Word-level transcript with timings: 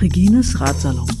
Regines 0.00 0.54
Ratsalon. 0.58 1.19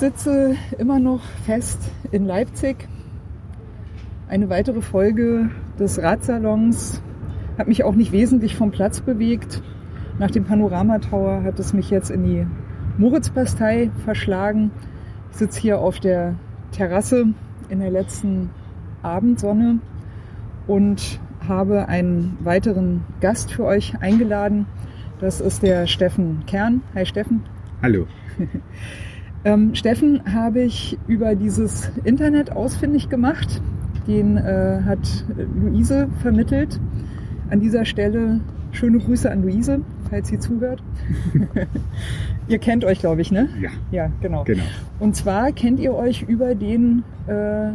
Sitze 0.00 0.56
immer 0.78 0.98
noch 0.98 1.20
fest 1.44 1.78
in 2.10 2.24
Leipzig. 2.24 2.88
Eine 4.28 4.48
weitere 4.48 4.80
Folge 4.80 5.50
des 5.78 6.00
Radsalons 6.02 7.02
hat 7.58 7.68
mich 7.68 7.84
auch 7.84 7.94
nicht 7.94 8.10
wesentlich 8.10 8.56
vom 8.56 8.70
Platz 8.70 9.00
bewegt. 9.02 9.62
Nach 10.18 10.30
dem 10.30 10.44
Panorama 10.44 11.00
Tower 11.00 11.42
hat 11.42 11.58
es 11.58 11.74
mich 11.74 11.90
jetzt 11.90 12.10
in 12.10 12.24
die 12.24 12.46
Moritzbastei 12.96 13.90
verschlagen. 14.06 14.70
Ich 15.32 15.36
sitze 15.36 15.60
hier 15.60 15.80
auf 15.80 16.00
der 16.00 16.36
Terrasse 16.72 17.34
in 17.68 17.80
der 17.80 17.90
letzten 17.90 18.48
Abendsonne 19.02 19.80
und 20.66 21.20
habe 21.46 21.88
einen 21.88 22.38
weiteren 22.40 23.02
Gast 23.20 23.52
für 23.52 23.64
euch 23.64 24.00
eingeladen. 24.00 24.64
Das 25.18 25.42
ist 25.42 25.62
der 25.62 25.86
Steffen 25.86 26.44
Kern. 26.46 26.80
Hi 26.94 27.04
Steffen. 27.04 27.42
Hallo. 27.82 28.06
Ähm, 29.44 29.74
Steffen 29.74 30.34
habe 30.34 30.60
ich 30.60 30.98
über 31.06 31.34
dieses 31.34 31.90
Internet 32.04 32.52
ausfindig 32.52 33.08
gemacht. 33.08 33.60
Den 34.06 34.36
äh, 34.36 34.80
hat 34.84 35.24
Luise 35.54 36.08
vermittelt. 36.20 36.80
An 37.50 37.60
dieser 37.60 37.84
Stelle 37.84 38.40
schöne 38.72 38.98
Grüße 38.98 39.30
an 39.30 39.42
Luise, 39.42 39.80
falls 40.08 40.28
sie 40.28 40.38
zuhört. 40.38 40.82
ihr 42.48 42.58
kennt 42.58 42.84
euch, 42.84 43.00
glaube 43.00 43.22
ich, 43.22 43.32
ne? 43.32 43.48
Ja. 43.60 43.70
Ja, 43.90 44.10
genau. 44.20 44.44
Genau. 44.44 44.62
Und 44.98 45.16
zwar 45.16 45.52
kennt 45.52 45.80
ihr 45.80 45.94
euch 45.94 46.22
über 46.22 46.54
den 46.54 47.02
äh, 47.26 47.70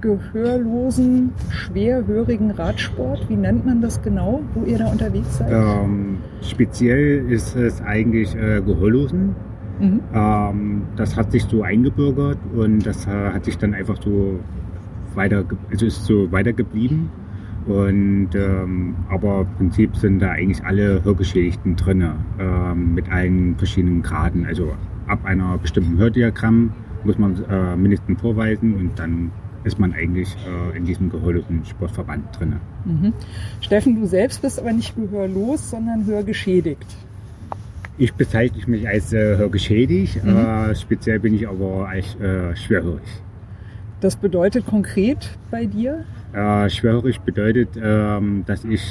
gehörlosen, 0.00 1.32
schwerhörigen 1.50 2.50
Radsport. 2.50 3.28
Wie 3.28 3.36
nennt 3.36 3.66
man 3.66 3.80
das 3.80 4.02
genau, 4.02 4.42
wo 4.54 4.64
ihr 4.64 4.78
da 4.78 4.86
unterwegs 4.86 5.38
seid? 5.38 5.50
Ähm, 5.50 6.18
speziell 6.42 7.30
ist 7.30 7.56
es 7.56 7.80
eigentlich 7.82 8.34
äh, 8.34 8.60
Gehörlosen. 8.60 9.34
Mhm. 9.78 10.00
Ähm, 10.14 10.82
das 10.96 11.16
hat 11.16 11.32
sich 11.32 11.44
so 11.44 11.62
eingebürgert 11.62 12.38
und 12.54 12.86
das 12.86 13.06
äh, 13.06 13.10
hat 13.10 13.44
sich 13.44 13.58
dann 13.58 13.74
einfach 13.74 14.00
so 14.02 14.40
weiter, 15.14 15.44
also 15.70 15.86
ist 15.86 16.04
so 16.04 16.30
weitergeblieben. 16.32 17.10
Und 17.66 18.30
ähm, 18.34 18.94
aber 19.10 19.40
im 19.40 19.56
Prinzip 19.56 19.96
sind 19.96 20.20
da 20.20 20.30
eigentlich 20.30 20.64
alle 20.64 21.02
Hörgeschädigten 21.02 21.74
drin, 21.74 22.08
ähm, 22.38 22.94
mit 22.94 23.10
allen 23.10 23.56
verschiedenen 23.56 24.02
Graden. 24.02 24.46
Also 24.46 24.72
ab 25.08 25.24
einer 25.24 25.58
bestimmten 25.58 25.98
Hördiagramm 25.98 26.72
muss 27.02 27.18
man 27.18 27.42
äh, 27.50 27.76
mindestens 27.76 28.20
vorweisen 28.20 28.74
und 28.74 28.98
dann 28.98 29.32
ist 29.64 29.80
man 29.80 29.92
eigentlich 29.94 30.36
äh, 30.46 30.76
in 30.76 30.84
diesem 30.84 31.10
gehörlosen 31.10 31.64
Sportverband 31.64 32.38
drin. 32.38 32.56
Mhm. 32.84 33.12
Steffen, 33.60 34.00
du 34.00 34.06
selbst 34.06 34.42
bist 34.42 34.60
aber 34.60 34.72
nicht 34.72 34.94
gehörlos, 34.94 35.70
sondern 35.70 36.06
hörgeschädigt. 36.06 36.86
Ich 37.98 38.12
bezeichne 38.14 38.60
mich 38.66 38.86
als 38.86 39.12
äh, 39.12 39.36
hörgeschädigt, 39.38 40.22
Mhm. 40.24 40.36
äh, 40.36 40.74
speziell 40.74 41.18
bin 41.18 41.34
ich 41.34 41.48
aber 41.48 41.88
als 41.88 42.14
äh, 42.16 42.54
schwerhörig. 42.56 43.02
Das 44.00 44.16
bedeutet 44.16 44.66
konkret 44.66 45.38
bei 45.50 45.64
dir? 45.64 46.04
Äh, 46.34 46.68
schwerhörig 46.68 47.20
bedeutet, 47.20 47.70
ähm, 47.82 48.44
dass 48.46 48.64
ich 48.64 48.82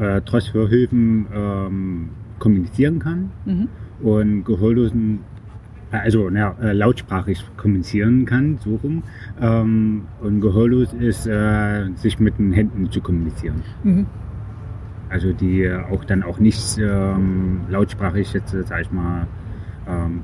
äh, 0.00 0.22
trotz 0.24 0.54
Hörhilfen 0.54 1.26
ähm, 1.34 2.08
kommunizieren 2.38 2.98
kann 2.98 3.30
Mhm. 3.44 3.68
und 4.02 4.44
Gehörlosen, 4.44 5.20
äh, 5.92 5.98
also 5.98 6.30
na, 6.30 6.56
äh, 6.62 6.72
lautsprachig 6.72 7.44
kommunizieren 7.58 8.24
kann, 8.24 8.58
so 8.64 8.76
rum. 8.82 9.02
Ähm, 9.42 10.02
und 10.22 10.40
gehörlos 10.40 10.94
ist, 10.94 11.26
äh, 11.26 11.84
sich 11.96 12.18
mit 12.18 12.38
den 12.38 12.52
Händen 12.52 12.90
zu 12.90 13.02
kommunizieren. 13.02 13.62
Mhm. 13.84 14.06
Also 15.14 15.32
die 15.32 15.70
auch 15.92 16.04
dann 16.04 16.24
auch 16.24 16.40
nicht 16.40 16.76
ähm, 16.76 17.60
lautsprachig 17.70 18.32
jetzt, 18.32 18.52
äh, 18.52 18.64
sag 18.64 18.80
ich 18.80 18.90
mal, 18.90 19.28
ähm, 19.88 20.22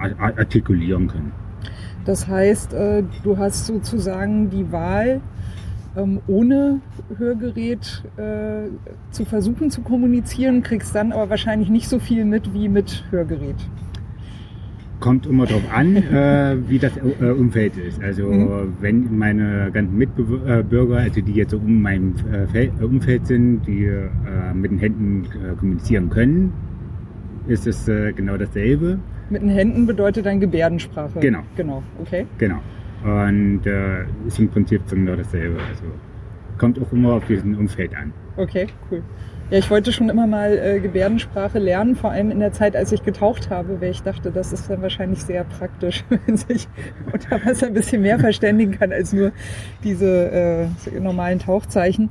ar- 0.00 0.10
ar- 0.18 0.38
artikulieren 0.38 1.06
können. 1.06 1.30
Das 2.04 2.26
heißt, 2.26 2.72
äh, 2.74 3.04
du 3.22 3.38
hast 3.38 3.66
sozusagen 3.66 4.50
die 4.50 4.72
Wahl, 4.72 5.20
ähm, 5.96 6.18
ohne 6.26 6.80
Hörgerät 7.16 8.02
äh, 8.16 8.70
zu 9.12 9.24
versuchen 9.24 9.70
zu 9.70 9.82
kommunizieren, 9.82 10.64
kriegst 10.64 10.92
dann 10.96 11.12
aber 11.12 11.30
wahrscheinlich 11.30 11.68
nicht 11.68 11.88
so 11.88 12.00
viel 12.00 12.24
mit 12.24 12.52
wie 12.52 12.68
mit 12.68 13.04
Hörgerät. 13.12 13.56
Kommt 15.00 15.26
immer 15.26 15.46
darauf 15.46 15.62
an, 15.72 15.94
äh, 15.96 16.56
wie 16.68 16.78
das 16.80 16.92
äh, 16.96 17.24
Umfeld 17.30 17.76
ist. 17.76 18.02
Also 18.02 18.26
Mhm. 18.26 18.72
wenn 18.80 19.16
meine 19.16 19.70
ganzen 19.72 19.96
Mitbürger, 19.96 20.96
also 20.96 21.20
die 21.20 21.32
jetzt 21.32 21.52
so 21.52 21.58
um 21.58 21.80
mein 21.82 22.14
äh, 22.52 22.64
äh, 22.64 22.70
Umfeld 22.84 23.26
sind, 23.26 23.62
die 23.66 23.84
äh, 23.84 24.08
mit 24.54 24.72
den 24.72 24.78
Händen 24.78 25.24
äh, 25.26 25.54
kommunizieren 25.56 26.10
können, 26.10 26.52
ist 27.46 27.66
es 27.68 27.86
äh, 27.88 28.12
genau 28.12 28.36
dasselbe. 28.36 28.98
Mit 29.30 29.42
den 29.42 29.50
Händen 29.50 29.86
bedeutet 29.86 30.26
dann 30.26 30.40
Gebärdensprache. 30.40 31.20
Genau. 31.20 31.40
Genau, 31.56 31.82
okay. 32.00 32.26
Genau. 32.38 32.58
Und 33.04 33.64
äh, 33.66 34.02
ist 34.26 34.40
im 34.40 34.48
Prinzip 34.48 34.80
genau 34.90 35.14
dasselbe. 35.14 35.58
Also 35.68 35.84
kommt 36.58 36.80
auch 36.82 36.92
immer 36.92 37.12
auf 37.12 37.24
diesen 37.26 37.54
Umfeld 37.56 37.94
an. 37.94 38.12
Okay, 38.36 38.66
cool. 38.90 39.02
Ja, 39.50 39.56
ich 39.56 39.70
wollte 39.70 39.92
schon 39.92 40.10
immer 40.10 40.26
mal 40.26 40.58
äh, 40.58 40.78
Gebärdensprache 40.78 41.58
lernen, 41.58 41.96
vor 41.96 42.10
allem 42.10 42.30
in 42.30 42.38
der 42.38 42.52
Zeit, 42.52 42.76
als 42.76 42.92
ich 42.92 43.02
getaucht 43.02 43.48
habe, 43.48 43.80
weil 43.80 43.92
ich 43.92 44.02
dachte, 44.02 44.30
das 44.30 44.52
ist 44.52 44.68
dann 44.68 44.82
wahrscheinlich 44.82 45.22
sehr 45.22 45.44
praktisch, 45.44 46.04
wenn 46.26 46.36
sich 46.36 46.68
unter 47.10 47.42
Wasser 47.46 47.68
ein 47.68 47.72
bisschen 47.72 48.02
mehr 48.02 48.18
verständigen 48.18 48.72
kann 48.72 48.92
als 48.92 49.14
nur 49.14 49.32
diese 49.82 50.68
äh, 50.86 51.00
normalen 51.00 51.38
Tauchzeichen. 51.38 52.10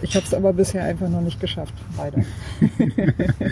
Ich 0.00 0.16
habe 0.16 0.26
es 0.26 0.34
aber 0.34 0.52
bisher 0.52 0.82
einfach 0.82 1.08
noch 1.08 1.20
nicht 1.20 1.38
geschafft, 1.40 1.74
leider. 1.96 2.22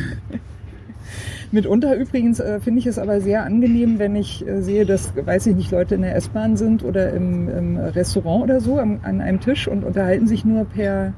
Mitunter 1.52 1.94
übrigens 1.94 2.40
äh, 2.40 2.58
finde 2.58 2.80
ich 2.80 2.86
es 2.86 2.98
aber 2.98 3.20
sehr 3.20 3.44
angenehm, 3.44 4.00
wenn 4.00 4.16
ich 4.16 4.44
äh, 4.44 4.60
sehe, 4.60 4.84
dass, 4.84 5.12
weiß 5.14 5.46
ich 5.46 5.54
nicht, 5.54 5.70
Leute 5.70 5.94
in 5.94 6.02
der 6.02 6.16
S-Bahn 6.16 6.56
sind 6.56 6.82
oder 6.84 7.12
im, 7.12 7.48
im 7.48 7.76
Restaurant 7.76 8.42
oder 8.42 8.60
so 8.60 8.80
am, 8.80 8.98
an 9.02 9.20
einem 9.20 9.38
Tisch 9.38 9.68
und 9.68 9.84
unterhalten 9.84 10.26
sich 10.26 10.44
nur 10.44 10.64
per 10.64 11.12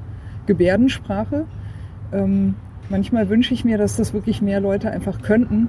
Gebärdensprache. 0.45 1.45
Ähm, 2.13 2.55
manchmal 2.89 3.29
wünsche 3.29 3.53
ich 3.53 3.65
mir, 3.65 3.77
dass 3.77 3.95
das 3.97 4.13
wirklich 4.13 4.41
mehr 4.41 4.59
Leute 4.59 4.91
einfach 4.91 5.21
könnten, 5.21 5.67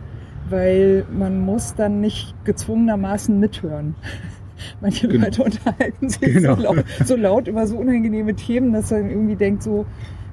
weil 0.50 1.04
man 1.16 1.40
muss 1.40 1.74
dann 1.74 2.00
nicht 2.00 2.34
gezwungenermaßen 2.44 3.38
mithören. 3.38 3.94
Manche 4.80 5.08
Genau. 5.08 5.24
Leute 5.24 5.42
unterhalten 5.42 6.08
sich 6.08 6.20
Genau. 6.34 6.54
so, 6.56 6.62
laut, 6.62 6.84
so 7.04 7.16
laut 7.16 7.48
über 7.48 7.66
so 7.66 7.76
unangenehme 7.76 8.34
Themen, 8.34 8.72
dass 8.72 8.90
man 8.90 9.10
irgendwie 9.10 9.34
denkt, 9.36 9.62
so, 9.62 9.84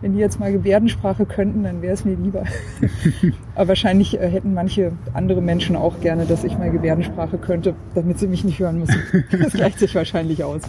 wenn 0.01 0.13
die 0.13 0.19
jetzt 0.19 0.39
mal 0.39 0.51
Gebärdensprache 0.51 1.25
könnten, 1.25 1.63
dann 1.63 1.81
wäre 1.83 1.93
es 1.93 2.05
mir 2.05 2.15
lieber. 2.15 2.43
Aber 3.55 3.69
wahrscheinlich 3.69 4.19
äh, 4.19 4.29
hätten 4.29 4.53
manche 4.53 4.93
andere 5.13 5.41
Menschen 5.41 5.75
auch 5.75 5.99
gerne, 6.01 6.25
dass 6.25 6.43
ich 6.43 6.57
mal 6.57 6.71
Gebärdensprache 6.71 7.37
könnte, 7.37 7.75
damit 7.93 8.17
sie 8.19 8.27
mich 8.27 8.43
nicht 8.43 8.59
hören 8.59 8.79
müssen. 8.79 8.95
Das 9.31 9.53
gleicht 9.53 9.79
sich 9.79 9.93
wahrscheinlich 9.93 10.43
aus. 10.43 10.61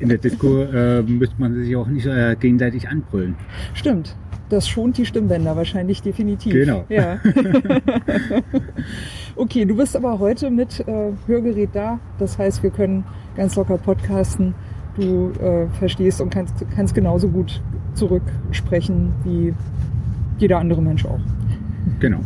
In 0.00 0.08
der 0.08 0.18
Disco 0.18 0.62
äh, 0.62 1.02
müsste 1.02 1.36
man 1.40 1.54
sich 1.54 1.76
auch 1.76 1.86
nicht 1.86 2.06
äh, 2.06 2.34
gegenseitig 2.38 2.88
anbrüllen. 2.88 3.36
Stimmt. 3.74 4.16
Das 4.48 4.68
schont 4.68 4.96
die 4.98 5.06
Stimmbänder 5.06 5.56
wahrscheinlich 5.56 6.02
definitiv. 6.02 6.52
Genau. 6.52 6.84
Ja. 6.88 7.18
okay, 9.36 9.64
du 9.64 9.76
bist 9.76 9.96
aber 9.96 10.18
heute 10.18 10.50
mit 10.50 10.80
äh, 10.80 11.12
Hörgerät 11.26 11.70
da. 11.72 11.98
Das 12.18 12.38
heißt, 12.38 12.62
wir 12.62 12.70
können 12.70 13.04
ganz 13.36 13.56
locker 13.56 13.78
podcasten. 13.78 14.54
Du 14.96 15.30
äh, 15.40 15.66
verstehst 15.78 16.20
und 16.20 16.30
kannst, 16.30 16.64
kannst 16.74 16.94
genauso 16.94 17.28
gut 17.28 17.60
zurücksprechen 17.94 19.12
wie 19.24 19.54
jeder 20.38 20.58
andere 20.58 20.80
Mensch 20.80 21.04
auch. 21.04 21.20
Genau. 22.00 22.20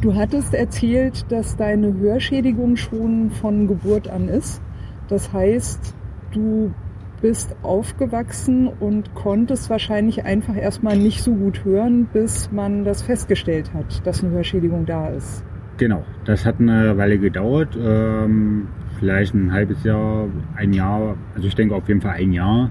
Du 0.00 0.14
hattest 0.14 0.54
erzählt, 0.54 1.26
dass 1.30 1.56
deine 1.56 1.92
Hörschädigung 1.94 2.76
schon 2.76 3.30
von 3.30 3.66
Geburt 3.68 4.08
an 4.08 4.28
ist. 4.28 4.60
Das 5.08 5.32
heißt, 5.32 5.94
du 6.32 6.72
bist 7.20 7.54
aufgewachsen 7.62 8.66
und 8.68 9.14
konntest 9.14 9.70
wahrscheinlich 9.70 10.24
einfach 10.24 10.56
erstmal 10.56 10.96
nicht 10.96 11.22
so 11.22 11.34
gut 11.34 11.64
hören, 11.64 12.08
bis 12.12 12.50
man 12.52 12.84
das 12.84 13.02
festgestellt 13.02 13.72
hat, 13.74 14.06
dass 14.06 14.22
eine 14.24 14.32
Hörschädigung 14.32 14.86
da 14.86 15.08
ist. 15.08 15.44
Genau, 15.76 16.04
das 16.24 16.44
hat 16.44 16.60
eine 16.60 16.96
Weile 16.98 17.18
gedauert, 17.18 17.76
ähm, 17.80 18.68
vielleicht 18.98 19.34
ein 19.34 19.52
halbes 19.52 19.82
Jahr, 19.84 20.26
ein 20.56 20.72
Jahr, 20.72 21.16
also 21.34 21.46
ich 21.48 21.54
denke 21.54 21.74
auf 21.74 21.88
jeden 21.88 22.00
Fall 22.00 22.16
ein 22.16 22.32
Jahr. 22.32 22.70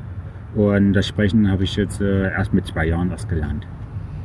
Und 0.55 0.93
das 0.93 1.07
Sprechen 1.07 1.49
habe 1.51 1.63
ich 1.63 1.75
jetzt 1.75 2.01
äh, 2.01 2.31
erst 2.31 2.53
mit 2.53 2.65
zwei 2.65 2.85
Jahren 2.85 3.11
erst 3.11 3.29
gelernt. 3.29 3.67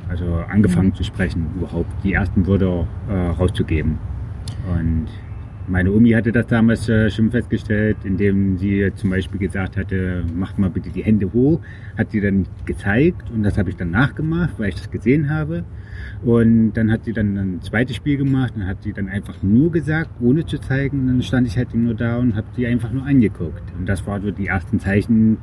Also 0.08 0.24
angefangen 0.50 0.88
Mhm. 0.88 0.94
zu 0.94 1.04
sprechen, 1.04 1.46
überhaupt 1.56 1.90
die 2.02 2.12
ersten 2.12 2.46
Wörter 2.46 2.86
äh, 3.08 3.12
rauszugeben. 3.38 3.98
Und 4.68 5.06
meine 5.66 5.92
Omi 5.92 6.10
hatte 6.10 6.32
das 6.32 6.46
damals 6.46 6.88
äh, 6.88 7.10
schon 7.10 7.30
festgestellt, 7.30 7.98
indem 8.04 8.58
sie 8.58 8.92
zum 8.94 9.10
Beispiel 9.10 9.38
gesagt 9.38 9.76
hatte, 9.76 10.24
macht 10.34 10.58
mal 10.58 10.70
bitte 10.70 10.90
die 10.90 11.02
Hände 11.02 11.32
hoch, 11.32 11.60
hat 11.96 12.10
sie 12.10 12.20
dann 12.20 12.46
gezeigt 12.66 13.30
und 13.30 13.42
das 13.42 13.56
habe 13.56 13.70
ich 13.70 13.76
dann 13.76 13.90
nachgemacht, 13.90 14.58
weil 14.58 14.68
ich 14.68 14.74
das 14.76 14.90
gesehen 14.90 15.30
habe. 15.30 15.64
Und 16.22 16.72
dann 16.72 16.90
hat 16.90 17.04
sie 17.04 17.12
dann 17.12 17.36
ein 17.36 17.62
zweites 17.62 17.96
Spiel 17.96 18.16
gemacht 18.16 18.54
und 18.56 18.66
hat 18.66 18.82
sie 18.82 18.92
dann 18.92 19.08
einfach 19.08 19.42
nur 19.42 19.70
gesagt, 19.72 20.10
ohne 20.20 20.44
zu 20.44 20.58
zeigen. 20.58 21.00
Und 21.00 21.06
dann 21.06 21.22
stand 21.22 21.46
ich 21.46 21.56
halt 21.56 21.74
nur 21.74 21.94
da 21.94 22.16
und 22.16 22.34
habe 22.34 22.46
sie 22.56 22.66
einfach 22.66 22.92
nur 22.92 23.04
angeguckt. 23.04 23.62
Und 23.78 23.88
das 23.88 24.06
waren 24.06 24.22
so 24.22 24.30
die 24.30 24.46
ersten 24.46 24.80
Zeichen, 24.80 25.38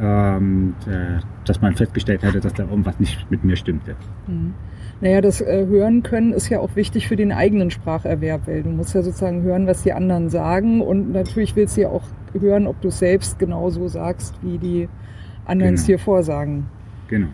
ähm, 0.00 0.74
äh, 0.86 1.20
dass 1.44 1.60
man 1.60 1.74
festgestellt 1.74 2.22
hatte, 2.24 2.40
dass 2.40 2.54
da 2.54 2.64
irgendwas 2.64 2.98
nicht 2.98 3.30
mit 3.30 3.44
mir 3.44 3.56
stimmte. 3.56 3.96
Mhm. 4.26 4.54
Naja, 5.04 5.20
das 5.20 5.42
äh, 5.42 5.66
Hören 5.66 6.02
können 6.02 6.32
ist 6.32 6.48
ja 6.48 6.60
auch 6.60 6.76
wichtig 6.76 7.08
für 7.08 7.16
den 7.16 7.30
eigenen 7.30 7.70
Spracherwerb, 7.70 8.46
weil 8.46 8.62
du 8.62 8.70
musst 8.70 8.94
ja 8.94 9.02
sozusagen 9.02 9.42
hören, 9.42 9.66
was 9.66 9.82
die 9.82 9.92
anderen 9.92 10.30
sagen 10.30 10.80
und 10.80 11.12
natürlich 11.12 11.54
willst 11.56 11.76
du 11.76 11.82
ja 11.82 11.88
auch 11.90 12.04
hören, 12.32 12.66
ob 12.66 12.80
du 12.80 12.88
selbst 12.88 13.38
genauso 13.38 13.86
sagst, 13.86 14.34
wie 14.40 14.56
die 14.56 14.88
anderen 15.44 15.74
es 15.74 15.84
Genau. 15.84 15.98
dir 15.98 16.02
vorsagen. 16.02 16.66
Genau. 17.08 17.26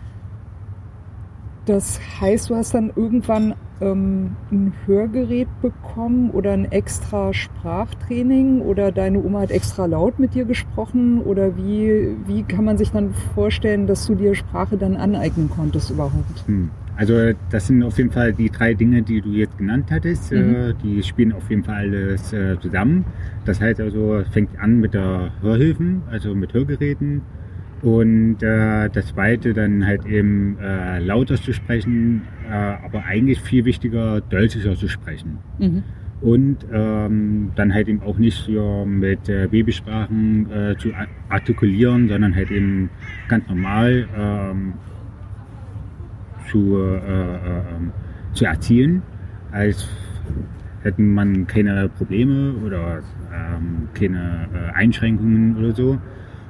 Das 1.65 2.01
heißt, 2.19 2.49
du 2.49 2.57
hast 2.57 2.73
dann 2.73 2.91
irgendwann 2.93 3.55
ähm, 3.79 4.35
ein 4.51 4.73
Hörgerät 4.85 5.47
bekommen 5.61 6.31
oder 6.31 6.51
ein 6.51 6.69
extra 6.73 7.33
Sprachtraining 7.33 8.59
oder 8.63 8.91
deine 8.91 9.23
Oma 9.23 9.39
hat 9.39 9.51
extra 9.51 9.85
laut 9.85 10.19
mit 10.19 10.33
dir 10.33 10.43
gesprochen 10.43 11.21
oder 11.21 11.55
wie, 11.55 12.17
wie 12.27 12.43
kann 12.43 12.65
man 12.65 12.77
sich 12.77 12.91
dann 12.91 13.13
vorstellen, 13.33 13.87
dass 13.87 14.05
du 14.07 14.15
dir 14.15 14.35
Sprache 14.35 14.75
dann 14.75 14.97
aneignen 14.97 15.49
konntest 15.49 15.89
überhaupt? 15.89 16.45
Hm. 16.47 16.69
Also 17.01 17.33
das 17.49 17.65
sind 17.65 17.81
auf 17.81 17.97
jeden 17.97 18.11
Fall 18.11 18.31
die 18.31 18.51
drei 18.51 18.75
Dinge, 18.75 19.01
die 19.01 19.21
du 19.21 19.31
jetzt 19.31 19.57
genannt 19.57 19.87
hattest. 19.89 20.31
Mhm. 20.31 20.37
Äh, 20.37 20.73
die 20.83 21.01
spielen 21.01 21.33
auf 21.33 21.49
jeden 21.49 21.63
Fall 21.63 21.77
alles 21.77 22.31
äh, 22.31 22.59
zusammen. 22.59 23.05
Das 23.43 23.59
heißt 23.59 23.81
also, 23.81 24.17
es 24.17 24.29
fängt 24.29 24.51
an 24.59 24.79
mit 24.79 24.93
der 24.93 25.31
Hörhilfen, 25.41 26.03
also 26.11 26.35
mit 26.35 26.53
Hörgeräten. 26.53 27.23
Und 27.81 28.43
äh, 28.43 28.87
das 28.89 29.07
zweite 29.07 29.55
dann 29.55 29.83
halt 29.83 30.05
eben 30.05 30.59
äh, 30.59 30.99
lauter 30.99 31.37
zu 31.37 31.53
sprechen, 31.53 32.21
äh, 32.47 32.53
aber 32.53 33.03
eigentlich 33.05 33.41
viel 33.41 33.65
wichtiger, 33.65 34.21
deutlicher 34.21 34.75
zu 34.75 34.87
sprechen. 34.87 35.39
Mhm. 35.57 35.81
Und 36.21 36.57
ähm, 36.71 37.51
dann 37.55 37.73
halt 37.73 37.87
eben 37.87 38.03
auch 38.03 38.19
nicht 38.19 38.45
so 38.45 38.85
mit 38.85 39.27
äh, 39.27 39.47
Babysprachen 39.49 40.51
äh, 40.51 40.77
zu 40.77 40.89
artikulieren, 41.29 42.09
sondern 42.09 42.35
halt 42.35 42.51
eben 42.51 42.91
ganz 43.27 43.47
normal 43.49 44.07
ähm, 44.15 44.73
zu, 46.49 46.77
äh, 46.77 46.97
äh, 46.97 47.35
ähm, 47.75 47.91
zu 48.33 48.45
erzielen, 48.45 49.01
als 49.51 49.87
hätten 50.83 51.13
man 51.13 51.45
keine 51.47 51.89
Probleme 51.89 52.53
oder 52.65 53.01
ähm, 53.33 53.89
keine 53.93 54.47
äh, 54.53 54.75
Einschränkungen 54.75 55.57
oder 55.57 55.73
so. 55.73 55.97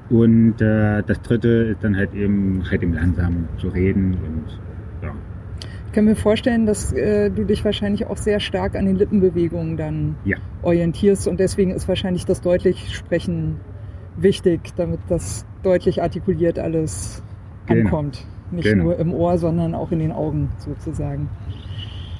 Und 0.10 0.62
äh, 0.62 1.04
das 1.04 1.22
dritte 1.22 1.48
ist 1.48 1.84
dann 1.84 1.96
halt 1.96 2.14
eben 2.14 2.64
halt 2.70 2.84
eben 2.84 2.94
langsam 2.94 3.48
zu 3.58 3.70
reden 3.70 4.14
und 4.14 4.60
ja. 5.02 5.14
Ich 5.88 5.94
kann 5.94 6.06
mir 6.06 6.16
vorstellen, 6.16 6.66
dass 6.66 6.94
äh, 6.94 7.30
du 7.30 7.44
dich 7.44 7.66
wahrscheinlich 7.66 8.06
auch 8.08 8.18
sehr 8.18 8.40
stark 8.40 8.76
an 8.76 8.86
den 8.86 8.96
Lippenbewegungen 8.96 9.76
dann 9.78 10.16
Ja. 10.24 10.38
orientierst 10.62 11.28
und 11.28 11.40
deswegen 11.40 11.72
ist 11.72 11.88
wahrscheinlich 11.88 12.26
das 12.26 12.42
deutlich 12.42 12.96
Sprechen 12.96 13.58
wichtig, 14.18 14.62
damit 14.76 15.00
das 15.08 15.46
deutlich 15.64 16.02
artikuliert 16.02 16.60
alles 16.60 17.24
Genau. 17.68 17.86
ankommt. 17.86 18.26
Nicht 18.52 18.66
Genau. 18.66 18.86
nur 18.86 19.00
im 19.00 19.14
Ohr, 19.14 19.38
sondern 19.38 19.74
auch 19.76 19.92
in 19.92 20.00
den 20.00 20.12
Augen 20.12 20.50
sozusagen. 20.58 21.30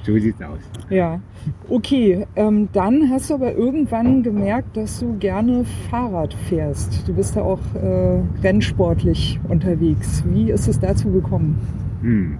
So 0.04 0.18
sieht's 0.18 0.42
aus. 0.42 0.58
Ja, 0.90 1.20
okay. 1.68 2.26
Ähm, 2.34 2.68
dann 2.72 3.08
hast 3.10 3.30
du 3.30 3.34
aber 3.34 3.54
irgendwann 3.54 4.22
gemerkt, 4.24 4.76
dass 4.76 4.98
du 4.98 5.16
gerne 5.18 5.64
Fahrrad 5.90 6.34
fährst. 6.34 7.06
Du 7.06 7.14
bist 7.14 7.36
da 7.36 7.42
auch 7.42 7.60
äh, 7.74 8.20
rennsportlich 8.42 9.38
unterwegs. 9.48 10.24
Wie 10.26 10.50
ist 10.50 10.66
es 10.66 10.80
dazu 10.80 11.10
gekommen? 11.12 11.56
Hm. 12.00 12.38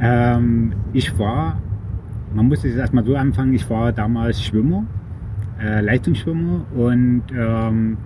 Ähm, 0.00 0.72
ich 0.94 1.18
war, 1.18 1.60
man 2.34 2.48
muss 2.48 2.64
es 2.64 2.74
erstmal 2.74 3.04
so 3.04 3.16
anfangen, 3.16 3.52
ich 3.52 3.68
war 3.68 3.92
damals 3.92 4.42
Schwimmer, 4.42 4.86
äh, 5.60 5.80
Leistungsschwimmer 5.82 6.64
und 6.74 7.24
ähm, 7.36 7.98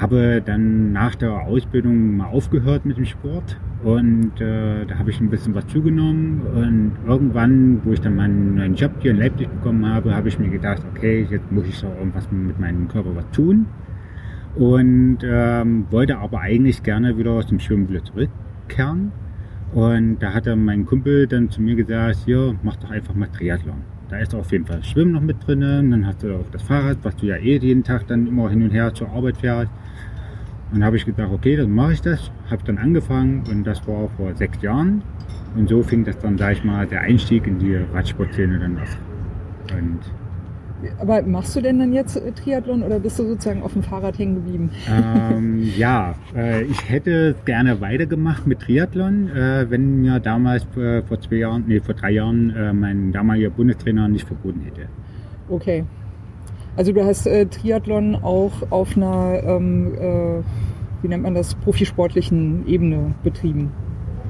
habe 0.00 0.42
dann 0.44 0.92
nach 0.92 1.14
der 1.14 1.46
Ausbildung 1.46 2.16
mal 2.16 2.28
aufgehört 2.30 2.84
mit 2.84 2.96
dem 2.96 3.04
Sport 3.04 3.60
und 3.82 4.40
äh, 4.40 4.84
da 4.84 4.98
habe 4.98 5.10
ich 5.10 5.20
ein 5.20 5.30
bisschen 5.30 5.54
was 5.54 5.66
zugenommen 5.68 6.42
und 6.54 6.92
irgendwann, 7.06 7.80
wo 7.84 7.92
ich 7.92 8.00
dann 8.00 8.16
meinen 8.16 8.56
neuen 8.56 8.74
Job 8.74 8.92
hier 9.00 9.12
in 9.12 9.18
Leipzig 9.18 9.48
bekommen 9.48 9.86
habe, 9.86 10.14
habe 10.14 10.28
ich 10.28 10.38
mir 10.38 10.50
gedacht, 10.50 10.82
okay, 10.94 11.26
jetzt 11.30 11.50
muss 11.50 11.66
ich 11.66 11.80
doch 11.80 11.94
irgendwas 11.96 12.30
mit 12.30 12.58
meinem 12.60 12.88
Körper 12.88 13.16
was 13.16 13.30
tun 13.30 13.66
und 14.56 15.18
ähm, 15.22 15.86
wollte 15.90 16.18
aber 16.18 16.40
eigentlich 16.40 16.82
gerne 16.82 17.16
wieder 17.16 17.46
zum 17.46 17.58
Schwimmen 17.58 17.88
wieder 17.88 18.04
zurückkehren 18.04 19.12
und 19.72 20.18
da 20.18 20.34
hat 20.34 20.46
dann 20.46 20.64
mein 20.64 20.84
Kumpel 20.84 21.26
dann 21.26 21.48
zu 21.48 21.62
mir 21.62 21.76
gesagt, 21.76 22.18
hier, 22.24 22.56
mach 22.62 22.76
doch 22.76 22.90
einfach 22.90 23.14
mal 23.14 23.28
Triathlon. 23.28 23.82
Da 24.08 24.18
ist 24.18 24.34
auf 24.34 24.50
jeden 24.50 24.66
Fall 24.66 24.82
Schwimmen 24.82 25.12
noch 25.12 25.20
mit 25.20 25.46
drinnen, 25.46 25.92
dann 25.92 26.06
hast 26.06 26.24
du 26.24 26.34
auch 26.34 26.50
das 26.50 26.62
Fahrrad, 26.62 26.98
was 27.04 27.14
du 27.16 27.26
ja 27.26 27.36
eh 27.36 27.58
jeden 27.58 27.84
Tag 27.84 28.08
dann 28.08 28.26
immer 28.26 28.50
hin 28.50 28.62
und 28.62 28.70
her 28.70 28.92
zur 28.92 29.08
Arbeit 29.10 29.36
fährst. 29.36 29.70
Und 30.70 30.78
dann 30.78 30.84
habe 30.84 30.96
ich 30.96 31.04
gedacht, 31.04 31.30
okay, 31.32 31.56
dann 31.56 31.70
mache 31.70 31.94
ich 31.94 32.00
das. 32.02 32.30
Habe 32.50 32.62
dann 32.64 32.78
angefangen 32.78 33.42
und 33.50 33.64
das 33.64 33.86
war 33.88 34.08
vor 34.16 34.34
sechs 34.36 34.62
Jahren. 34.62 35.02
Und 35.56 35.68
so 35.68 35.82
fing 35.82 36.04
das 36.04 36.18
dann, 36.18 36.38
sag 36.38 36.52
ich 36.52 36.64
mal, 36.64 36.86
der 36.86 37.00
Einstieg 37.00 37.46
in 37.46 37.58
die 37.58 37.74
Radsportszene 37.76 38.58
dann 38.60 38.78
an. 38.78 38.88
Und 39.76 40.00
Aber 41.00 41.22
machst 41.22 41.56
du 41.56 41.60
denn 41.60 41.80
dann 41.80 41.92
jetzt 41.92 42.16
äh, 42.16 42.30
Triathlon 42.32 42.82
oder 42.84 43.00
bist 43.00 43.18
du 43.18 43.24
sozusagen 43.26 43.62
auf 43.62 43.72
dem 43.72 43.82
Fahrrad 43.82 44.16
hängen 44.18 44.36
geblieben? 44.36 44.70
ähm, 44.88 45.58
ja, 45.76 46.14
äh, 46.34 46.62
ich 46.62 46.88
hätte 46.88 47.34
gerne 47.44 47.80
weitergemacht 47.80 48.46
mit 48.46 48.60
Triathlon, 48.60 49.28
äh, 49.28 49.66
wenn 49.70 50.00
mir 50.02 50.20
damals 50.20 50.64
äh, 50.76 51.02
vor 51.02 51.20
zwei 51.20 51.36
Jahren, 51.36 51.64
nee, 51.66 51.80
vor 51.80 51.94
drei 51.94 52.12
Jahren 52.12 52.50
äh, 52.50 52.72
mein 52.72 53.10
damaliger 53.12 53.50
Bundestrainer 53.50 54.08
nicht 54.08 54.26
verboten 54.26 54.60
hätte. 54.62 54.88
Okay. 55.48 55.84
Also 56.76 56.92
du 56.92 57.04
hast 57.04 57.26
äh, 57.26 57.46
Triathlon 57.46 58.16
auch 58.16 58.52
auf 58.70 58.96
einer, 58.96 59.42
ähm, 59.44 59.94
äh, 59.94 60.42
wie 61.02 61.08
nennt 61.08 61.22
man 61.22 61.34
das, 61.34 61.54
profisportlichen 61.54 62.66
Ebene 62.66 63.14
betrieben. 63.22 63.72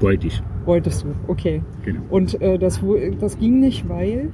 Wollte 0.01 0.29
ich, 0.29 0.43
Wolltest 0.65 1.05
du, 1.05 1.09
okay. 1.29 1.63
genau. 1.85 2.01
Und 2.11 2.41
äh, 2.41 2.59
das, 2.59 2.81
das 3.21 3.39
ging 3.39 3.61
nicht, 3.61 3.89
weil? 3.89 4.31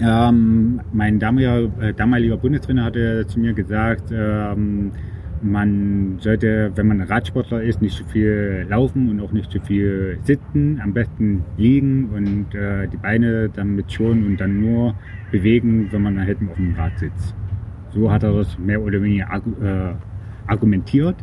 Ähm, 0.00 0.80
mein 0.92 1.18
damaliger, 1.18 1.70
äh, 1.80 1.94
damaliger 1.94 2.36
Bundestrainer 2.36 2.84
hatte 2.84 3.26
zu 3.26 3.38
mir 3.38 3.52
gesagt, 3.52 4.10
ähm, 4.12 4.92
man 5.42 6.18
sollte, 6.20 6.72
wenn 6.74 6.88
man 6.88 7.00
Radsportler 7.00 7.62
ist, 7.62 7.82
nicht 7.82 7.96
zu 7.96 8.04
viel 8.04 8.66
laufen 8.68 9.10
und 9.10 9.20
auch 9.20 9.32
nicht 9.32 9.50
zu 9.50 9.60
viel 9.60 10.18
sitzen, 10.22 10.80
am 10.82 10.92
besten 10.92 11.42
liegen 11.56 12.10
und 12.10 12.54
äh, 12.54 12.86
die 12.88 12.96
Beine 12.96 13.48
damit 13.48 13.92
schon 13.92 14.24
und 14.24 14.40
dann 14.40 14.60
nur 14.60 14.94
bewegen, 15.30 15.88
wenn 15.90 16.02
man 16.02 16.20
halt 16.20 16.38
auf 16.48 16.56
dem 16.56 16.74
Rad 16.74 16.98
sitzt. 16.98 17.34
So 17.90 18.10
hat 18.10 18.22
er 18.22 18.32
das 18.32 18.58
mehr 18.58 18.80
oder 18.80 19.02
weniger 19.02 19.30
argu 19.30 19.50
äh, 19.62 19.94
argumentiert 20.46 21.16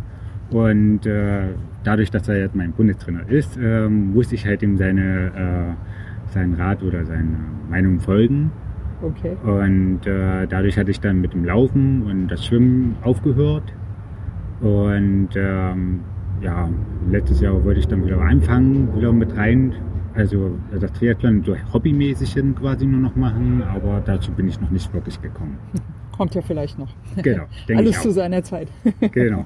und 0.51 1.05
äh, 1.05 1.49
dadurch, 1.83 2.11
dass 2.11 2.27
er 2.27 2.39
jetzt 2.39 2.55
mein 2.55 2.71
Bundestrainer 2.71 3.27
ist, 3.29 3.57
ähm, 3.61 4.13
musste 4.13 4.35
ich 4.35 4.45
halt 4.45 4.61
ihm 4.63 4.77
seine, 4.77 5.75
äh, 6.27 6.31
seinen 6.33 6.55
Rat 6.55 6.83
oder 6.83 7.05
seine 7.05 7.37
Meinung 7.69 7.99
folgen. 7.99 8.51
Okay. 9.01 9.35
Und 9.43 10.05
äh, 10.05 10.47
dadurch 10.47 10.77
hatte 10.77 10.91
ich 10.91 10.99
dann 10.99 11.21
mit 11.21 11.33
dem 11.33 11.45
Laufen 11.45 12.03
und 12.03 12.27
das 12.27 12.45
Schwimmen 12.45 12.97
aufgehört. 13.01 13.63
Und 14.61 15.29
ähm, 15.35 16.01
ja, 16.41 16.69
letztes 17.09 17.41
Jahr 17.41 17.63
wollte 17.63 17.79
ich 17.79 17.87
dann 17.87 18.05
wieder 18.05 18.19
anfangen, 18.19 18.95
wieder 18.95 19.11
mit 19.11 19.35
rein. 19.35 19.73
Also 20.15 20.57
das 20.77 20.91
Triathlon 20.93 21.43
so 21.43 21.55
hobbymäßig 21.73 22.33
hin 22.33 22.55
quasi 22.55 22.85
nur 22.85 22.99
noch 22.99 23.15
machen, 23.15 23.63
aber 23.63 24.01
dazu 24.03 24.31
bin 24.31 24.47
ich 24.47 24.59
noch 24.59 24.69
nicht 24.69 24.93
wirklich 24.93 25.21
gekommen. 25.21 25.57
Kommt 26.17 26.35
ja 26.35 26.41
vielleicht 26.41 26.77
noch. 26.77 26.89
Genau, 27.21 27.43
denke 27.67 27.83
ich 27.83 27.89
Alles 27.89 28.01
zu 28.01 28.11
seiner 28.11 28.43
Zeit. 28.43 28.67
Genau. 29.11 29.45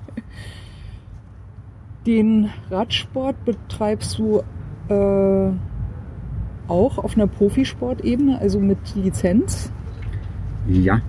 Den 2.06 2.50
Radsport 2.70 3.46
betreibst 3.46 4.18
du 4.18 4.42
äh, 4.90 5.52
auch 6.68 6.98
auf 6.98 7.16
einer 7.16 7.28
Profisportebene, 7.28 8.40
also 8.40 8.60
mit 8.60 8.78
Lizenz? 8.96 9.72
Ja. 10.68 11.00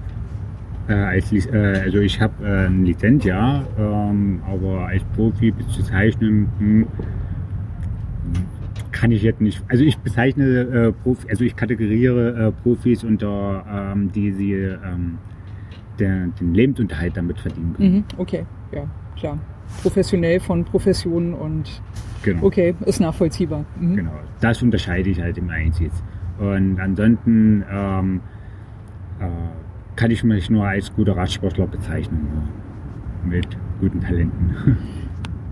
Äh, 0.87 0.93
als, 0.93 1.33
äh, 1.33 1.81
also 1.83 1.99
ich 2.01 2.21
habe 2.21 2.45
äh, 2.45 2.67
eine 2.67 2.85
Lizenz, 2.85 3.25
ja, 3.25 3.65
ähm, 3.79 4.43
aber 4.47 4.87
als 4.87 5.03
Profi 5.17 5.55
zu 5.69 5.83
zeichnen 5.83 6.49
hm, 6.59 6.87
kann 8.93 9.11
ich 9.11 9.23
jetzt 9.23 9.41
nicht. 9.41 9.63
Also 9.69 9.83
ich 9.85 9.97
bezeichne 9.99 10.45
äh, 10.45 10.93
Profi, 10.93 11.29
also 11.31 11.45
ich 11.45 11.57
kategoriere 11.57 12.49
äh, 12.49 12.53
Profis 12.63 13.03
unter 13.03 13.65
ähm, 13.95 14.13
die 14.13 14.33
sie 14.33 14.53
ähm, 14.53 15.19
der, 15.99 16.27
den 16.41 16.55
Lebensunterhalt 16.55 17.17
damit 17.17 17.39
verdienen 17.39 17.75
können. 17.77 17.95
Mhm, 17.95 18.05
okay, 18.19 18.45
ja, 18.73 18.85
klar. 19.17 19.39
Professionell 19.83 20.39
von 20.41 20.65
Professionen 20.65 21.33
und 21.35 21.81
Genau. 22.25 22.45
okay, 22.45 22.75
ist 22.87 23.01
nachvollziehbar. 23.01 23.65
Mhm. 23.79 23.97
Genau, 23.97 24.13
das 24.41 24.63
unterscheide 24.63 25.11
ich 25.11 25.21
halt 25.21 25.37
im 25.39 25.51
Einzig. 25.51 25.91
Und 26.39 26.81
ansonsten, 26.81 27.63
ähm, 27.71 28.21
äh, 29.21 29.25
kann 29.97 30.11
ich 30.11 30.25
mich 30.25 30.51
nur 30.51 30.67
als 30.67 30.95
guter 30.95 31.17
Radsportler 31.17 31.67
bezeichnen. 31.67 32.29
Mit 33.25 33.47
guten 33.81 34.01
Talenten. 34.01 34.77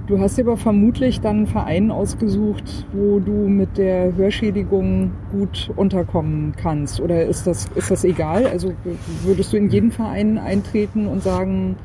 Du 0.09 0.19
hast 0.19 0.37
dir 0.37 0.43
aber 0.43 0.57
vermutlich 0.57 1.21
dann 1.21 1.37
einen 1.37 1.47
Verein 1.47 1.93
ausgesucht, 1.93 2.87
wo 2.93 3.21
du 3.21 3.49
mit 3.49 3.79
der 3.79 4.15
Hörschädigung 4.17 5.13
gut 5.31 5.71
unterkommen 5.77 6.55
kannst. 6.57 7.01
Oder 7.01 7.25
ist 7.25 7.47
das, 7.47 7.69
ist 7.77 7.89
das 7.89 8.03
egal? 8.05 8.47
Also 8.47 8.73
würdest 9.23 9.53
du 9.53 9.57
in 9.57 9.71
jeden 9.71 9.93
Verein 9.93 10.39
eintreten 10.39 11.07
und 11.07 11.23
sagen, 11.23 11.77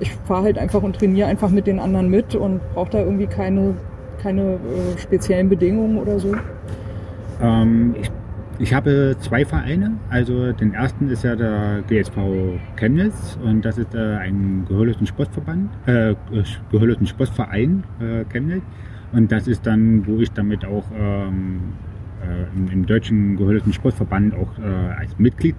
ich 0.00 0.12
fahre 0.26 0.42
halt 0.42 0.58
einfach 0.58 0.82
und 0.82 0.96
trainiere 0.96 1.28
einfach 1.28 1.48
mit 1.48 1.68
den 1.68 1.78
anderen 1.78 2.10
mit 2.10 2.34
und 2.34 2.60
brauche 2.74 2.90
da 2.90 2.98
irgendwie 2.98 3.28
keine, 3.28 3.74
keine 4.20 4.54
äh, 4.54 4.98
speziellen 4.98 5.48
Bedingungen 5.48 5.98
oder 5.98 6.18
so? 6.18 6.34
Ähm, 7.40 7.94
ich 8.00 8.10
ich 8.58 8.72
habe 8.72 9.16
zwei 9.20 9.44
Vereine. 9.44 9.92
Also 10.10 10.52
den 10.52 10.74
ersten 10.74 11.08
ist 11.08 11.24
ja 11.24 11.36
der 11.36 11.82
GSV 11.88 12.16
Chemnitz 12.76 13.38
und 13.42 13.64
das 13.64 13.78
ist 13.78 13.94
äh, 13.94 14.16
ein 14.16 14.64
gehörlosen 14.68 15.06
Sportverband, 15.06 15.70
äh, 15.86 16.14
gehörlosen 16.70 17.06
Sportverein 17.06 17.84
äh, 18.00 18.24
Chemnitz. 18.24 18.62
Und 19.12 19.30
das 19.30 19.46
ist 19.46 19.66
dann, 19.66 20.06
wo 20.06 20.18
ich 20.18 20.32
damit 20.32 20.64
auch 20.64 20.84
ähm, 20.96 21.60
äh, 22.22 22.56
im, 22.56 22.68
im, 22.70 22.86
deutschen 22.86 23.36
gehörlosen 23.36 23.72
Sportverband 23.72 24.34
auch 24.34 24.58
äh, 24.58 24.62
als 24.98 25.18
Mitglied 25.18 25.56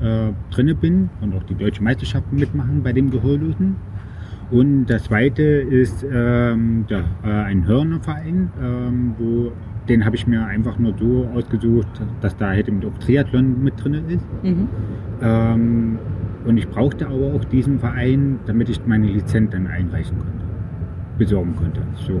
äh, 0.00 0.28
drinne 0.50 0.74
bin 0.74 1.08
und 1.20 1.34
auch 1.34 1.42
die 1.44 1.54
deutsche 1.54 1.82
Meisterschaften 1.82 2.36
mitmachen 2.36 2.82
bei 2.82 2.92
dem 2.92 3.10
Gehörlosen. 3.10 3.76
Und 4.50 4.86
das 4.86 5.04
zweite 5.04 5.42
ist 5.42 6.04
ähm, 6.10 6.86
der, 6.88 7.04
äh, 7.22 7.28
ein 7.28 7.66
Hörnerverein, 7.66 8.50
ähm, 8.62 9.14
wo 9.18 9.52
den 9.88 10.04
habe 10.04 10.16
ich 10.16 10.26
mir 10.26 10.44
einfach 10.44 10.78
nur 10.78 10.94
so 10.98 11.28
ausgesucht, 11.34 11.88
dass 12.20 12.36
da 12.36 12.48
halt 12.48 12.68
eben 12.68 12.82
auch 12.84 12.98
Triathlon 12.98 13.62
mit 13.62 13.82
drin 13.82 13.94
ist. 14.08 14.26
Mhm. 14.42 14.68
Ähm, 15.22 15.98
und 16.44 16.56
ich 16.56 16.68
brauchte 16.68 17.06
aber 17.06 17.34
auch 17.34 17.44
diesen 17.44 17.78
Verein, 17.78 18.38
damit 18.46 18.68
ich 18.68 18.86
meine 18.86 19.06
Lizenz 19.06 19.50
dann 19.50 19.66
einreichen 19.66 20.18
konnte, 20.18 20.44
besorgen 21.18 21.56
konnte. 21.56 21.80
So. 22.06 22.20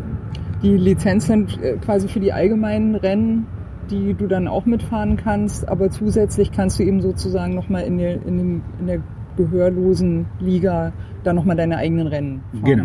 Die 0.62 0.76
Lizenz 0.76 1.26
sind 1.26 1.62
äh, 1.62 1.76
quasi 1.76 2.08
für 2.08 2.20
die 2.20 2.32
allgemeinen 2.32 2.94
Rennen, 2.94 3.46
die 3.90 4.14
du 4.14 4.26
dann 4.26 4.48
auch 4.48 4.66
mitfahren 4.66 5.16
kannst, 5.16 5.68
aber 5.68 5.90
zusätzlich 5.90 6.52
kannst 6.52 6.78
du 6.78 6.82
eben 6.82 7.00
sozusagen 7.00 7.54
nochmal 7.54 7.84
in 7.84 7.98
der, 7.98 8.14
in, 8.26 8.38
dem, 8.38 8.62
in 8.80 8.86
der 8.86 9.00
gehörlosen 9.36 10.26
Liga 10.40 10.92
dann 11.22 11.36
nochmal 11.36 11.56
deine 11.56 11.76
eigenen 11.76 12.06
Rennen 12.06 12.42
fahren. 12.52 12.64
Genau. 12.64 12.84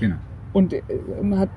Genau. 0.00 0.16
Und 0.58 0.72
äh, 0.72 0.82
hat, 1.36 1.50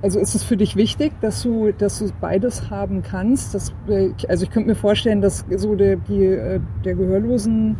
also 0.00 0.18
ist 0.18 0.34
es 0.34 0.42
für 0.42 0.56
dich 0.56 0.76
wichtig, 0.76 1.12
dass 1.20 1.42
du, 1.42 1.72
dass 1.72 1.98
du 1.98 2.08
beides 2.22 2.70
haben 2.70 3.02
kannst? 3.02 3.54
Dass, 3.54 3.74
äh, 3.86 4.10
also 4.28 4.44
ich 4.44 4.50
könnte 4.50 4.70
mir 4.70 4.74
vorstellen, 4.74 5.20
dass 5.20 5.44
so 5.56 5.74
der, 5.74 5.96
die, 5.96 6.24
äh, 6.24 6.60
der 6.84 6.94
Gehörlosen 6.94 7.76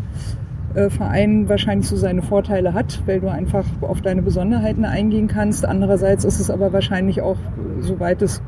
Verein 0.91 1.49
wahrscheinlich 1.49 1.89
so 1.89 1.97
seine 1.97 2.21
Vorteile 2.21 2.75
hat, 2.75 3.01
weil 3.07 3.21
du 3.21 3.29
einfach 3.31 3.65
auf 3.81 4.03
deine 4.03 4.21
Besonderheiten 4.21 4.85
eingehen 4.85 5.27
kannst. 5.27 5.65
Andererseits 5.65 6.23
ist 6.23 6.39
es 6.39 6.51
aber 6.51 6.71
wahrscheinlich 6.75 7.23
auch, 7.23 7.39
soweit 7.81 8.21
es 8.21 8.43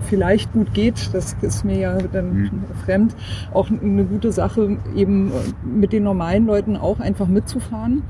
vielleicht 0.00 0.52
gut 0.52 0.74
geht, 0.74 1.14
das 1.14 1.34
ist 1.40 1.64
mir 1.64 1.78
ja 1.78 1.98
dann 2.12 2.34
mhm. 2.34 2.50
fremd, 2.84 3.16
auch 3.54 3.70
eine 3.70 4.04
gute 4.04 4.32
Sache, 4.32 4.76
eben 4.94 5.32
mit 5.64 5.94
den 5.94 6.02
normalen 6.02 6.44
Leuten 6.44 6.76
auch 6.76 7.00
einfach 7.00 7.26
mitzufahren. 7.26 8.02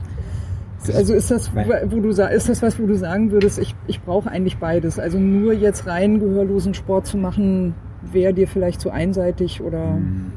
Also 0.88 1.14
ist 1.14 1.30
das, 1.30 1.50
wo 1.54 2.00
du 2.00 2.08
ist 2.08 2.48
das 2.48 2.62
was, 2.62 2.78
wo 2.80 2.86
du 2.86 2.96
sagen 2.96 3.32
würdest, 3.32 3.58
ich, 3.58 3.74
ich 3.86 4.00
brauche 4.00 4.30
eigentlich 4.30 4.56
beides. 4.56 4.98
Also 4.98 5.18
nur 5.18 5.52
jetzt 5.52 5.86
rein 5.86 6.20
gehörlosen 6.20 6.74
Sport 6.74 7.06
zu 7.06 7.18
machen, 7.18 7.74
wäre 8.12 8.32
dir 8.32 8.48
vielleicht 8.48 8.80
zu 8.80 8.90
einseitig 8.90 9.60
oder. 9.60 9.94
Hm. 9.94 10.32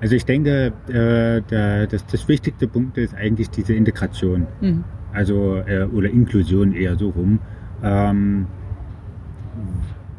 Also 0.00 0.16
ich 0.16 0.24
denke, 0.24 0.72
äh, 0.88 1.42
der, 1.42 1.86
das, 1.86 2.04
das 2.06 2.26
wichtigste 2.28 2.66
Punkt 2.66 2.98
ist 2.98 3.14
eigentlich 3.14 3.50
diese 3.50 3.74
Integration. 3.74 4.46
Mhm. 4.60 4.84
Also 5.12 5.58
äh, 5.58 5.84
oder 5.84 6.08
Inklusion 6.08 6.72
eher 6.72 6.96
so 6.96 7.10
rum. 7.10 7.38
Ähm, 7.84 8.46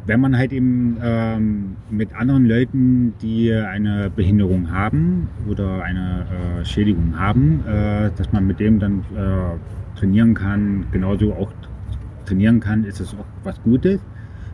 wenn 0.05 0.19
man 0.19 0.37
halt 0.37 0.51
eben 0.51 0.97
ähm, 1.01 1.75
mit 1.89 2.13
anderen 2.13 2.45
Leuten, 2.45 3.13
die 3.21 3.53
eine 3.53 4.09
Behinderung 4.09 4.71
haben 4.71 5.29
oder 5.49 5.83
eine 5.83 6.25
äh, 6.59 6.65
Schädigung 6.65 7.17
haben, 7.17 7.63
äh, 7.65 8.11
dass 8.15 8.31
man 8.33 8.45
mit 8.45 8.59
dem 8.59 8.79
dann 8.79 8.99
äh, 9.15 9.97
trainieren 9.99 10.33
kann, 10.33 10.85
genauso 10.91 11.33
auch 11.33 11.51
trainieren 12.25 12.59
kann, 12.59 12.83
ist 12.83 12.99
es 12.99 13.13
auch 13.13 13.25
was 13.43 13.61
Gutes. 13.63 14.01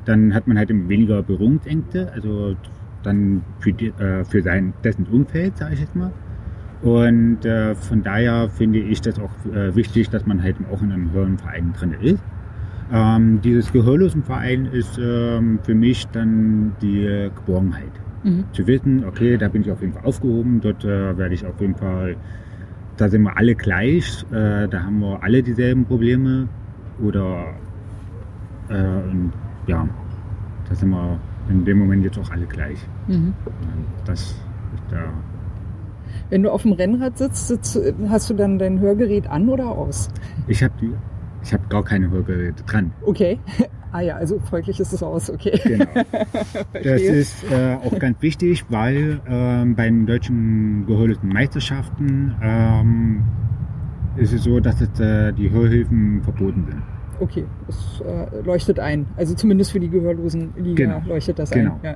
Dann 0.05 0.33
hat 0.33 0.47
man 0.47 0.57
halt 0.57 0.69
eben 0.69 0.87
weniger 0.87 1.23
Berührungsängste, 1.23 2.11
also 2.13 2.55
dann 3.03 3.41
für, 3.59 3.73
die, 3.73 3.87
äh, 3.87 4.23
für 4.25 4.41
sein, 4.41 4.73
dessen 4.83 5.05
Umfeld, 5.07 5.57
sage 5.57 5.73
ich 5.73 5.81
jetzt 5.81 5.95
mal. 5.95 6.11
Und 6.81 7.43
äh, 7.43 7.75
von 7.75 8.03
daher 8.03 8.49
finde 8.49 8.79
ich 8.79 9.01
das 9.01 9.19
auch 9.19 9.31
äh, 9.53 9.75
wichtig, 9.75 10.09
dass 10.09 10.25
man 10.25 10.41
halt 10.41 10.55
auch 10.71 10.81
in 10.81 10.91
einem 10.91 11.11
höheren 11.11 11.37
Verein 11.37 11.73
drin 11.73 11.93
ist. 11.99 12.23
Ähm, 12.91 13.39
dieses 13.41 13.71
Gehörlosenverein 13.71 14.65
ist 14.67 14.97
ähm, 14.97 15.59
für 15.63 15.75
mich 15.75 16.07
dann 16.07 16.73
die 16.81 17.29
Geborgenheit. 17.35 17.91
Mhm. 18.23 18.45
Zu 18.51 18.67
wissen, 18.67 19.05
okay, 19.05 19.37
da 19.37 19.47
bin 19.47 19.61
ich 19.61 19.71
auf 19.71 19.81
jeden 19.81 19.93
Fall 19.93 20.05
aufgehoben, 20.05 20.59
dort 20.61 20.83
äh, 20.83 21.17
werde 21.17 21.33
ich 21.33 21.45
auf 21.45 21.59
jeden 21.61 21.75
Fall, 21.75 22.15
da 22.97 23.07
sind 23.09 23.21
wir 23.23 23.37
alle 23.37 23.55
gleich, 23.55 24.25
äh, 24.31 24.67
da 24.67 24.83
haben 24.83 24.99
wir 24.99 25.23
alle 25.23 25.41
dieselben 25.43 25.85
Probleme 25.85 26.47
oder 27.01 27.53
äh, 28.69 28.73
und, 29.11 29.31
ja, 29.67 29.87
da 30.67 30.75
sind 30.75 30.89
wir 30.89 31.19
in 31.49 31.63
dem 31.63 31.79
Moment 31.79 32.03
jetzt 32.03 32.17
auch 32.17 32.29
alle 32.31 32.45
gleich. 32.45 32.79
Mhm. 33.07 33.33
Das 34.05 34.21
ist 34.21 34.37
da. 34.89 35.03
Wenn 36.29 36.43
du 36.43 36.51
auf 36.51 36.63
dem 36.63 36.73
Rennrad 36.73 37.17
sitzt, 37.17 37.47
sitzt, 37.47 37.79
hast 38.07 38.29
du 38.29 38.33
dann 38.33 38.59
dein 38.59 38.79
Hörgerät 38.79 39.27
an 39.27 39.47
oder 39.49 39.69
aus? 39.69 40.09
Ich 40.47 40.61
habe 40.61 40.73
die 40.81 40.91
ich 41.43 41.53
habe 41.53 41.63
gar 41.69 41.83
keine 41.83 42.09
Hörgeräte 42.09 42.63
dran. 42.63 42.91
Okay. 43.05 43.39
Ah 43.91 44.01
ja, 44.01 44.17
also 44.17 44.37
folglich 44.39 44.79
ist 44.79 44.93
es 44.93 45.01
aus, 45.01 45.31
okay. 45.31 45.59
Genau. 45.63 45.85
das 46.73 47.01
ist 47.01 47.43
äh, 47.51 47.73
auch 47.73 47.97
ganz 47.97 48.21
wichtig, 48.21 48.65
weil 48.69 49.19
ähm, 49.27 49.75
bei 49.75 49.85
den 49.85 50.05
deutschen 50.05 50.85
gehörlosen 50.85 51.27
Meisterschaften 51.29 52.35
ähm, 52.39 53.23
ist 54.15 54.31
es 54.31 54.43
so, 54.43 54.59
dass 54.59 54.79
es, 54.79 54.99
äh, 54.99 55.33
die 55.33 55.49
Hörhilfen 55.49 56.21
verboten 56.21 56.65
sind. 56.67 56.83
Okay, 57.19 57.45
das 57.65 58.01
äh, 58.01 58.41
leuchtet 58.45 58.79
ein. 58.79 59.07
Also 59.17 59.33
zumindest 59.33 59.71
für 59.71 59.79
die 59.79 59.89
gehörlosen 59.89 60.53
Liga 60.55 60.85
genau. 60.85 61.01
leuchtet 61.07 61.39
das 61.39 61.49
genau. 61.49 61.73
ein. 61.73 61.79
Ja. 61.83 61.95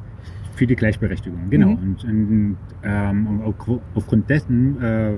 Für 0.56 0.68
die 0.68 0.76
Gleichberechtigung, 0.76 1.50
genau. 1.50 1.70
Mhm. 1.70 1.78
Und, 1.78 2.04
und 2.04 2.58
ähm, 2.84 3.54
aufgrund 3.96 4.30
dessen 4.30 4.82
äh, 4.82 5.14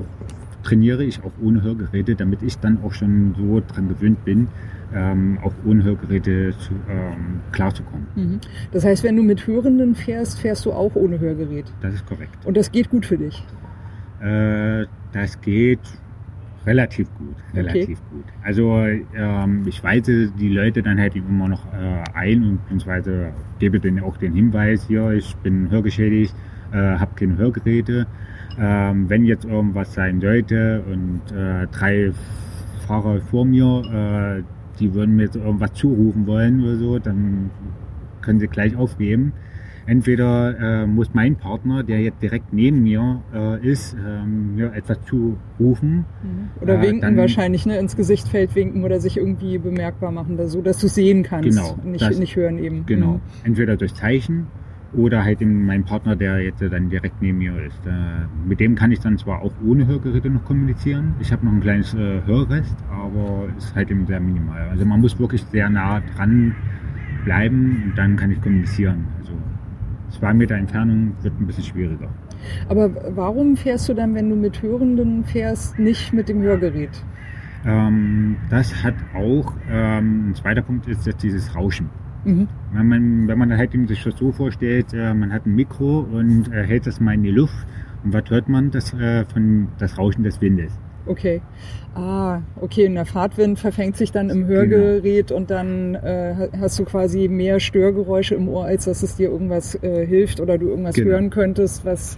trainiere 0.65 1.03
ich 1.03 1.23
auch 1.23 1.31
ohne 1.41 1.61
Hörgeräte, 1.61 2.15
damit 2.15 2.41
ich 2.41 2.57
dann 2.57 2.79
auch 2.83 2.91
schon 2.91 3.35
so 3.37 3.61
dran 3.65 3.87
gewöhnt 3.87 4.25
bin, 4.25 4.47
ähm, 4.93 5.37
auch 5.43 5.53
ohne 5.65 5.83
Hörgeräte 5.83 6.53
zu, 6.57 6.73
ähm, 6.89 7.39
klarzukommen. 7.51 8.07
Mhm. 8.15 8.39
Das 8.71 8.83
heißt, 8.83 9.03
wenn 9.03 9.15
du 9.15 9.23
mit 9.23 9.47
Hörenden 9.47 9.95
fährst, 9.95 10.39
fährst 10.39 10.65
du 10.65 10.73
auch 10.73 10.95
ohne 10.95 11.19
Hörgerät? 11.19 11.65
Das 11.81 11.93
ist 11.93 12.05
korrekt. 12.05 12.45
Und 12.45 12.57
das 12.57 12.71
geht 12.71 12.89
gut 12.89 13.05
für 13.05 13.17
dich? 13.17 13.43
Äh, 14.21 14.85
das 15.13 15.39
geht 15.41 15.79
relativ 16.65 17.13
gut, 17.15 17.35
relativ 17.53 17.83
okay. 17.83 17.97
gut. 18.11 18.25
Also 18.43 18.85
ähm, 19.15 19.65
ich 19.67 19.83
weise 19.83 20.31
die 20.31 20.49
Leute 20.49 20.81
dann 20.81 20.99
halt 20.99 21.15
immer 21.15 21.47
noch 21.47 21.65
äh, 21.73 22.03
ein 22.13 22.43
und 22.43 22.61
beziehungsweise 22.63 23.31
gebe 23.59 23.79
denen 23.79 23.99
auch 23.99 24.17
den 24.17 24.33
Hinweis, 24.33 24.87
hier, 24.87 25.11
ich 25.11 25.35
bin 25.37 25.69
hörgeschädigt, 25.69 26.33
äh, 26.71 26.77
habe 26.77 27.11
keine 27.15 27.37
Hörgeräte 27.37 28.07
ähm, 28.59 29.09
wenn 29.09 29.25
jetzt 29.25 29.45
irgendwas 29.45 29.93
sein 29.93 30.21
sollte 30.21 30.83
und 30.91 31.21
äh, 31.35 31.67
drei 31.67 32.11
Fahrer 32.87 33.19
vor 33.21 33.45
mir, 33.45 34.41
äh, 34.41 34.43
die 34.79 34.93
würden 34.93 35.15
mir 35.15 35.23
jetzt 35.23 35.35
irgendwas 35.35 35.73
zurufen 35.73 36.27
wollen 36.27 36.63
oder 36.63 36.75
so, 36.77 36.99
dann 36.99 37.49
können 38.21 38.39
sie 38.39 38.47
gleich 38.47 38.75
aufgeben. 38.75 39.33
Entweder 39.87 40.83
äh, 40.83 40.87
muss 40.87 41.13
mein 41.13 41.35
Partner, 41.35 41.83
der 41.83 42.01
jetzt 42.01 42.19
direkt 42.21 42.51
neben 42.51 42.81
mir 42.81 43.21
äh, 43.33 43.63
ist, 43.63 43.95
ähm, 43.95 44.55
mir 44.55 44.73
etwas 44.73 44.97
zurufen. 45.05 46.05
Mhm. 46.23 46.49
Oder 46.59 46.81
winken 46.81 47.01
dann, 47.01 47.17
wahrscheinlich, 47.17 47.67
ne? 47.67 47.77
ins 47.77 47.95
Gesicht 47.95 48.27
fällt 48.27 48.55
winken 48.55 48.83
oder 48.83 48.99
sich 48.99 49.17
irgendwie 49.17 49.59
bemerkbar 49.59 50.11
machen, 50.11 50.39
so 50.47 50.63
dass 50.63 50.79
du 50.79 50.87
sehen 50.87 51.21
kannst, 51.21 51.49
genau, 51.49 51.77
nicht, 51.83 52.01
das, 52.03 52.17
nicht 52.17 52.35
hören 52.35 52.57
eben. 52.57 52.85
Genau. 52.87 53.13
Mhm. 53.13 53.21
Entweder 53.43 53.77
durch 53.77 53.93
Zeichen 53.93 54.47
oder 54.97 55.23
halt 55.23 55.41
in 55.41 55.65
mein 55.65 55.83
Partner, 55.83 56.15
der 56.15 56.41
jetzt 56.41 56.61
dann 56.61 56.89
direkt 56.89 57.21
neben 57.21 57.39
mir 57.39 57.53
ist. 57.65 57.85
Äh, 57.85 57.91
mit 58.47 58.59
dem 58.59 58.75
kann 58.75 58.91
ich 58.91 58.99
dann 58.99 59.17
zwar 59.17 59.41
auch 59.41 59.53
ohne 59.65 59.87
Hörgeräte 59.87 60.29
noch 60.29 60.43
kommunizieren. 60.45 61.15
Ich 61.19 61.31
habe 61.31 61.45
noch 61.45 61.53
ein 61.53 61.61
kleines 61.61 61.93
äh, 61.93 62.21
Hörrest, 62.25 62.75
aber 62.89 63.47
ist 63.57 63.75
halt 63.75 63.91
eben 63.91 64.05
sehr 64.05 64.19
minimal. 64.19 64.69
Also 64.69 64.85
man 64.85 65.01
muss 65.01 65.19
wirklich 65.19 65.43
sehr 65.51 65.69
nah 65.69 66.01
dran 66.15 66.55
bleiben 67.23 67.83
und 67.85 67.97
dann 67.97 68.15
kann 68.15 68.31
ich 68.31 68.41
kommunizieren. 68.41 69.05
Also 69.19 69.33
zwei 70.09 70.33
Meter 70.33 70.55
Entfernung 70.55 71.13
wird 71.21 71.39
ein 71.39 71.47
bisschen 71.47 71.63
schwieriger. 71.63 72.09
Aber 72.69 72.89
warum 73.15 73.57
fährst 73.57 73.89
du 73.89 73.93
dann, 73.93 74.13
wenn 74.15 74.29
du 74.29 74.35
mit 74.35 74.61
Hörenden 74.61 75.23
fährst, 75.23 75.79
nicht 75.79 76.13
mit 76.13 76.29
dem 76.29 76.41
Hörgerät? 76.41 77.03
Ähm, 77.65 78.37
das 78.49 78.83
hat 78.83 78.93
auch, 79.15 79.53
ähm, 79.69 80.29
ein 80.29 80.35
zweiter 80.35 80.61
Punkt 80.61 80.87
ist 80.87 81.05
jetzt 81.07 81.23
dieses 81.23 81.55
Rauschen. 81.55 81.89
Mhm. 82.25 82.47
Wenn, 82.73 82.87
man, 82.87 83.27
wenn 83.27 83.37
man 83.37 83.55
halt 83.55 83.71
sich 83.87 84.03
das 84.03 84.17
so 84.17 84.31
vorstellt, 84.31 84.93
äh, 84.93 85.13
man 85.13 85.31
hat 85.31 85.45
ein 85.45 85.55
Mikro 85.55 85.99
und 85.99 86.51
äh, 86.51 86.63
hält 86.63 86.87
das 86.87 86.99
mal 86.99 87.13
in 87.13 87.23
die 87.23 87.31
Luft 87.31 87.65
Und 88.03 88.13
was 88.13 88.29
hört 88.29 88.49
man? 88.49 88.71
Das, 88.71 88.93
äh, 88.93 89.25
von 89.25 89.67
das 89.77 89.97
Rauschen 89.97 90.23
des 90.23 90.41
Windes. 90.41 90.71
Okay. 91.07 91.41
Ah, 91.93 92.41
okay. 92.59 92.87
Und 92.87 92.95
der 92.95 93.05
Fahrtwind 93.05 93.59
verfängt 93.59 93.95
sich 93.95 94.11
dann 94.11 94.29
im 94.29 94.47
Hörgerät 94.47 95.27
genau. 95.27 95.39
und 95.39 95.51
dann 95.51 95.95
äh, 95.95 96.49
hast 96.59 96.79
du 96.79 96.83
quasi 96.83 97.27
mehr 97.27 97.59
Störgeräusche 97.59 98.35
im 98.35 98.49
Ohr, 98.49 98.65
als 98.65 98.85
dass 98.85 99.03
es 99.03 99.15
dir 99.15 99.29
irgendwas 99.29 99.75
äh, 99.83 100.05
hilft 100.05 100.39
oder 100.39 100.57
du 100.57 100.69
irgendwas 100.69 100.95
genau. 100.95 101.11
hören 101.11 101.29
könntest, 101.29 101.85
was 101.85 102.17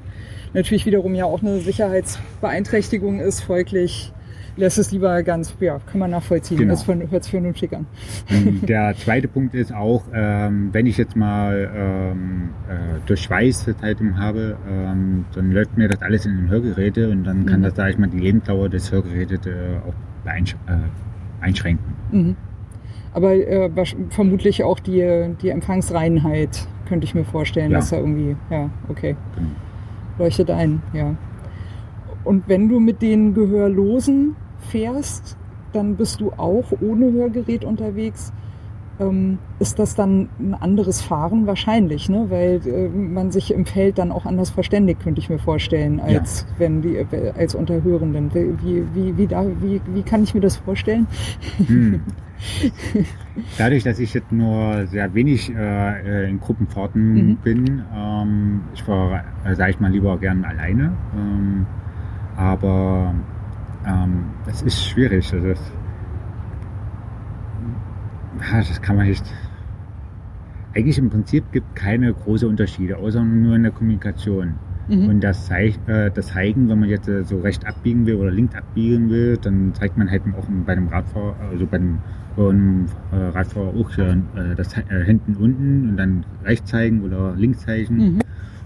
natürlich 0.54 0.86
wiederum 0.86 1.16
ja 1.16 1.26
auch 1.26 1.42
eine 1.42 1.60
Sicherheitsbeeinträchtigung 1.60 3.20
ist, 3.20 3.42
folglich 3.42 4.14
lässt 4.58 4.78
es 4.78 4.92
lieber 4.92 5.24
ganz, 5.24 5.56
ja, 5.60 5.80
kann 5.90 6.00
man 6.00 6.12
nachvollziehen. 6.12 6.58
Genau. 6.58 6.74
Das 6.74 6.88
hört 6.88 7.24
sich 7.24 7.32
vernünftig 7.32 7.74
an. 7.74 7.86
Der 8.64 8.96
zweite 8.98 9.28
Punkt 9.28 9.56
ist 9.56 9.74
auch, 9.74 10.04
ähm, 10.14 10.70
wenn 10.74 10.86
ich 10.86 10.98
jetzt 10.98 11.16
mal 11.16 11.70
ähm, 11.74 12.50
äh, 12.68 13.00
durch 13.06 13.22
Schweiß 13.22 13.68
halt 13.82 14.00
habe, 14.18 14.58
ähm, 14.70 15.26
dann 15.34 15.52
läuft 15.52 15.78
mir 15.78 15.88
das 15.88 16.02
alles 16.02 16.26
in 16.26 16.36
den 16.36 16.50
Hörgeräte 16.50 17.10
und 17.10 17.24
dann 17.24 17.46
kann 17.46 17.62
mhm. 17.62 17.66
das, 17.66 17.76
sage 17.76 17.92
ich 17.92 17.98
mal, 17.98 18.10
die 18.10 18.20
Lebensdauer 18.20 18.70
des 18.70 18.92
Hörgerätes 18.92 19.46
äh, 19.46 19.78
auch 19.88 20.28
einsch 20.30 20.56
äh, 20.68 21.44
einschränken. 21.44 21.94
Mhm. 22.12 22.36
Aber 23.14 23.34
äh, 23.34 23.70
vermutlich 24.10 24.64
auch 24.64 24.80
die, 24.80 25.34
die 25.42 25.50
Empfangsreinheit, 25.50 26.68
könnte 26.88 27.06
ich 27.06 27.16
mir 27.16 27.26
vorstellen, 27.26 27.72
ja. 27.72 27.78
dass 27.80 27.90
da 27.90 27.98
irgendwie, 27.98 28.36
ja, 28.50 28.70
okay. 28.90 29.16
Genau. 29.36 29.48
Leuchtet 30.20 30.50
ein, 30.50 30.82
ja. 30.94 31.16
Und 32.24 32.48
wenn 32.48 32.70
du 32.70 32.80
mit 32.80 33.02
den 33.02 33.34
Gehörlosen 33.34 34.36
fährst, 34.70 35.38
dann 35.74 35.96
bist 35.96 36.22
du 36.22 36.32
auch 36.32 36.66
ohne 36.82 37.12
Hörgerät 37.12 37.64
unterwegs. 37.64 38.32
Ähm, 39.00 39.38
ist 39.60 39.78
das 39.78 39.94
dann 39.94 40.28
ein 40.40 40.56
anderes 40.56 41.04
Fahren 41.04 41.46
wahrscheinlich, 41.46 42.10
ne? 42.10 42.26
weil 42.30 42.62
äh, 42.66 42.90
man 42.90 43.30
sich 43.30 43.54
im 43.54 43.68
Feld 43.68 44.00
dann 44.00 44.12
auch 44.12 44.26
anders 44.26 44.50
verständigt, 44.50 45.02
könnte 45.02 45.22
ich 45.22 45.30
mir 45.30 45.38
vorstellen, 45.38 46.00
als 46.00 46.48
ja. 46.50 46.56
wenn 46.58 46.82
die 46.82 46.96
äh, 46.96 47.32
als 47.38 47.54
Unterhörenden. 47.54 48.32
Wie, 48.34 48.84
wie, 48.96 49.18
wie, 49.18 49.28
da, 49.28 49.46
wie, 49.62 49.82
wie 49.94 50.02
kann 50.02 50.24
ich 50.24 50.34
mir 50.34 50.42
das 50.42 50.58
vorstellen? 50.58 51.06
Hm. 51.68 52.02
Dadurch, 53.58 53.84
dass 53.84 54.00
ich 54.00 54.16
jetzt 54.16 54.32
nur 54.32 54.88
sehr 54.88 55.14
wenig 55.14 55.54
äh, 55.54 56.24
äh 56.26 56.30
in 56.30 56.40
Gruppenfahrten 56.40 57.14
mhm. 57.14 57.36
bin, 57.38 57.84
ähm, 57.96 58.62
ich 58.74 58.82
fahre, 58.82 59.24
äh, 59.46 59.56
sage 59.56 59.72
ich 59.72 59.80
mal, 59.80 59.92
lieber 59.92 60.18
gern 60.18 60.44
alleine. 60.44 60.94
Ähm, 61.16 61.68
aber 62.36 63.14
ähm, 63.88 64.26
das 64.46 64.62
ist 64.62 64.86
schwierig. 64.86 65.32
Also 65.34 65.48
das, 65.48 65.72
das 68.52 68.82
kann 68.82 68.98
man 68.98 69.08
nicht. 69.08 69.24
Eigentlich 70.76 70.98
im 70.98 71.10
Prinzip 71.10 71.52
gibt 71.52 71.76
keine 71.76 72.14
großen 72.14 72.48
Unterschiede, 72.48 72.98
außer 72.98 73.24
nur 73.24 73.56
in 73.56 73.64
der 73.64 73.72
Kommunikation. 73.72 74.56
Mhm. 74.88 75.10
Und 75.10 75.22
das, 75.22 75.50
äh, 75.52 76.12
das 76.14 76.28
Zeigen, 76.28 76.70
wenn 76.70 76.80
man 76.80 76.90
jetzt 76.90 77.08
äh, 77.10 77.24
so 77.24 77.40
rechts 77.40 77.66
abbiegen 77.66 78.06
will 78.06 78.16
oder 78.16 78.32
links 78.32 78.56
abbiegen 78.56 79.10
will, 79.10 79.38
dann 79.38 79.74
zeigt 79.74 79.98
man 79.98 80.10
halt 80.10 80.22
auch 80.38 80.46
bei 80.66 80.76
dem 80.76 80.88
Radfahrer, 80.88 81.36
also 81.52 81.66
bei 81.66 81.78
dem 81.78 81.98
ähm, 82.38 82.86
Radfahrer 83.12 83.70
auch 83.70 83.98
äh, 83.98 84.56
das 84.56 84.78
äh, 84.78 85.04
hinten 85.04 85.36
unten 85.36 85.90
und 85.90 85.98
dann 85.98 86.26
rechts 86.46 86.70
zeigen 86.70 87.02
oder 87.02 87.34
links 87.36 87.60
zeigen. 87.60 87.98
Mhm. 87.98 88.20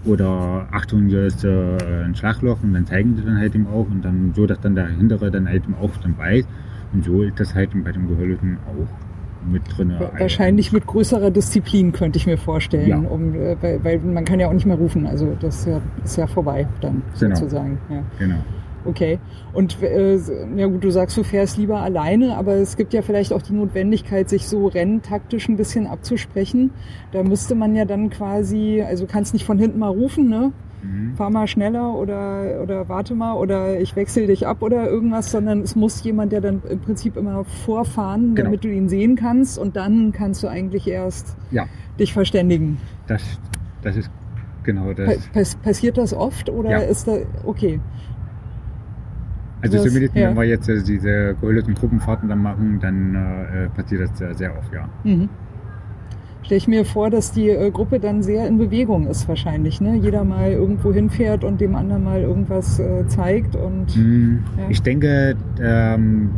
Oder 0.04 0.66
Achtung, 0.72 1.06
hier 1.06 1.26
ist 1.26 1.44
äh, 1.44 2.04
ein 2.04 2.14
Schlagloch 2.14 2.58
und 2.62 2.74
dann 2.74 2.86
zeigen 2.86 3.16
sie 3.16 3.22
dann 3.22 3.38
halt 3.38 3.54
eben 3.54 3.68
auch 3.68 3.86
und 3.88 4.04
dann 4.04 4.32
so, 4.34 4.46
dass 4.46 4.60
dann 4.60 4.74
der 4.74 4.88
hintere 4.88 5.30
dann 5.30 5.48
halt 5.48 5.64
eben 5.64 5.74
auch 5.74 5.96
dann 6.02 6.18
weiß. 6.18 6.44
Und 6.92 7.04
so 7.04 7.22
ist 7.22 7.38
das 7.38 7.54
halt 7.54 7.70
bei 7.84 7.92
dem 7.92 8.08
Gehörlosen 8.08 8.58
auch 8.66 9.50
mit 9.50 9.62
drin. 9.76 9.94
Wahrscheinlich 10.18 10.72
mit 10.72 10.86
größerer 10.86 11.30
Disziplin 11.30 11.92
könnte 11.92 12.16
ich 12.16 12.26
mir 12.26 12.36
vorstellen, 12.36 12.88
ja. 12.88 12.98
um, 12.98 13.34
äh, 13.34 13.56
weil, 13.60 13.84
weil, 13.84 13.98
man 14.00 14.24
kann 14.24 14.40
ja 14.40 14.48
auch 14.48 14.52
nicht 14.52 14.66
mehr 14.66 14.76
rufen. 14.76 15.06
Also 15.06 15.36
das 15.40 15.60
ist 15.60 15.66
ja, 15.66 15.80
ist 16.04 16.16
ja 16.16 16.26
vorbei 16.26 16.66
dann 16.80 17.02
genau. 17.18 17.34
sozusagen. 17.34 17.78
Ja. 17.88 18.02
Genau. 18.18 18.44
Okay. 18.84 19.18
Und 19.52 19.82
äh, 19.82 20.18
ja 20.56 20.66
gut, 20.66 20.84
du 20.84 20.90
sagst, 20.90 21.16
du 21.16 21.22
fährst 21.22 21.56
lieber 21.56 21.80
alleine, 21.80 22.36
aber 22.36 22.54
es 22.54 22.76
gibt 22.76 22.92
ja 22.92 23.02
vielleicht 23.02 23.32
auch 23.32 23.42
die 23.42 23.52
Notwendigkeit, 23.52 24.28
sich 24.28 24.48
so 24.48 24.66
renntaktisch 24.66 25.48
ein 25.48 25.56
bisschen 25.56 25.86
abzusprechen. 25.86 26.70
Da 27.12 27.22
müsste 27.22 27.54
man 27.54 27.74
ja 27.74 27.84
dann 27.84 28.10
quasi, 28.10 28.82
also 28.86 29.06
kannst 29.06 29.34
nicht 29.34 29.44
von 29.44 29.58
hinten 29.58 29.78
mal 29.78 29.88
rufen, 29.88 30.28
ne? 30.28 30.52
Mhm. 30.82 31.14
Fahr 31.14 31.30
mal 31.30 31.46
schneller 31.46 31.94
oder, 31.94 32.60
oder 32.62 32.88
warte 32.88 33.14
mal 33.14 33.34
oder 33.34 33.78
ich 33.80 33.94
wechsle 33.94 34.26
dich 34.26 34.46
ab 34.46 34.62
oder 34.62 34.88
irgendwas, 34.88 35.30
sondern 35.30 35.60
es 35.60 35.76
muss 35.76 36.02
jemand, 36.02 36.32
der 36.32 36.40
dann 36.40 36.62
im 36.68 36.80
Prinzip 36.80 37.16
immer 37.16 37.44
vorfahren, 37.44 38.34
genau. 38.34 38.48
damit 38.48 38.64
du 38.64 38.68
ihn 38.68 38.88
sehen 38.88 39.14
kannst 39.14 39.58
und 39.58 39.76
dann 39.76 40.12
kannst 40.12 40.42
du 40.42 40.48
eigentlich 40.48 40.88
erst 40.88 41.36
ja. 41.50 41.66
dich 42.00 42.12
verständigen. 42.12 42.78
Das, 43.06 43.22
das 43.82 43.96
ist 43.96 44.10
genau 44.64 44.92
das. 44.92 45.28
Pa 45.28 45.42
passiert 45.62 45.98
das 45.98 46.14
oft 46.14 46.50
oder 46.50 46.70
ja. 46.70 46.78
ist 46.78 47.06
da, 47.06 47.18
okay. 47.44 47.80
Also 49.62 49.76
das, 49.76 49.86
zumindest, 49.86 50.14
ja. 50.16 50.28
wenn 50.28 50.36
wir 50.36 50.44
jetzt 50.44 50.68
äh, 50.68 50.82
diese 50.82 51.36
gehöllten 51.40 51.74
Gruppenfahrten 51.74 52.28
dann 52.28 52.42
machen, 52.42 52.78
dann 52.80 53.14
äh, 53.14 53.68
passiert 53.68 54.02
das 54.02 54.18
sehr, 54.18 54.34
sehr 54.34 54.58
oft, 54.58 54.72
ja. 54.72 54.88
Mhm. 55.04 55.28
Stelle 56.42 56.58
ich 56.58 56.66
mir 56.66 56.84
vor, 56.84 57.08
dass 57.08 57.30
die 57.30 57.50
äh, 57.50 57.70
Gruppe 57.70 58.00
dann 58.00 58.22
sehr 58.22 58.48
in 58.48 58.58
Bewegung 58.58 59.06
ist 59.06 59.28
wahrscheinlich. 59.28 59.80
Ne? 59.80 59.96
Jeder 59.96 60.24
mal 60.24 60.50
irgendwo 60.50 60.92
hinfährt 60.92 61.44
und 61.44 61.60
dem 61.60 61.76
anderen 61.76 62.02
mal 62.02 62.20
irgendwas 62.20 62.80
äh, 62.80 63.06
zeigt. 63.06 63.54
Und, 63.54 63.96
mhm. 63.96 64.42
ja. 64.58 64.64
Ich 64.68 64.82
denke, 64.82 65.36
ähm, 65.62 66.30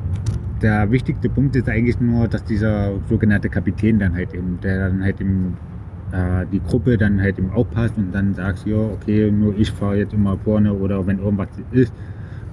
der 0.61 0.91
wichtigste 0.91 1.31
Punkt 1.31 1.57
ist 1.57 1.69
eigentlich 1.71 1.99
nur, 2.01 2.29
dass 2.29 2.45
dieser 2.45 2.93
sogenannte 3.09 3.49
Kapitän 3.49 3.99
dann 3.99 4.15
halt 4.15 4.35
eben, 4.35 4.59
der 4.63 4.91
dann 4.91 5.03
halt 5.03 5.21
eben 5.23 5.57
äh, 6.13 6.45
die 6.53 6.61
Gruppe 6.61 6.99
dann 6.99 7.21
halt 7.21 7.39
eben 7.39 7.51
aufpasst 7.51 7.97
und 7.97 8.13
dann 8.15 8.35
sagst, 8.35 8.67
ja, 8.67 8.77
okay, 8.77 9.31
nur 9.31 9.57
ich 9.59 9.73
fahre 9.73 9.97
jetzt 9.97 10.13
immer 10.13 10.37
vorne 10.37 10.73
oder 10.73 11.07
wenn 11.07 11.19
irgendwas 11.19 11.49
ist, 11.73 11.93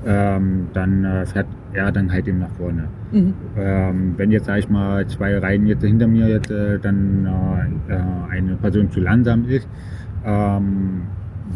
ähm, 0.05 0.67
dann 0.73 1.05
äh, 1.05 1.25
fährt 1.25 1.47
er 1.73 1.91
dann 1.91 2.11
halt 2.11 2.27
eben 2.27 2.39
nach 2.39 2.51
vorne. 2.51 2.87
Mhm. 3.11 3.33
Ähm, 3.57 4.13
wenn 4.17 4.31
jetzt, 4.31 4.45
sag 4.45 4.59
ich 4.59 4.69
mal, 4.69 5.05
zwei 5.07 5.37
Reihen 5.37 5.67
jetzt 5.67 5.83
hinter 5.83 6.07
mir 6.07 6.27
jetzt 6.27 6.51
äh, 6.51 6.79
dann 6.79 7.25
äh, 7.89 7.93
äh 7.93 7.99
eine 8.29 8.55
Person 8.55 8.89
zu 8.91 8.99
langsam 8.99 9.45
ist, 9.45 9.67
ähm, 10.25 11.03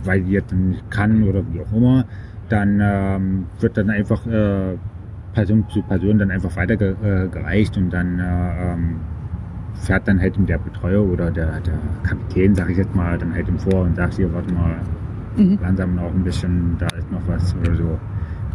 weil 0.04 0.22
die 0.22 0.32
jetzt 0.32 0.54
nicht 0.54 0.90
kann 0.92 1.24
oder 1.24 1.44
wie 1.52 1.62
auch 1.62 1.74
immer, 1.74 2.06
dann 2.50 2.80
ähm, 2.82 3.46
wird 3.60 3.78
dann 3.78 3.90
einfach 3.90 4.26
äh, 4.28 4.78
Person 5.34 5.66
zu 5.70 5.82
Person 5.82 6.18
dann 6.20 6.32
einfach 6.32 6.56
weitergereicht 6.56 7.78
und 7.78 7.92
dann 7.92 8.20
äh, 8.20 8.74
ähm, 8.74 8.96
fährt 9.74 10.08
dann 10.08 10.22
halt 10.22 10.36
der 10.48 10.58
Betreuer 10.58 11.04
oder 11.04 11.32
der, 11.32 11.60
der 11.62 11.74
Kapitän, 12.04 12.56
sag 12.56 12.70
ich 12.70 12.78
jetzt 12.78 12.96
mal, 12.96 13.18
dann 13.18 13.34
halt 13.34 13.48
im 13.50 13.60
Vor 13.60 13.82
und 13.82 13.96
sagt 13.96 14.14
hier, 14.14 14.34
warte 14.34 14.54
mal, 14.54 14.76
mhm. 15.36 15.60
langsam 15.62 15.96
noch 15.96 16.14
ein 16.14 16.24
bisschen, 16.24 16.76
da 16.80 16.88
ist 16.98 17.12
noch 17.12 17.22
was 17.28 17.56
oder 17.56 17.76
so 17.76 18.00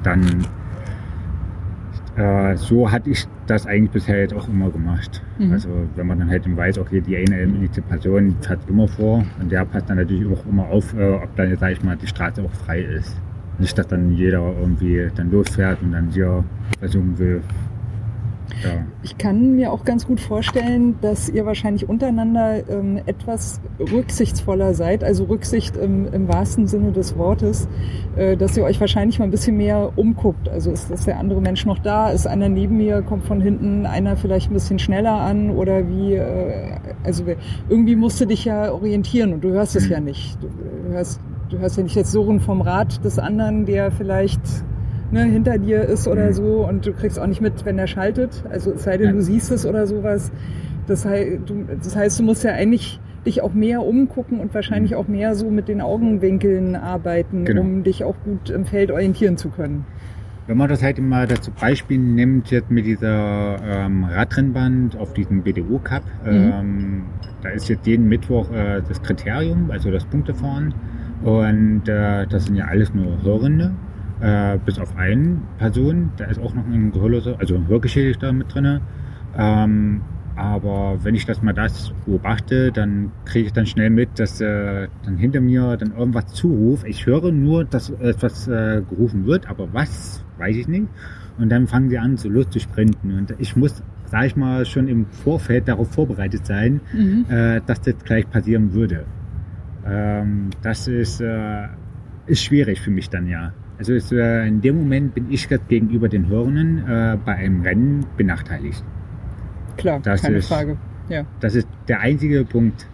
dann 0.02 0.46
äh, 2.16 2.56
so 2.56 2.90
hatte 2.90 3.10
ich 3.10 3.26
das 3.46 3.66
eigentlich 3.66 3.90
bisher 3.90 4.20
jetzt 4.20 4.34
auch 4.34 4.48
immer 4.48 4.70
gemacht. 4.70 5.22
Mhm. 5.38 5.52
Also 5.52 5.68
wenn 5.96 6.06
man 6.06 6.18
dann 6.18 6.30
halt 6.30 6.44
weiß, 6.56 6.78
okay, 6.78 7.00
die 7.00 7.16
eine 7.16 7.68
Person 7.88 8.36
hat 8.48 8.58
immer 8.68 8.88
vor 8.88 9.24
und 9.40 9.50
der 9.50 9.64
passt 9.64 9.88
dann 9.88 9.96
natürlich 9.96 10.26
auch 10.30 10.44
immer 10.46 10.66
auf, 10.68 10.94
äh, 10.94 11.12
ob 11.12 11.34
dann 11.36 11.50
jetzt, 11.50 11.60
sag 11.60 11.72
ich 11.72 11.82
mal, 11.82 11.96
die 11.96 12.06
Straße 12.06 12.42
auch 12.42 12.52
frei 12.64 12.80
ist. 12.82 13.16
Nicht, 13.58 13.76
dass 13.76 13.88
dann 13.88 14.12
jeder 14.12 14.40
irgendwie 14.58 15.08
dann 15.14 15.30
losfährt 15.30 15.82
und 15.82 15.92
dann 15.92 16.10
hier 16.10 16.44
versuchen 16.78 17.18
will, 17.18 17.42
ja. 18.62 18.86
Ich 19.02 19.16
kann 19.18 19.56
mir 19.56 19.72
auch 19.72 19.84
ganz 19.84 20.06
gut 20.06 20.20
vorstellen, 20.20 20.96
dass 21.00 21.28
ihr 21.28 21.46
wahrscheinlich 21.46 21.88
untereinander 21.88 22.68
ähm, 22.68 23.00
etwas 23.06 23.60
rücksichtsvoller 23.78 24.74
seid, 24.74 25.02
also 25.02 25.24
Rücksicht 25.24 25.76
im, 25.76 26.12
im 26.12 26.28
wahrsten 26.28 26.66
Sinne 26.66 26.92
des 26.92 27.16
Wortes, 27.16 27.68
äh, 28.16 28.36
dass 28.36 28.56
ihr 28.56 28.64
euch 28.64 28.80
wahrscheinlich 28.80 29.18
mal 29.18 29.26
ein 29.26 29.30
bisschen 29.30 29.56
mehr 29.56 29.92
umguckt. 29.96 30.48
Also 30.48 30.70
ist, 30.70 30.90
ist 30.90 31.06
der 31.06 31.18
andere 31.18 31.40
Mensch 31.40 31.64
noch 31.64 31.78
da? 31.78 32.10
Ist 32.10 32.26
einer 32.26 32.48
neben 32.48 32.76
mir? 32.76 33.02
Kommt 33.02 33.24
von 33.24 33.40
hinten 33.40 33.86
einer 33.86 34.16
vielleicht 34.16 34.50
ein 34.50 34.54
bisschen 34.54 34.78
schneller 34.78 35.14
an? 35.14 35.50
Oder 35.50 35.88
wie? 35.88 36.14
Äh, 36.14 36.78
also 37.04 37.24
irgendwie 37.68 37.96
musst 37.96 38.20
du 38.20 38.26
dich 38.26 38.44
ja 38.44 38.72
orientieren 38.72 39.32
und 39.32 39.44
du 39.44 39.50
hörst 39.50 39.76
es 39.76 39.86
mhm. 39.86 39.92
ja 39.92 40.00
nicht. 40.00 40.38
Du 40.42 40.92
hörst, 40.92 41.20
du 41.48 41.58
hörst 41.58 41.76
ja 41.76 41.82
nicht 41.82 41.96
jetzt 41.96 42.12
so 42.12 42.30
vom 42.38 42.60
Rad 42.60 43.04
des 43.04 43.18
anderen, 43.18 43.66
der 43.66 43.90
vielleicht 43.90 44.40
ne, 45.11 45.25
hinter 45.25 45.59
dir 45.59 45.83
ist 45.83 46.07
oder 46.09 46.29
mhm. 46.29 46.33
so 46.33 46.66
und 46.68 46.87
du 46.87 46.92
kriegst 46.92 47.18
auch 47.18 47.27
nicht 47.27 47.40
mit, 47.40 47.64
wenn 47.64 47.79
er 47.79 47.87
schaltet. 47.87 48.44
Also 48.51 48.73
es 48.73 48.85
sei 48.85 48.96
denn, 48.96 49.14
du 49.14 49.23
siehst 49.23 49.51
es 49.51 49.66
oder 49.66 49.87
sowas. 49.87 50.31
Das 50.87 51.05
heißt, 51.05 51.40
du, 51.46 51.64
das 51.83 51.96
heißt, 51.96 52.18
du 52.18 52.23
musst 52.25 52.44
ja 52.44 52.53
eigentlich 52.53 53.01
dich 53.27 53.42
auch 53.42 53.53
mehr 53.53 53.85
umgucken 53.85 54.40
und 54.40 54.55
wahrscheinlich 54.55 54.92
mhm. 54.92 54.96
auch 54.96 55.09
mehr 55.09 55.35
so 55.35 55.51
mit 55.51 55.68
den 55.68 55.81
Augenwinkeln 55.81 56.75
arbeiten, 56.75 57.44
genau. 57.44 57.62
um 57.62 57.83
dich 57.83 58.05
auch 58.05 58.16
gut 58.25 58.51
im 58.51 58.64
Feld 58.64 58.90
orientieren 58.90 59.37
zu 59.37 59.51
können. 59.51 59.85
Wenn 60.46 60.57
man 60.57 60.68
das 60.68 60.83
halt 60.83 60.99
immer 60.99 61.27
dazu 61.27 61.53
Beispiel 61.53 61.99
nimmt, 61.99 62.51
jetzt 62.51 62.70
mit 62.70 62.87
dieser 62.87 63.59
ähm, 63.62 64.05
Radrennband 64.05 64.96
auf 64.96 65.12
diesem 65.12 65.42
BDO 65.42 65.79
Cup, 65.85 66.03
mhm. 66.25 66.31
ähm, 66.33 67.03
da 67.42 67.51
ist 67.51 67.68
jetzt 67.68 67.87
jeden 67.87 68.09
Mittwoch 68.09 68.51
äh, 68.51 68.83
das 68.88 69.01
Kriterium, 69.03 69.70
also 69.70 69.90
das 69.90 70.05
Punktefahren. 70.07 70.75
Und 71.23 71.88
äh, 71.88 72.27
das 72.27 72.46
sind 72.46 72.57
ja 72.57 72.64
alles 72.64 72.94
nur 72.94 73.23
Hörende 73.23 73.73
äh, 74.20 74.59
bis 74.64 74.78
auf 74.78 74.96
eine 74.96 75.38
Person, 75.59 76.11
da 76.16 76.24
ist 76.26 76.38
auch 76.40 76.54
noch 76.54 76.66
ein 76.66 76.92
Gehörloser, 76.92 77.37
also 77.38 77.54
ein 77.56 77.66
Hörgeschädigter 77.68 78.33
mit 78.33 78.52
drin. 78.54 78.80
Ähm, 79.37 80.02
Aber 80.37 80.96
wenn 81.02 81.14
ich 81.14 81.26
das 81.26 81.42
mal 81.42 81.52
das 81.52 81.92
beobachte, 82.06 82.72
dann 82.72 83.11
kriege 83.26 83.46
ich 83.46 83.52
dann 83.52 83.66
schnell 83.66 83.90
mit, 83.90 84.18
dass 84.18 84.40
äh, 84.40 84.88
dann 85.04 85.16
hinter 85.18 85.40
mir 85.40 85.76
dann 85.76 85.92
irgendwas 85.92 86.26
zuruft. 86.28 86.87
Ich 86.87 87.04
höre 87.04 87.30
nur, 87.30 87.64
dass 87.64 87.90
etwas 87.90 88.48
äh, 88.48 88.80
gerufen 88.88 89.26
wird, 89.26 89.50
aber 89.50 89.68
was, 89.74 90.24
weiß 90.38 90.56
ich 90.56 90.66
nicht. 90.68 90.87
Und 91.38 91.50
dann 91.50 91.66
fangen 91.66 91.90
sie 91.90 91.98
an, 91.98 92.16
so 92.16 92.28
los 92.30 92.48
zu 92.48 92.59
sprinten. 92.61 93.12
Und 93.18 93.35
ich 93.38 93.54
muss, 93.56 93.83
sage 94.06 94.26
ich 94.28 94.37
mal, 94.37 94.64
schon 94.64 94.88
im 94.88 95.04
Vorfeld 95.06 95.68
darauf 95.68 95.90
vorbereitet 95.92 96.46
sein, 96.46 96.80
Mhm. 96.94 97.26
äh, 97.28 97.61
dass 97.66 97.80
das 97.83 97.96
gleich 98.04 98.28
passieren 98.30 98.72
würde. 98.72 99.04
Ähm, 99.85 100.50
das 100.62 100.88
ist, 100.88 101.20
äh, 101.20 101.66
ist 102.26 102.44
schwierig 102.44 102.80
für 102.80 102.90
mich 102.90 103.11
dann 103.11 103.26
ja. 103.26 103.52
Also 103.81 103.95
ist, 103.95 104.12
äh, 104.12 104.47
in 104.47 104.61
dem 104.61 104.77
Moment 104.77 105.14
bin 105.14 105.31
ich 105.31 105.49
jetzt 105.49 105.66
gegenüber 105.69 106.11
den 106.11 106.29
Hörenden 106.29 106.85
äh, 106.87 107.16
bei 107.25 107.37
einem 107.37 107.62
Rennen 107.62 108.05
benachteiligt. 108.19 108.85
Klar, 109.79 110.01
Das 110.03 110.21
keine 110.21 110.37
ist- 110.37 110.49
Frage. 110.49 110.77
Ja. 111.09 111.23
Das 111.40 111.55
ist 111.55 111.66
der 111.88 112.01
einzige 112.01 112.45
Punkt. 112.45 112.87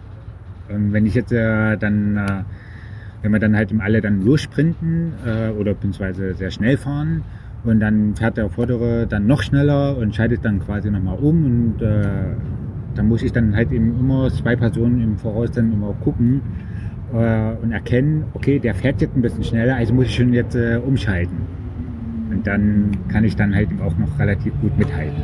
Und 0.73 0.93
wenn 0.93 1.05
ich 1.05 1.13
jetzt 1.13 1.33
äh, 1.33 1.75
dann, 1.75 2.15
äh, 2.15 2.43
wenn 3.21 3.33
wir 3.33 3.39
dann 3.39 3.53
halt 3.57 3.69
im 3.73 3.81
alle 3.81 3.99
dann 3.99 4.21
lossprinten 4.23 5.11
äh, 5.25 5.49
oder 5.49 5.73
beziehungsweise 5.73 6.33
sehr 6.35 6.51
schnell 6.51 6.77
fahren 6.77 7.23
und 7.65 7.81
dann 7.81 8.15
fährt 8.15 8.37
der 8.37 8.49
Vordere 8.49 9.07
dann 9.07 9.27
noch 9.27 9.41
schneller 9.41 9.97
und 9.97 10.15
schaltet 10.15 10.45
dann 10.45 10.61
quasi 10.61 10.89
nochmal 10.89 11.17
um 11.17 11.43
und 11.45 11.81
äh, 11.81 12.07
dann 12.95 13.09
muss 13.09 13.23
ich 13.23 13.33
dann 13.33 13.53
halt 13.57 13.73
eben 13.73 13.99
immer 13.99 14.29
zwei 14.29 14.55
Personen 14.55 15.01
im 15.01 15.17
Voraus 15.17 15.51
dann 15.51 15.73
immer 15.73 15.93
gucken 16.01 16.39
und 17.11 17.71
erkennen, 17.71 18.25
okay, 18.33 18.59
der 18.59 18.75
fährt 18.75 19.01
jetzt 19.01 19.15
ein 19.15 19.21
bisschen 19.21 19.43
schneller, 19.43 19.75
also 19.75 19.93
muss 19.93 20.05
ich 20.05 20.15
schon 20.15 20.33
jetzt 20.33 20.55
äh, 20.55 20.79
umschalten. 20.85 21.37
Und 22.29 22.45
dann 22.45 22.91
kann 23.07 23.23
ich 23.23 23.35
dann 23.35 23.55
halt 23.55 23.69
auch 23.81 23.97
noch 23.97 24.19
relativ 24.19 24.53
gut 24.61 24.77
mithalten. 24.77 25.23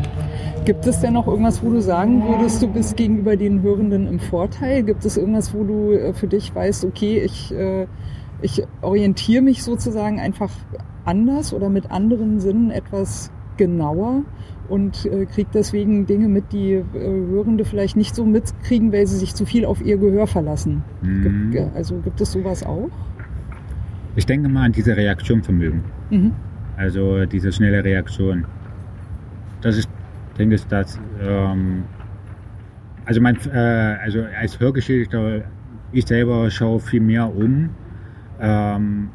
Gibt 0.65 0.87
es 0.87 1.01
denn 1.01 1.13
noch 1.13 1.27
irgendwas, 1.27 1.61
wo 1.61 1.69
du 1.69 1.81
sagen 1.81 2.23
würdest, 2.25 2.63
du 2.63 2.67
bist 2.69 2.95
gegenüber 2.95 3.35
den 3.35 3.61
Hörenden 3.61 4.07
im 4.07 4.19
Vorteil? 4.19 4.83
Gibt 4.83 5.03
es 5.03 5.17
irgendwas, 5.17 5.53
wo 5.53 5.65
du 5.65 5.91
äh, 5.91 6.13
für 6.13 6.27
dich 6.27 6.55
weißt, 6.55 6.85
okay, 6.85 7.19
ich, 7.19 7.53
äh, 7.53 7.85
ich 8.41 8.63
orientiere 8.81 9.41
mich 9.41 9.61
sozusagen 9.61 10.21
einfach 10.21 10.51
anders 11.03 11.53
oder 11.53 11.67
mit 11.67 11.91
anderen 11.91 12.39
Sinnen 12.39 12.71
etwas 12.71 13.29
genauer 13.57 14.23
und 14.69 15.05
äh, 15.05 15.25
kriege 15.25 15.49
deswegen 15.53 16.05
Dinge 16.05 16.27
mit, 16.27 16.51
die 16.51 16.73
äh, 16.73 16.83
Hörende 16.93 17.65
vielleicht 17.65 17.95
nicht 17.95 18.15
so 18.15 18.25
mitkriegen, 18.25 18.91
weil 18.91 19.05
sie 19.07 19.17
sich 19.17 19.35
zu 19.35 19.45
viel 19.45 19.65
auf 19.65 19.81
ihr 19.81 19.97
Gehör 19.97 20.27
verlassen? 20.27 20.83
Mhm. 21.01 21.51
Gibt, 21.51 21.75
also 21.75 21.99
gibt 21.99 22.21
es 22.21 22.31
sowas 22.31 22.63
auch? 22.63 22.89
Ich 24.15 24.25
denke 24.25 24.49
mal 24.49 24.63
an 24.63 24.71
diese 24.71 24.95
Reaktionvermögen. 24.95 25.83
Mhm. 26.09 26.31
Also 26.77 27.25
diese 27.25 27.51
schnelle 27.51 27.83
Reaktion. 27.83 28.45
Das 29.61 29.77
ist, 29.77 29.89
denke 30.37 30.55
ich, 30.55 30.65
das. 30.67 30.99
Ähm, 31.21 31.83
also 33.05 33.21
mein, 33.21 33.37
äh, 33.51 33.57
also 33.57 34.23
als 34.39 34.59
Hörgeschädigter, 34.59 35.41
ich 35.91 36.05
selber 36.05 36.49
schaue 36.49 36.79
viel 36.79 37.01
mehr 37.01 37.33
um. 37.35 37.69
Ähm, 38.39 39.09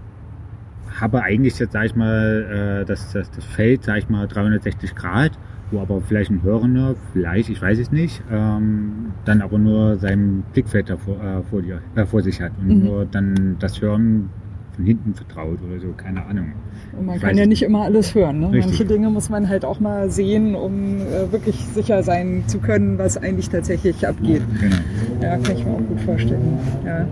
habe 1.00 1.22
eigentlich 1.22 1.58
jetzt, 1.58 1.72
sag 1.72 1.84
ich 1.86 1.94
mal, 1.96 2.80
äh, 2.82 2.84
das, 2.84 3.12
das, 3.12 3.30
das 3.30 3.44
Feld, 3.44 3.84
sag 3.84 3.98
ich 3.98 4.08
mal, 4.08 4.26
360 4.26 4.94
Grad, 4.94 5.32
wo 5.70 5.80
aber 5.80 6.00
vielleicht 6.00 6.30
ein 6.30 6.42
Hörender, 6.42 6.94
vielleicht, 7.12 7.50
ich 7.50 7.60
weiß 7.60 7.78
es 7.78 7.92
nicht, 7.92 8.22
ähm, 8.32 9.12
dann 9.24 9.42
aber 9.42 9.58
nur 9.58 9.96
sein 9.98 10.42
Blickfeld 10.52 10.88
davor, 10.90 11.16
äh, 11.22 11.42
vor, 11.50 11.62
dir, 11.62 11.80
äh, 11.94 12.04
vor 12.06 12.22
sich 12.22 12.40
hat 12.40 12.52
und 12.60 12.68
Mhm. 12.68 12.84
nur 12.84 13.04
dann 13.06 13.56
das 13.58 13.80
Hören 13.80 14.30
von 14.74 14.84
hinten 14.84 15.12
vertraut 15.14 15.58
oder 15.68 15.78
so, 15.80 15.88
keine 15.96 16.24
Ahnung. 16.24 16.52
Und 16.98 17.06
man 17.06 17.16
Ich 17.16 17.22
kann 17.22 17.36
ja 17.36 17.46
nicht 17.46 17.62
immer 17.62 17.82
alles 17.82 18.14
hören. 18.14 18.40
Ne? 18.40 18.46
Richtig. 18.52 18.64
Manche 18.66 18.84
Dinge 18.86 19.10
muss 19.10 19.28
man 19.28 19.48
halt 19.48 19.64
auch 19.64 19.80
mal 19.80 20.10
sehen, 20.10 20.54
um 20.54 21.00
äh, 21.00 21.30
wirklich 21.32 21.56
sicher 21.74 22.02
sein 22.02 22.44
zu 22.46 22.58
können, 22.58 22.96
was 22.96 23.16
eigentlich 23.18 23.50
tatsächlich 23.50 24.06
abgeht. 24.06 24.42
Genau. 24.60 24.76
Ja, 25.20 25.36
kann 25.36 25.56
ich 25.56 25.64
mir 25.64 25.72
auch 25.72 25.78
gut 25.86 26.00
vorstellen. 26.00 26.58
Ja. 26.86 27.06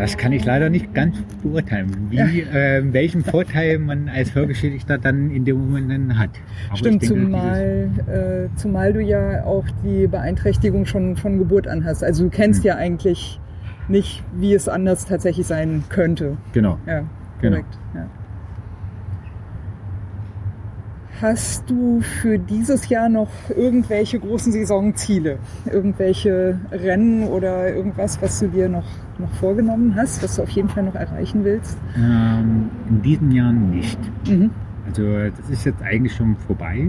Das 0.00 0.16
kann 0.16 0.32
ich 0.32 0.44
leider 0.44 0.70
nicht 0.70 0.94
ganz 0.94 1.16
beurteilen, 1.42 2.06
wie, 2.08 2.18
äh, 2.18 2.82
welchen 2.92 3.22
Vorteil 3.22 3.78
man 3.78 4.08
als 4.08 4.34
Hörgeschädigter 4.34 4.96
dann 4.98 5.30
in 5.30 5.44
dem 5.44 5.58
Moment 5.58 5.90
dann 5.90 6.18
hat. 6.18 6.30
Aber 6.68 6.76
Stimmt, 6.78 7.02
denke, 7.02 7.14
zumal, 7.14 7.90
äh, 8.08 8.56
zumal 8.56 8.92
du 8.94 9.00
ja 9.02 9.44
auch 9.44 9.64
die 9.84 10.06
Beeinträchtigung 10.06 10.86
schon 10.86 11.16
von 11.16 11.38
Geburt 11.38 11.68
an 11.68 11.84
hast. 11.84 12.02
Also 12.02 12.24
du 12.24 12.30
kennst 12.30 12.60
Hm. 12.62 12.68
ja 12.68 12.76
eigentlich 12.76 13.38
nicht, 13.88 14.22
wie 14.36 14.54
es 14.54 14.68
anders 14.68 15.04
tatsächlich 15.04 15.46
sein 15.46 15.84
könnte. 15.90 16.36
Genau. 16.52 16.78
Ja, 16.86 17.02
Genau. 17.40 17.56
korrekt. 17.56 17.78
Ja. 17.94 18.06
Hast 21.20 21.68
du 21.68 22.00
für 22.00 22.38
dieses 22.38 22.88
Jahr 22.88 23.10
noch 23.10 23.28
irgendwelche 23.54 24.18
großen 24.18 24.52
Saisonziele? 24.52 25.38
Irgendwelche 25.70 26.58
Rennen 26.72 27.24
oder 27.24 27.74
irgendwas, 27.74 28.22
was 28.22 28.40
du 28.40 28.48
dir 28.48 28.70
noch, 28.70 28.86
noch 29.18 29.30
vorgenommen 29.34 29.94
hast, 29.96 30.22
was 30.22 30.36
du 30.36 30.42
auf 30.42 30.50
jeden 30.50 30.70
Fall 30.70 30.84
noch 30.84 30.94
erreichen 30.94 31.44
willst? 31.44 31.76
Ähm, 31.94 32.70
in 32.88 33.02
diesem 33.02 33.30
Jahr 33.32 33.52
nicht. 33.52 33.98
Mhm. 34.26 34.50
Also 34.86 35.02
das 35.36 35.50
ist 35.50 35.66
jetzt 35.66 35.82
eigentlich 35.82 36.14
schon 36.14 36.36
vorbei. 36.36 36.88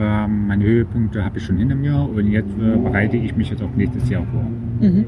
Ähm, 0.00 0.46
meine 0.46 0.64
Höhepunkte 0.64 1.24
habe 1.24 1.38
ich 1.38 1.44
schon 1.44 1.56
hinter 1.56 1.74
mir 1.74 1.96
und 1.96 2.28
jetzt 2.30 2.52
äh, 2.56 2.76
bereite 2.76 3.16
ich 3.16 3.34
mich 3.34 3.50
jetzt 3.50 3.62
auf 3.62 3.74
nächstes 3.74 4.08
Jahr 4.08 4.24
vor. 4.26 4.44
Mhm. 4.80 5.06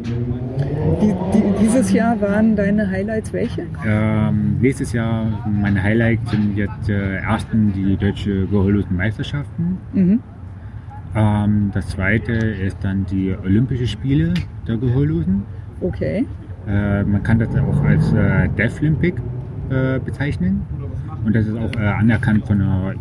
Die, 1.00 1.14
die, 1.32 1.44
dieses 1.60 1.92
Jahr 1.92 2.20
waren 2.20 2.56
deine 2.56 2.90
Highlights 2.90 3.32
welche? 3.32 3.66
Ähm, 3.86 4.56
nächstes 4.60 4.92
Jahr, 4.92 5.26
meine 5.48 5.80
Highlights 5.80 6.28
sind 6.32 6.56
jetzt 6.56 6.88
äh, 6.88 7.18
ersten 7.18 7.72
die 7.72 7.96
deutsche 7.96 8.46
Gehörlosen 8.46 8.96
Meisterschaften. 8.96 9.78
Mhm. 9.92 10.20
Ähm, 11.14 11.70
das 11.72 11.86
zweite 11.90 12.32
ist 12.32 12.78
dann 12.82 13.06
die 13.06 13.32
Olympische 13.44 13.86
Spiele 13.86 14.34
der 14.66 14.76
Gehörlosen. 14.76 15.44
Okay. 15.80 16.26
Äh, 16.66 17.04
man 17.04 17.22
kann 17.22 17.38
das 17.38 17.54
auch 17.56 17.84
als 17.84 18.12
äh, 18.12 18.48
Deaflympic 18.58 19.14
äh, 19.70 20.00
bezeichnen. 20.00 20.62
Und 21.24 21.36
das 21.36 21.46
ist 21.46 21.56
auch 21.56 21.72
äh, 21.80 21.86
anerkannt 21.86 22.44
von 22.46 22.58
der 22.58 22.94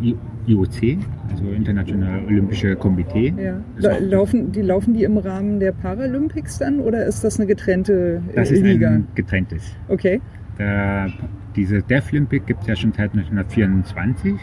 IOC, 0.46 0.98
also 1.30 1.44
Internationale 1.54 2.26
Olympische 2.26 2.74
Komitee. 2.76 3.32
Ja. 3.36 3.54
Das 3.76 3.84
La 3.84 3.98
laufen, 3.98 4.52
die 4.52 4.62
laufen 4.62 4.94
die 4.94 5.04
im 5.04 5.18
Rahmen 5.18 5.60
der 5.60 5.72
Paralympics 5.72 6.58
dann 6.58 6.80
oder 6.80 7.04
ist 7.06 7.22
das 7.24 7.38
eine 7.38 7.46
getrennte 7.46 8.22
äh, 8.32 8.34
Das 8.36 8.50
ist 8.50 8.62
Liga? 8.62 8.88
ein 8.90 9.06
getrenntes. 9.14 9.74
Okay. 9.88 10.20
Der, 10.58 11.08
diese 11.56 11.82
Deaflympic 11.82 12.46
gibt 12.46 12.62
es 12.62 12.66
ja 12.68 12.76
schon 12.76 12.92
seit 12.92 13.12
1924 13.14 14.34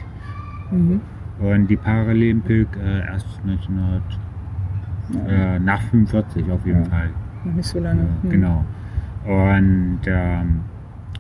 Mhm. 0.72 1.00
und 1.40 1.68
die 1.70 1.78
Paralympic 1.78 2.68
äh, 2.84 3.00
erst 3.08 3.26
1900, 3.46 4.02
äh, 5.30 5.60
nach 5.60 5.82
45 5.84 6.52
auf 6.52 6.66
jeden 6.66 6.84
Ja. 6.84 6.90
Fall. 6.90 7.10
Noch 7.46 7.54
nicht 7.54 7.66
so 7.68 7.80
lange. 7.80 8.02
Ja, 8.02 8.08
Hm. 8.24 8.30
Genau. 8.30 8.66
Und 9.26 10.00
ähm, 10.06 10.60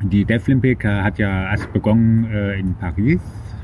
die 0.03 0.25
Deaflympic 0.25 0.83
äh, 0.83 1.01
hat 1.01 1.17
ja 1.17 1.51
erst 1.51 1.71
begonnen 1.73 2.25
äh, 2.31 2.59
in 2.59 2.73
Paris. 2.75 3.21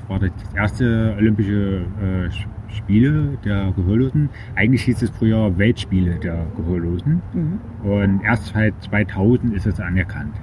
War 0.08 0.20
das 0.20 0.32
erste 0.56 1.16
Olympische 1.18 1.86
äh, 2.02 2.30
Spiele 2.74 3.38
der 3.46 3.72
Gehörlosen. 3.76 4.30
Eigentlich 4.56 4.84
hieß 4.84 5.02
es 5.02 5.10
früher 5.12 5.58
Weltspiele 5.58 6.16
der 6.16 6.46
Gehörlosen. 6.58 7.22
Mhm. 7.34 7.90
Und 7.90 8.22
erst 8.24 8.48
seit 8.48 8.74
2000 8.84 9.54
ist 9.54 9.66
es 9.66 9.80
anerkannt 9.80 10.36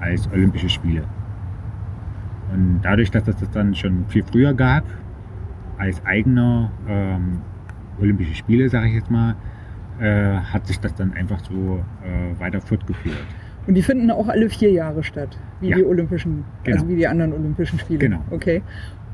als 0.00 0.30
Olympische 0.32 0.68
Spiele. 0.68 1.04
Und 2.52 2.80
dadurch, 2.82 3.10
dass 3.10 3.26
es 3.28 3.36
das 3.36 3.50
dann 3.50 3.74
schon 3.74 4.04
viel 4.08 4.24
früher 4.24 4.52
gab, 4.52 4.84
als 5.78 6.04
eigener 6.04 6.70
ähm, 6.86 7.40
Olympische 8.00 8.34
Spiele, 8.34 8.68
sage 8.68 8.88
ich 8.88 8.94
jetzt 8.94 9.10
mal, 9.10 9.36
äh, 10.00 10.36
hat 10.36 10.66
sich 10.66 10.78
das 10.80 10.94
dann 10.94 11.12
einfach 11.12 11.40
so 11.40 11.82
äh, 12.04 12.38
weiter 12.40 12.60
fortgeführt. 12.60 13.16
Und 13.66 13.74
die 13.74 13.82
finden 13.82 14.10
auch 14.10 14.28
alle 14.28 14.48
vier 14.50 14.70
Jahre 14.72 15.02
statt, 15.02 15.38
wie 15.60 15.68
Ja. 15.70 15.76
die 15.76 15.84
Olympischen, 15.84 16.44
Genau. 16.64 16.76
also 16.78 16.88
wie 16.88 16.96
die 16.96 17.06
anderen 17.06 17.32
Olympischen 17.32 17.78
Spiele. 17.78 17.98
Genau. 18.00 18.20
Okay. 18.30 18.62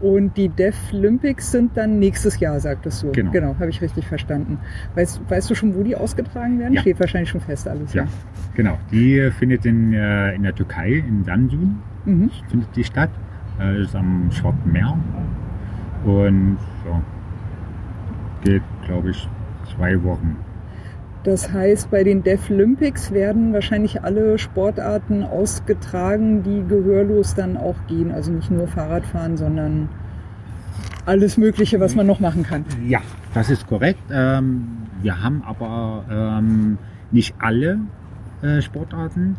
Und 0.01 0.37
die 0.37 0.49
Deaflympics 0.49 1.51
sind 1.51 1.77
dann 1.77 1.99
nächstes 1.99 2.39
Jahr, 2.39 2.61
sagtest 2.61 3.03
du. 3.03 3.11
Genau. 3.13 3.33
Genau, 3.33 3.55
habe 3.59 3.69
ich 3.69 3.83
richtig 3.83 4.07
verstanden. 4.07 4.59
Weißt, 4.95 5.21
weißt 5.29 5.51
du 5.51 5.55
schon, 5.57 5.75
wo 5.75 5.83
die 5.83 5.97
ausgetragen 5.97 6.59
werden? 6.61 6.75
Ja. 6.75 6.81
Steht 6.83 7.01
wahrscheinlich 7.01 7.31
schon 7.31 7.41
fest 7.41 7.67
alles. 7.67 7.93
Ja, 7.95 8.07
genau. 8.55 8.79
Die 8.93 9.29
findet 9.33 9.67
in, 9.67 9.93
äh, 9.93 10.35
in 10.35 10.45
der 10.45 10.55
Türkei, 10.55 11.03
in 11.07 11.25
Samsun, 11.25 11.81
Mhm. 12.05 12.31
findet 12.49 12.77
die 12.77 12.85
statt. 12.85 13.11
Äh, 13.59 13.79
das 13.79 13.89
ist 13.89 13.97
am 13.97 14.31
Schwarzen 14.31 14.71
Meer. 14.73 14.97
Und 16.05 16.59
ja, 16.87 17.03
geht, 18.45 18.63
glaube 18.87 19.11
ich, 19.11 19.29
zwei 19.77 20.01
Wochen. 20.05 20.37
Das 21.25 21.53
heißt, 21.53 21.91
bei 21.91 22.05
den 22.05 22.23
Deaflympics 22.23 23.11
werden 23.11 23.53
wahrscheinlich 23.53 24.03
alle 24.03 24.39
Sportarten 24.39 25.25
ausgetragen, 25.25 26.43
die 26.43 26.63
gehörlos 26.67 27.35
dann 27.35 27.57
auch 27.57 27.77
gehen. 27.89 28.13
Also 28.13 28.31
nicht 28.33 28.51
nur 28.51 28.69
Fahrradfahren, 28.69 29.37
sondern 29.37 29.89
alles 31.07 31.37
Mögliche, 31.37 31.81
was 31.81 31.95
man 31.95 32.07
noch 32.07 32.21
machen 32.21 32.45
kann. 32.45 32.65
Ja, 32.87 33.01
das 33.35 33.51
ist 33.51 33.67
korrekt. 33.67 34.03
Ähm, 34.11 34.69
wir 35.03 35.23
haben 35.23 35.43
aber 35.45 36.05
ähm, 36.11 36.79
nicht 37.11 37.35
alle 37.39 37.81
äh, 38.43 38.61
Sportarten. 38.63 39.37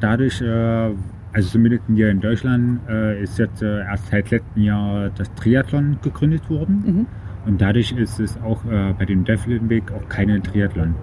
Dadurch, 0.00 0.40
äh, 0.40 0.90
also 1.32 1.48
zumindest 1.50 1.82
hier 1.92 2.10
in 2.10 2.20
Deutschland, 2.20 2.80
äh, 2.88 3.22
ist 3.22 3.38
jetzt 3.38 3.62
erst 3.62 4.08
seit 4.10 4.30
letztem 4.30 4.62
Jahr 4.62 5.10
das 5.16 5.32
Triathlon 5.34 5.98
gegründet 6.02 6.48
worden. 6.48 6.84
Mhm. 6.86 7.06
Und 7.46 7.60
dadurch 7.60 7.92
ist 7.92 8.20
es 8.20 8.36
auch 8.42 8.64
äh, 8.70 8.92
bei 8.98 9.04
dem 9.04 9.24
Deaflympic 9.24 9.90
auch 9.92 10.08
keine 10.08 10.42
Triathlon. 10.42 10.94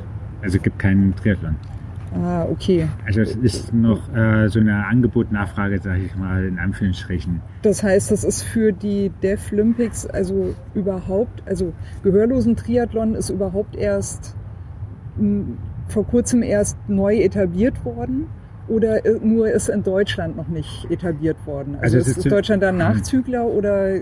Also 0.41 0.57
es 0.57 0.63
gibt 0.63 0.77
keinen 0.79 1.15
Triathlon. 1.15 1.55
Ah, 2.23 2.43
okay. 2.49 2.87
Also 3.05 3.21
es 3.21 3.35
ist 3.35 3.73
noch 3.73 3.99
äh, 4.15 4.47
so 4.47 4.59
eine 4.59 4.85
Angebot-Nachfrage, 4.85 5.79
sage 5.81 6.03
ich 6.05 6.15
mal, 6.15 6.45
in 6.45 6.59
Anführungsstrichen. 6.59 7.41
Das 7.63 7.83
heißt, 7.83 8.09
das 8.11 8.23
ist 8.23 8.43
für 8.43 8.71
die 8.71 9.11
Deaflympics 9.21 10.05
also 10.07 10.55
überhaupt, 10.75 11.43
also 11.45 11.73
gehörlosen 12.03 12.55
Triathlon 12.55 13.15
ist 13.15 13.29
überhaupt 13.31 13.75
erst 13.75 14.33
m, 15.17 15.57
vor 15.89 16.05
kurzem 16.07 16.41
erst 16.41 16.77
neu 16.87 17.17
etabliert 17.17 17.83
worden 17.83 18.27
oder 18.69 19.05
i- 19.05 19.19
nur 19.21 19.51
ist 19.51 19.67
in 19.67 19.83
Deutschland 19.83 20.37
noch 20.37 20.47
nicht 20.47 20.89
etabliert 20.89 21.37
worden? 21.45 21.75
Also, 21.81 21.97
Also 21.97 22.11
ist, 22.11 22.17
ist- 22.19 22.31
Deutschland 22.31 22.63
da 22.63 22.69
ein 22.69 22.75
Mhm. 22.75 22.79
Nachzügler 22.79 23.45
oder 23.45 23.95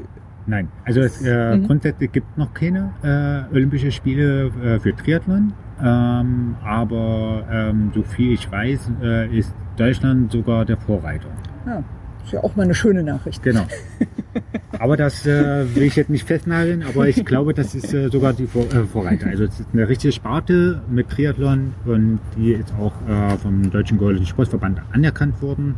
Nein, 0.45 0.67
also 0.85 0.99
es, 1.01 1.21
äh, 1.21 1.55
Mhm. 1.57 1.67
grundsätzlich 1.67 2.11
gibt 2.11 2.27
es 2.31 2.37
noch 2.37 2.53
keine 2.53 2.91
äh, 3.03 3.53
Olympische 3.55 3.91
Spiele 3.91 4.47
äh, 4.63 4.79
für 4.79 4.95
Triathlon. 4.95 5.53
Ähm, 5.81 6.55
aber 6.63 7.43
ähm, 7.49 7.91
so 7.95 8.03
viel 8.03 8.33
ich 8.33 8.51
weiß, 8.51 8.91
äh, 9.01 9.37
ist 9.37 9.53
Deutschland 9.77 10.31
sogar 10.31 10.65
der 10.65 10.77
Vorreiter. 10.77 11.27
ja, 11.65 11.81
ist 12.23 12.33
ja 12.33 12.43
auch 12.43 12.55
mal 12.55 12.63
eine 12.63 12.75
schöne 12.75 13.03
Nachricht. 13.03 13.41
Genau. 13.43 13.65
Aber 14.79 14.97
das 14.97 15.25
äh, 15.25 15.65
will 15.75 15.83
ich 15.83 15.95
jetzt 15.95 16.09
nicht 16.09 16.25
festnageln, 16.27 16.83
aber 16.83 17.07
ich 17.07 17.23
glaube, 17.25 17.53
das 17.53 17.75
ist 17.75 17.93
äh, 17.93 18.09
sogar 18.09 18.33
die 18.33 18.47
Vor 18.47 18.63
äh, 18.63 18.83
Vorreiter. 18.85 19.27
Also 19.27 19.43
es 19.43 19.59
ist 19.59 19.69
eine 19.71 19.87
richtige 19.87 20.11
Sparte 20.11 20.81
mit 20.89 21.09
Triathlon 21.09 21.73
und 21.85 22.19
die 22.35 22.53
ist 22.53 22.73
auch 22.79 22.91
äh, 23.07 23.37
vom 23.37 23.69
Deutschen 23.69 23.97
Gehörlichen 23.99 24.25
Sportverband 24.25 24.81
anerkannt 24.91 25.41
worden. 25.41 25.75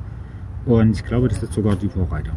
Und 0.66 0.92
ich 0.96 1.04
glaube, 1.06 1.28
das 1.28 1.44
ist 1.44 1.52
sogar 1.54 1.76
die 1.76 1.90
Vorreiter. 1.90 2.32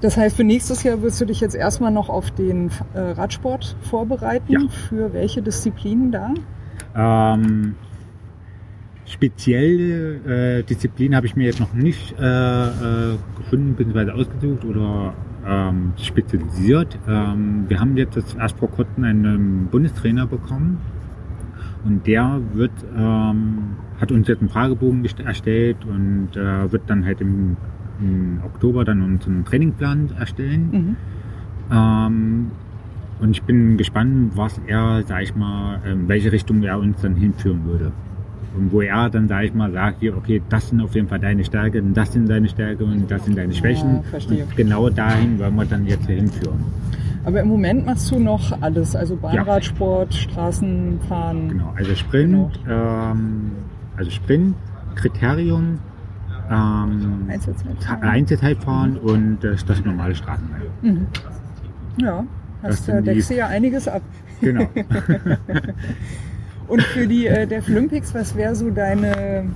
Das 0.00 0.16
heißt, 0.16 0.36
für 0.36 0.44
nächstes 0.44 0.82
Jahr 0.82 1.02
wirst 1.02 1.20
du 1.20 1.24
dich 1.24 1.40
jetzt 1.40 1.54
erstmal 1.54 1.90
noch 1.90 2.08
auf 2.08 2.30
den 2.30 2.70
äh, 2.94 3.00
Radsport 3.00 3.76
vorbereiten. 3.82 4.52
Ja. 4.52 4.60
Für 4.88 5.12
welche 5.12 5.42
Disziplinen 5.42 6.12
da? 6.12 6.34
Ähm, 6.94 7.74
spezielle 9.06 10.58
äh, 10.58 10.62
Disziplin 10.62 11.16
habe 11.16 11.26
ich 11.26 11.36
mir 11.36 11.46
jetzt 11.46 11.60
noch 11.60 11.72
nicht 11.72 12.14
äh, 12.18 12.22
äh, 12.24 13.16
gefunden 13.36 13.74
bzw. 13.74 14.10
ausgesucht 14.12 14.64
oder 14.64 15.14
ähm, 15.46 15.92
spezialisiert. 15.96 16.98
Ähm, 17.08 17.64
wir 17.68 17.80
haben 17.80 17.96
jetzt 17.96 18.16
das 18.16 18.34
erst 18.34 18.58
vor 18.58 18.70
kurzem 18.70 19.04
einen 19.04 19.66
Bundestrainer 19.70 20.26
bekommen 20.26 20.78
und 21.84 22.06
der 22.06 22.40
wird 22.52 22.72
ähm, 22.96 23.76
hat 24.00 24.12
uns 24.12 24.28
jetzt 24.28 24.40
einen 24.40 24.48
Fragebogen 24.48 25.04
erstellt 25.24 25.78
und 25.84 26.36
äh, 26.36 26.70
wird 26.70 26.82
dann 26.86 27.04
halt 27.04 27.20
im, 27.20 27.56
im 28.00 28.40
Oktober 28.44 28.84
dann 28.84 29.02
unseren 29.02 29.44
Trainingplan 29.44 30.10
erstellen. 30.18 30.68
Mhm. 30.72 30.96
Ähm, 31.70 32.50
und 33.20 33.30
ich 33.30 33.42
bin 33.42 33.76
gespannt, 33.76 34.32
was 34.36 34.60
er, 34.66 35.02
sag 35.06 35.22
ich 35.22 35.34
mal, 35.34 35.80
in 35.90 36.08
welche 36.08 36.30
Richtung 36.30 36.62
er 36.62 36.78
uns 36.78 37.00
dann 37.02 37.16
hinführen 37.16 37.64
würde. 37.64 37.92
Und 38.56 38.72
wo 38.72 38.80
er 38.80 39.10
dann, 39.10 39.28
sag 39.28 39.44
ich 39.44 39.54
mal, 39.54 39.70
sagt, 39.72 40.00
hier, 40.00 40.16
okay, 40.16 40.40
das 40.48 40.68
sind 40.68 40.80
auf 40.80 40.94
jeden 40.94 41.08
Fall 41.08 41.18
deine 41.18 41.44
Stärken, 41.44 41.94
das 41.94 42.12
sind 42.12 42.28
deine 42.28 42.48
Stärken 42.48 42.84
und 42.84 43.10
das 43.10 43.24
sind 43.24 43.36
deine 43.36 43.52
Schwächen. 43.52 44.00
Ja. 44.12 44.44
Und 44.44 44.56
genau 44.56 44.88
dahin 44.88 45.38
wollen 45.38 45.54
wir 45.56 45.64
dann 45.64 45.86
jetzt 45.86 46.06
hinführen. 46.06 46.64
Aber 47.24 47.40
im 47.42 47.48
Moment 47.48 47.84
machst 47.84 48.10
du 48.10 48.18
noch 48.18 48.62
alles, 48.62 48.96
also 48.96 49.16
Bahnradsport, 49.16 50.14
Straßenfahren. 50.14 51.48
Genau, 51.50 51.74
also 51.76 51.94
Sprint, 51.94 52.58
Genau. 52.64 53.10
ähm, 53.12 53.50
also 53.96 54.10
Sprint, 54.10 54.54
Kriterium, 54.94 55.78
ähm, 56.50 57.26
Einzelzeitfahren. 57.28 58.02
Einzelzeitfahren 58.02 58.96
und 58.98 59.44
äh, 59.44 59.54
das 59.66 59.84
normale 59.84 60.14
Straßenrennen. 60.14 60.68
Mhm. 60.82 61.06
Ja, 62.00 62.24
Das 62.62 62.72
hast, 62.76 62.84
sind 62.86 62.94
da 62.96 63.00
die- 63.00 63.06
deckst 63.14 63.30
du 63.30 63.34
ja 63.36 63.46
einiges 63.48 63.88
ab. 63.88 64.02
Genau. 64.40 64.68
Und 66.68 66.82
für 66.82 67.06
die 67.08 67.26
äh, 67.26 67.46
Deaflympics, 67.46 68.14
was 68.14 68.36
wäre 68.36 68.54
so 68.54 68.70
deine, 68.70 69.46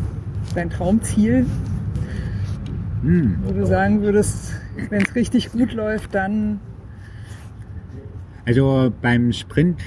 dein 0.55 0.70
Traumziel, 0.70 1.46
hm. 3.02 3.37
wo 3.44 3.52
du 3.52 3.66
sagen 3.66 4.00
würdest, 4.00 4.55
wenn 4.88 5.02
es 5.02 5.14
richtig 5.14 5.52
gut 5.52 5.72
läuft, 5.74 6.14
dann 6.14 6.59
Also 8.46 8.92
beim 9.02 9.33
Sprint 9.33 9.81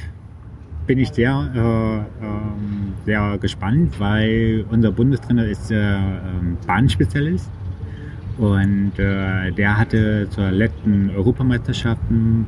bin 0.85 0.99
ich 0.99 1.09
sehr, 1.09 1.49
äh, 1.55 2.25
ähm, 2.25 2.93
sehr 3.05 3.37
gespannt, 3.39 3.99
weil 3.99 4.65
unser 4.69 4.91
Bundestrainer 4.91 5.45
ist 5.45 5.71
äh, 5.71 5.75
ähm, 5.75 6.57
Bahnspezialist 6.67 7.49
und 8.37 8.93
äh, 8.97 9.51
der 9.51 9.77
hatte 9.77 10.27
zur 10.29 10.51
letzten 10.51 11.09
Europameisterschaften 11.09 12.45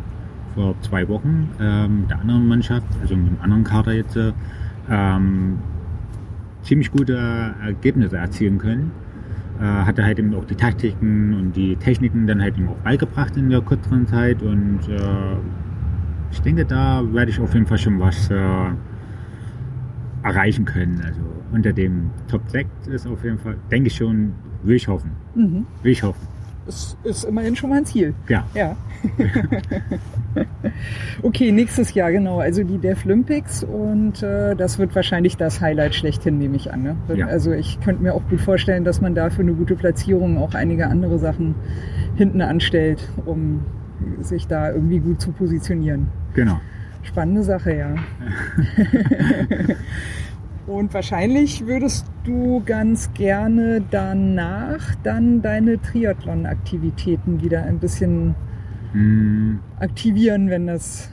vor 0.56 0.76
zwei 0.82 1.08
Wochen 1.08 1.50
ähm, 1.60 2.02
mit 2.02 2.10
der 2.10 2.20
anderen 2.20 2.48
Mannschaft, 2.48 2.88
also 3.02 3.16
mit 3.16 3.28
dem 3.28 3.42
anderen 3.42 3.64
Kader 3.64 3.94
jetzt, 3.94 4.16
äh, 4.16 4.32
ziemlich 6.64 6.92
gute 6.92 7.54
Ergebnisse 7.64 8.18
erzielen 8.18 8.58
können. 8.58 8.92
Äh, 9.60 9.64
hatte 9.64 10.04
halt 10.04 10.20
eben 10.20 10.36
auch 10.36 10.46
die 10.46 10.56
Taktiken 10.56 11.34
und 11.34 11.56
die 11.56 11.76
Techniken 11.78 12.28
dann 12.28 12.42
halt 12.42 12.58
eben 12.58 12.68
auch 12.68 12.78
beigebracht 12.84 13.36
in 13.38 13.50
der 13.50 13.62
kürzeren 13.62 14.06
Zeit 14.06 14.42
und 14.44 14.82
äh, 14.88 15.00
ich 16.32 16.42
denke, 16.42 16.66
da 16.66 17.04
werde 17.14 17.32
ich 17.32 17.40
auf 17.40 17.54
jeden 17.54 17.66
Fall 17.66 17.78
schon 17.78 18.00
was 18.00 18.30
äh, 18.30 18.36
erreichen 20.24 20.66
können. 20.66 21.02
Also 21.06 21.22
unter 21.52 21.74
dem 21.74 22.12
Top 22.28 22.42
6 22.50 22.88
ist 22.88 23.08
auf 23.08 23.24
jeden 23.24 23.40
Fall, 23.40 23.56
denke 23.72 23.88
ich 23.88 23.96
schon, 23.96 24.34
will 24.64 24.76
ich 24.76 24.88
hoffen. 24.88 25.12
mhm. 25.36 25.66
Will 25.82 25.92
ich 25.92 26.04
hoffen. 26.04 26.28
ist, 26.68 26.98
ist 27.04 27.24
immerhin 27.24 27.56
schon 27.56 27.70
mal 27.70 27.78
ein 27.78 27.86
Ziel. 27.86 28.14
Ja. 28.28 28.46
Ja. 28.54 28.76
okay, 31.24 31.52
nächstes 31.52 31.94
Jahr, 31.94 32.12
genau. 32.12 32.40
Also 32.40 32.64
die 32.64 32.78
Deaflympics 32.78 33.64
und 33.64 34.22
äh, 34.22 34.56
das 34.56 34.78
wird 34.78 34.94
wahrscheinlich 34.96 35.38
das 35.38 35.62
Highlight 35.62 35.96
schlechthin, 35.96 36.38
nehme 36.38 36.58
ich 36.58 36.74
an. 36.74 36.84
Ne? 36.84 36.96
Ja. 37.16 37.28
Also 37.28 37.52
ich 37.54 37.80
könnte 37.80 38.04
mir 38.04 38.14
auch 38.14 38.28
gut 38.30 38.42
vorstellen, 38.42 38.84
dass 38.84 39.00
man 39.00 39.16
da 39.16 39.30
für 39.30 39.42
eine 39.44 39.54
gute 39.54 39.76
Platzierung 39.76 40.38
auch 40.38 40.54
einige 40.54 40.88
andere 40.88 41.20
Sachen 41.20 41.56
hinten 42.16 42.42
anstellt, 42.42 43.08
um 43.26 43.62
sich 44.22 44.48
da 44.48 44.72
irgendwie 44.72 45.00
gut 45.00 45.22
zu 45.22 45.32
positionieren. 45.32 46.08
Genau. 46.34 46.60
Spannende 47.04 47.44
Sache, 47.44 47.76
ja. 47.76 47.96
Und 50.68 50.94
wahrscheinlich 50.94 51.66
würdest 51.66 52.06
du 52.26 52.62
ganz 52.66 53.14
gerne 53.14 53.82
danach 53.90 54.96
dann 55.04 55.42
deine 55.42 55.82
Triathlon-Aktivitäten 55.82 57.42
wieder 57.42 57.64
ein 57.64 57.80
bisschen 57.80 58.36
Hm, 58.94 59.60
aktivieren, 59.80 60.50
wenn 60.50 60.68
das 60.68 61.10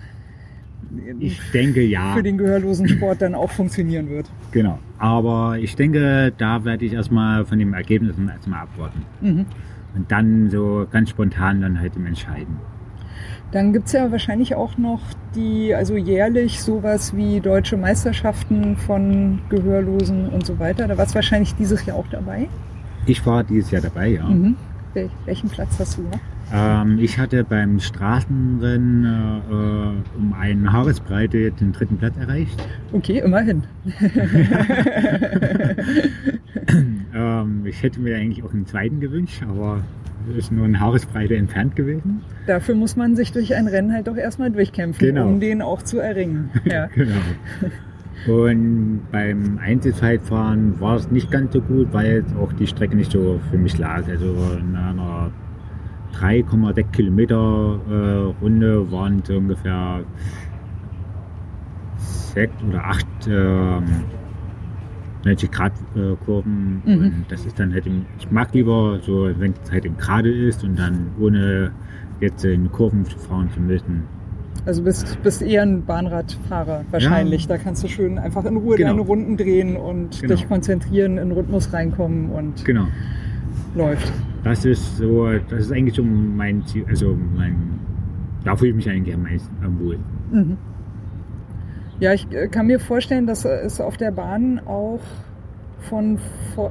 Ich 1.18 1.40
denke 1.52 1.82
ja. 1.82 2.14
für 2.14 2.22
den 2.22 2.38
gehörlosen 2.38 2.88
Sport 2.88 3.22
dann 3.22 3.34
auch 3.34 3.50
funktionieren 3.50 4.08
wird. 4.08 4.30
Genau. 4.52 4.78
Aber 4.98 5.58
ich 5.58 5.74
denke, 5.76 6.32
da 6.38 6.64
werde 6.64 6.84
ich 6.84 6.92
erstmal 6.92 7.44
von 7.44 7.58
den 7.58 7.74
Ergebnissen 7.74 8.28
erstmal 8.28 8.60
abwarten. 8.60 9.02
Mhm. 9.20 9.46
Und 9.94 10.10
dann 10.10 10.50
so 10.50 10.86
ganz 10.90 11.10
spontan 11.10 11.60
dann 11.60 11.80
halt 11.80 11.96
im 11.96 12.06
entscheiden. 12.06 12.56
Dann 13.52 13.72
gibt's 13.72 13.92
ja 13.92 14.10
wahrscheinlich 14.10 14.56
auch 14.56 14.76
noch 14.78 15.00
die, 15.36 15.74
also 15.74 15.96
jährlich 15.96 16.60
sowas 16.60 17.16
wie 17.16 17.40
deutsche 17.40 17.76
Meisterschaften 17.76 18.76
von 18.76 19.38
Gehörlosen 19.48 20.28
und 20.28 20.44
so 20.44 20.58
weiter. 20.58 20.88
Da 20.88 20.98
war's 20.98 21.14
wahrscheinlich 21.14 21.54
dieses 21.54 21.86
Jahr 21.86 21.96
auch 21.96 22.08
dabei. 22.10 22.48
Ich 23.06 23.24
war 23.24 23.44
dieses 23.44 23.70
Jahr 23.70 23.82
dabei, 23.82 24.08
ja. 24.08 24.24
Mhm. 24.24 24.56
Wel 24.94 25.10
welchen 25.24 25.48
Platz 25.48 25.78
hast 25.78 25.98
du 25.98 26.02
noch? 26.02 26.18
Ähm, 26.52 26.98
ich 26.98 27.18
hatte 27.18 27.44
beim 27.44 27.78
Straßenrennen 27.78 29.04
äh, 29.04 30.18
um 30.18 30.32
eine 30.32 30.72
Haaresbreite 30.72 31.52
den 31.52 31.72
dritten 31.72 31.96
Platz 31.96 32.16
erreicht. 32.16 32.60
Okay, 32.92 33.20
immerhin. 33.20 33.62
Ähm, 37.14 37.62
ich 37.64 37.82
hätte 37.82 38.00
mir 38.00 38.16
eigentlich 38.16 38.44
auch 38.44 38.52
einen 38.52 38.66
zweiten 38.66 39.00
gewünscht, 39.00 39.42
aber 39.48 39.80
ist 40.36 40.50
nur 40.50 40.64
eine 40.64 40.80
Haaresbreite 40.80 41.36
entfernt 41.36 41.76
gewesen. 41.76 42.22
Dafür 42.46 42.74
muss 42.74 42.96
man 42.96 43.14
sich 43.14 43.30
durch 43.32 43.54
ein 43.54 43.66
Rennen 43.68 43.92
halt 43.92 44.06
doch 44.06 44.16
erstmal 44.16 44.50
durchkämpfen, 44.50 45.06
Genau. 45.08 45.28
um 45.28 45.38
den 45.40 45.60
auch 45.62 45.82
zu 45.82 45.98
erringen. 45.98 46.50
Ja. 46.64 46.86
Genau. 46.94 47.20
Und 48.26 49.00
beim 49.12 49.58
Einzelzeitfahren 49.58 50.80
war 50.80 50.96
es 50.96 51.10
nicht 51.10 51.30
ganz 51.30 51.52
so 51.52 51.60
gut, 51.60 51.88
weil 51.92 52.24
auch 52.40 52.52
die 52.54 52.66
Strecke 52.66 52.96
nicht 52.96 53.12
so 53.12 53.38
für 53.50 53.58
mich 53.58 53.76
lag. 53.76 54.08
Also 54.08 54.34
in 54.58 54.74
einer 54.74 55.30
3,6 56.18 56.90
Kilometer 56.92 57.78
äh, 57.90 58.42
Runde 58.42 58.90
waren 58.90 59.20
es 59.22 59.28
ungefähr 59.28 60.00
sechs 61.98 62.54
oder 62.66 62.84
acht 62.84 63.06
ähm, 63.28 63.84
90 65.24 65.50
Grad 65.50 65.72
äh, 65.96 66.14
Kurven 66.24 66.82
Mhm. 66.84 66.92
und 66.98 67.24
das 67.28 67.44
ist 67.46 67.58
dann 67.58 67.72
halt 67.72 67.86
im, 67.86 68.04
ich 68.18 68.30
mag 68.30 68.52
lieber 68.54 68.98
so, 69.02 69.28
wenn 69.38 69.54
es 69.62 69.70
halt 69.72 69.84
im 69.84 69.96
Gerade 69.96 70.30
ist 70.30 70.64
und 70.64 70.78
dann 70.78 71.08
ohne 71.20 71.70
jetzt 72.20 72.44
in 72.44 72.70
Kurven 72.70 73.04
fahren 73.04 73.48
zu 73.52 73.60
müssen. 73.60 74.04
Also 74.66 74.82
bist, 74.82 75.18
bist 75.22 75.42
eher 75.42 75.62
ein 75.62 75.84
Bahnradfahrer 75.84 76.84
wahrscheinlich. 76.90 77.42
Ja. 77.42 77.48
Da 77.48 77.58
kannst 77.58 77.82
du 77.84 77.88
schön 77.88 78.18
einfach 78.18 78.44
in 78.46 78.56
Ruhe 78.56 78.76
Genau. 78.76 78.90
deine 78.90 79.00
Runden 79.02 79.36
drehen 79.36 79.76
und 79.76 80.20
Genau. 80.22 80.34
dich 80.34 80.48
konzentrieren, 80.48 81.18
in 81.18 81.32
Rhythmus 81.32 81.72
reinkommen 81.72 82.30
und 82.30 82.64
Genau. 82.64 82.86
läuft. 83.74 84.10
Das 84.42 84.64
ist 84.64 84.96
so, 84.98 85.26
das 85.50 85.66
ist 85.66 85.72
eigentlich 85.72 85.94
so 85.96 86.02
mein 86.02 86.64
Ziel, 86.66 86.84
also 86.88 87.16
mein, 87.36 87.56
da 88.44 88.56
fühle 88.56 88.70
ich 88.70 88.76
mich 88.76 88.88
eigentlich 88.90 89.14
am 89.14 89.22
meisten 89.22 89.54
am 89.64 89.78
wohl. 89.80 89.98
Mhm. 90.32 90.56
Ja, 92.00 92.12
ich 92.12 92.30
äh, 92.32 92.48
kann 92.48 92.66
mir 92.66 92.80
vorstellen, 92.80 93.26
dass 93.26 93.44
es 93.44 93.80
auf 93.80 93.96
der 93.96 94.10
Bahn 94.10 94.60
auch 94.66 95.00
von, 95.88 96.18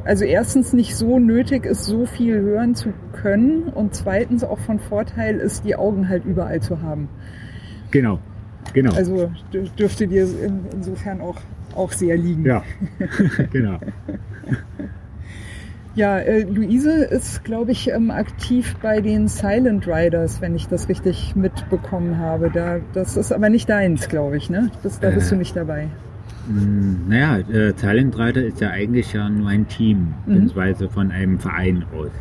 also 0.06 0.26
erstens 0.26 0.74
nicht 0.74 0.96
so 0.96 1.20
nötig 1.20 1.66
ist, 1.66 1.84
so 1.86 2.06
viel 2.06 2.40
hören 2.42 2.74
zu 2.76 2.94
können 3.14 3.64
und 3.64 3.94
zweitens 3.94 4.44
auch 4.44 4.58
von 4.60 4.80
Vorteil 4.80 5.38
ist, 5.38 5.66
die 5.66 5.76
Augen 5.76 6.10
halt 6.10 6.26
überall 6.26 6.62
zu 6.62 6.82
haben. 6.82 7.08
Genau, 7.92 8.18
genau. 8.74 8.94
Also 8.96 9.32
dür- 9.54 9.70
dürfte 9.78 10.08
dir 10.08 10.24
in, 10.24 10.66
insofern 10.74 11.22
auch, 11.22 11.38
auch 11.76 11.92
sehr 11.92 12.18
liegen. 12.18 12.44
ja, 12.46 12.64
genau. 13.52 13.78
Ja, 15.96 16.18
äh, 16.18 16.42
Luise 16.42 17.04
ist, 17.06 17.44
glaube 17.44 17.72
ich, 17.72 17.90
ähm, 17.92 18.10
aktiv 18.10 18.76
bei 18.82 19.00
den 19.00 19.28
Silent 19.28 19.88
Riders, 19.88 20.42
wenn 20.42 20.56
ich 20.56 20.68
das 20.68 20.90
richtig 20.90 21.36
mitbekommen 21.36 22.18
habe. 22.18 22.50
Da, 22.52 22.80
das 22.94 23.16
ist 23.16 23.32
aber 23.32 23.50
nicht 23.50 23.70
deins, 23.70 24.10
glaube 24.10 24.38
ich, 24.38 24.50
ne? 24.50 24.72
Das, 24.82 25.00
da 25.00 25.12
bist 25.12 25.28
Äh. 25.28 25.36
du 25.36 25.40
nicht 25.40 25.56
dabei. 25.56 25.90
Mm, 26.48 27.08
Naja, 27.10 27.38
äh, 27.48 27.74
Silent 27.76 28.18
Rider 28.18 28.44
ist 28.44 28.60
ja 28.60 28.72
eigentlich 28.72 29.14
ja 29.14 29.30
nur 29.30 29.48
ein 29.50 29.68
Team, 29.68 30.16
Mhm. 30.26 30.32
beziehungsweise 30.32 30.90
von 30.90 31.12
einem 31.12 31.38
Verein 31.38 31.86
aus. 31.96 32.12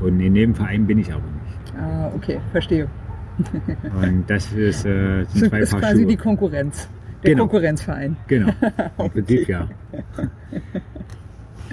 Und 0.00 0.18
in 0.20 0.32
dem 0.34 0.54
Verein 0.54 0.86
bin 0.86 0.98
ich 0.98 1.12
aber 1.12 1.20
nicht. 1.22 1.74
Ah, 1.78 2.10
okay, 2.16 2.40
verstehe. 2.52 2.86
Und 4.02 4.24
das 4.28 4.50
ist, 4.52 4.86
äh, 4.86 5.24
sind 5.24 5.50
zwei 5.50 5.60
ist 5.60 5.70
Paar 5.72 5.80
quasi 5.80 5.98
Schuhe. 5.98 6.06
die 6.06 6.16
Konkurrenz. 6.16 6.88
Der 7.22 7.32
Genau. 7.32 7.42
Konkurrenzverein. 7.44 8.16
Genau, 8.28 8.48
im 8.98 9.10
Prinzip 9.10 9.46
ja. 9.46 9.68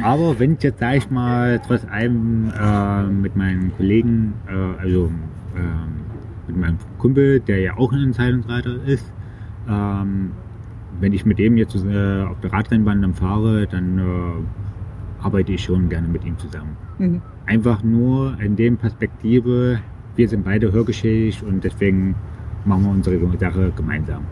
Aber 0.02 0.40
wenn 0.40 0.54
ich 0.54 0.64
jetzt, 0.64 0.80
sag 0.80 0.96
ich 0.98 1.10
mal, 1.10 1.60
trotz 1.66 1.86
allem 1.86 2.52
äh, 2.52 3.04
mit 3.04 3.36
meinen 3.36 3.72
Kollegen, 3.76 4.34
äh, 4.48 4.82
also 4.82 5.12
ähm, 5.56 6.06
mit 6.48 6.58
meinem 6.58 6.78
Kumpel, 6.98 7.40
der 7.40 7.60
ja 7.60 7.78
auch 7.78 7.92
ein 7.92 8.14
Silent-Reiter 8.14 8.84
ist, 8.86 9.12
ähm, 9.70 10.32
wenn 11.00 11.14
ich 11.14 11.26
mit 11.26 11.40
dem 11.40 11.58
jetzt 11.58 11.76
äh, 11.76 12.24
auf 12.24 12.40
der 12.42 12.54
Radrennbahn 12.54 13.02
dann 13.02 13.14
fahre, 13.14 13.68
dann 13.68 14.00
äh, 14.00 15.24
arbeite 15.24 15.52
ich 15.52 15.64
schon 15.64 15.90
gerne 15.90 16.08
mit 16.08 16.26
ihm 16.26 16.38
zusammen. 16.38 16.78
Mhm. 16.98 17.22
Einfach 17.46 17.84
nur 17.84 18.40
in 18.40 18.56
dem 18.56 18.78
Perspektive, 18.78 19.80
wir 20.16 20.30
sind 20.30 20.44
beide 20.44 20.72
hörgeschädigt 20.72 21.44
und 21.44 21.64
deswegen 21.64 22.16
machen 22.66 22.84
wir 22.84 22.92
unsere 22.92 23.38
Sache 23.38 23.72
gemeinsam. 23.76 24.24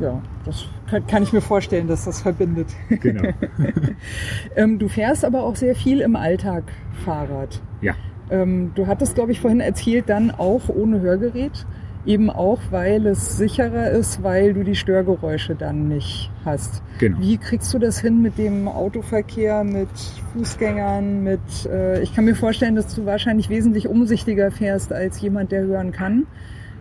Ja, 0.00 0.20
das 0.44 0.66
kann, 0.90 1.06
kann 1.06 1.22
ich 1.22 1.32
mir 1.32 1.40
vorstellen, 1.40 1.86
dass 1.86 2.04
das 2.04 2.22
verbindet. 2.22 2.68
Genau. 2.88 3.22
Ähm, 4.56 4.78
du 4.78 4.88
fährst 4.88 5.24
aber 5.24 5.42
auch 5.42 5.56
sehr 5.56 5.74
viel 5.74 6.00
im 6.00 6.14
Alltag 6.16 6.64
Fahrrad. 7.04 7.60
Ja. 7.80 7.94
Ähm, 8.30 8.72
du 8.74 8.86
hattest, 8.86 9.14
glaube 9.14 9.32
ich, 9.32 9.40
vorhin 9.40 9.60
erzählt, 9.60 10.08
dann 10.08 10.30
auch 10.30 10.68
ohne 10.68 11.00
Hörgerät. 11.00 11.66
Eben 12.06 12.28
auch, 12.28 12.60
weil 12.70 13.06
es 13.06 13.38
sicherer 13.38 13.90
ist, 13.90 14.22
weil 14.22 14.52
du 14.52 14.62
die 14.62 14.74
Störgeräusche 14.74 15.54
dann 15.54 15.88
nicht 15.88 16.30
hast. 16.44 16.82
Genau. 16.98 17.18
Wie 17.18 17.38
kriegst 17.38 17.72
du 17.72 17.78
das 17.78 17.98
hin 17.98 18.20
mit 18.20 18.36
dem 18.36 18.68
Autoverkehr, 18.68 19.64
mit 19.64 19.88
Fußgängern, 20.34 21.22
mit, 21.22 21.40
äh, 21.66 22.02
ich 22.02 22.14
kann 22.14 22.26
mir 22.26 22.34
vorstellen, 22.34 22.76
dass 22.76 22.94
du 22.94 23.06
wahrscheinlich 23.06 23.48
wesentlich 23.48 23.88
umsichtiger 23.88 24.50
fährst 24.50 24.92
als 24.92 25.20
jemand, 25.22 25.50
der 25.50 25.62
hören 25.62 25.92
kann, 25.92 26.26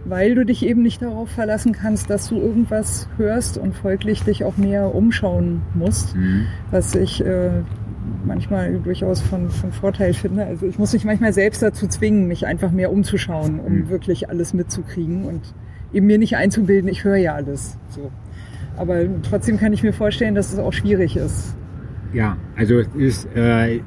weil 0.05 0.35
du 0.35 0.45
dich 0.45 0.65
eben 0.65 0.81
nicht 0.81 1.01
darauf 1.01 1.29
verlassen 1.29 1.71
kannst, 1.71 2.09
dass 2.09 2.27
du 2.29 2.35
irgendwas 2.39 3.07
hörst 3.17 3.57
und 3.57 3.73
folglich 3.75 4.23
dich 4.23 4.43
auch 4.43 4.57
mehr 4.57 4.93
umschauen 4.93 5.61
musst 5.73 6.15
Mhm. 6.15 6.45
was 6.71 6.93
ich 6.95 7.23
äh, 7.25 7.49
manchmal 8.25 8.79
durchaus 8.79 9.21
von, 9.21 9.49
von 9.49 9.71
Vorteil 9.71 10.13
finde. 10.13 10.45
Also 10.45 10.65
ich 10.65 10.77
muss 10.77 10.91
mich 10.93 11.05
manchmal 11.05 11.31
selbst 11.33 11.61
dazu 11.61 11.87
zwingen, 11.87 12.27
mich 12.27 12.45
einfach 12.45 12.71
mehr 12.71 12.91
umzuschauen, 12.91 13.59
um 13.59 13.73
Mhm. 13.73 13.89
wirklich 13.89 14.29
alles 14.29 14.53
mitzukriegen 14.53 15.25
und 15.25 15.41
eben 15.93 16.07
mir 16.07 16.17
nicht 16.17 16.35
einzubilden, 16.35 16.89
ich 16.89 17.03
höre 17.03 17.15
ja 17.17 17.33
alles. 17.35 17.77
So. 17.89 18.11
Aber 18.75 19.01
trotzdem 19.21 19.57
kann 19.57 19.71
ich 19.73 19.83
mir 19.83 19.93
vorstellen, 19.93 20.35
dass 20.35 20.51
es 20.51 20.59
auch 20.59 20.73
schwierig 20.73 21.15
ist. 21.15 21.55
Ja, 22.13 22.37
also 22.57 22.79
es 22.79 22.87
ist 22.95 23.27
äh, 23.35 23.81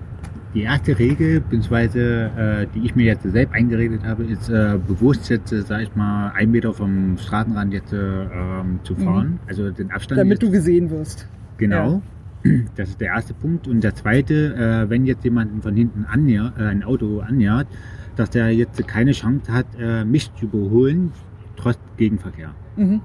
die 0.57 0.63
erste 0.63 0.99
Regel, 0.99 1.41
beziehungsweise 1.43 2.31
äh, 2.37 2.67
die 2.75 2.87
ich 2.87 2.97
mir 2.97 3.05
jetzt 3.05 3.25
selbst 3.25 3.55
eingeredet 3.55 4.01
habe, 4.05 4.25
ist 4.25 4.49
äh, 4.49 4.79
bewusst 4.89 5.29
jetzt, 5.29 5.53
äh, 5.53 5.61
sag 5.61 5.83
ich 5.83 5.95
mal, 5.95 6.33
ein 6.35 6.51
Meter 6.51 6.73
vom 6.73 7.19
Straßenrand 7.19 7.75
jetzt 7.75 7.93
äh, 7.93 7.97
ähm, 8.23 8.81
zu 8.83 8.95
fahren. 8.97 9.39
Also 9.47 9.71
den 9.71 9.91
Abstand. 9.91 10.19
Damit 10.19 10.43
jetzt, 10.43 10.49
du 10.49 10.51
gesehen 10.51 10.91
wirst. 10.91 11.29
Genau. 11.59 12.03
Das 12.77 12.91
ist 12.91 13.01
der 13.01 13.09
erste 13.09 13.35
Punkt. 13.35 13.67
Und 13.69 13.83
der 13.83 13.95
zweite, 13.97 14.55
äh, 14.55 14.89
wenn 14.89 15.05
jetzt 15.05 15.25
jemanden 15.25 15.61
von 15.63 15.75
hinten 15.75 16.05
annähert, 16.07 16.55
äh, 16.59 16.63
ein 16.63 16.85
Auto 16.85 17.21
annähert, 17.21 17.67
dass 18.15 18.31
der 18.31 18.51
jetzt 18.55 18.87
keine 18.89 19.13
Chance 19.13 19.53
hat, 19.53 19.67
mich 20.07 20.33
zu 20.37 20.47
überholen, 20.47 21.13
trotz 21.57 21.79
Gegenverkehr. 21.99 22.53
Mhm. 22.77 23.03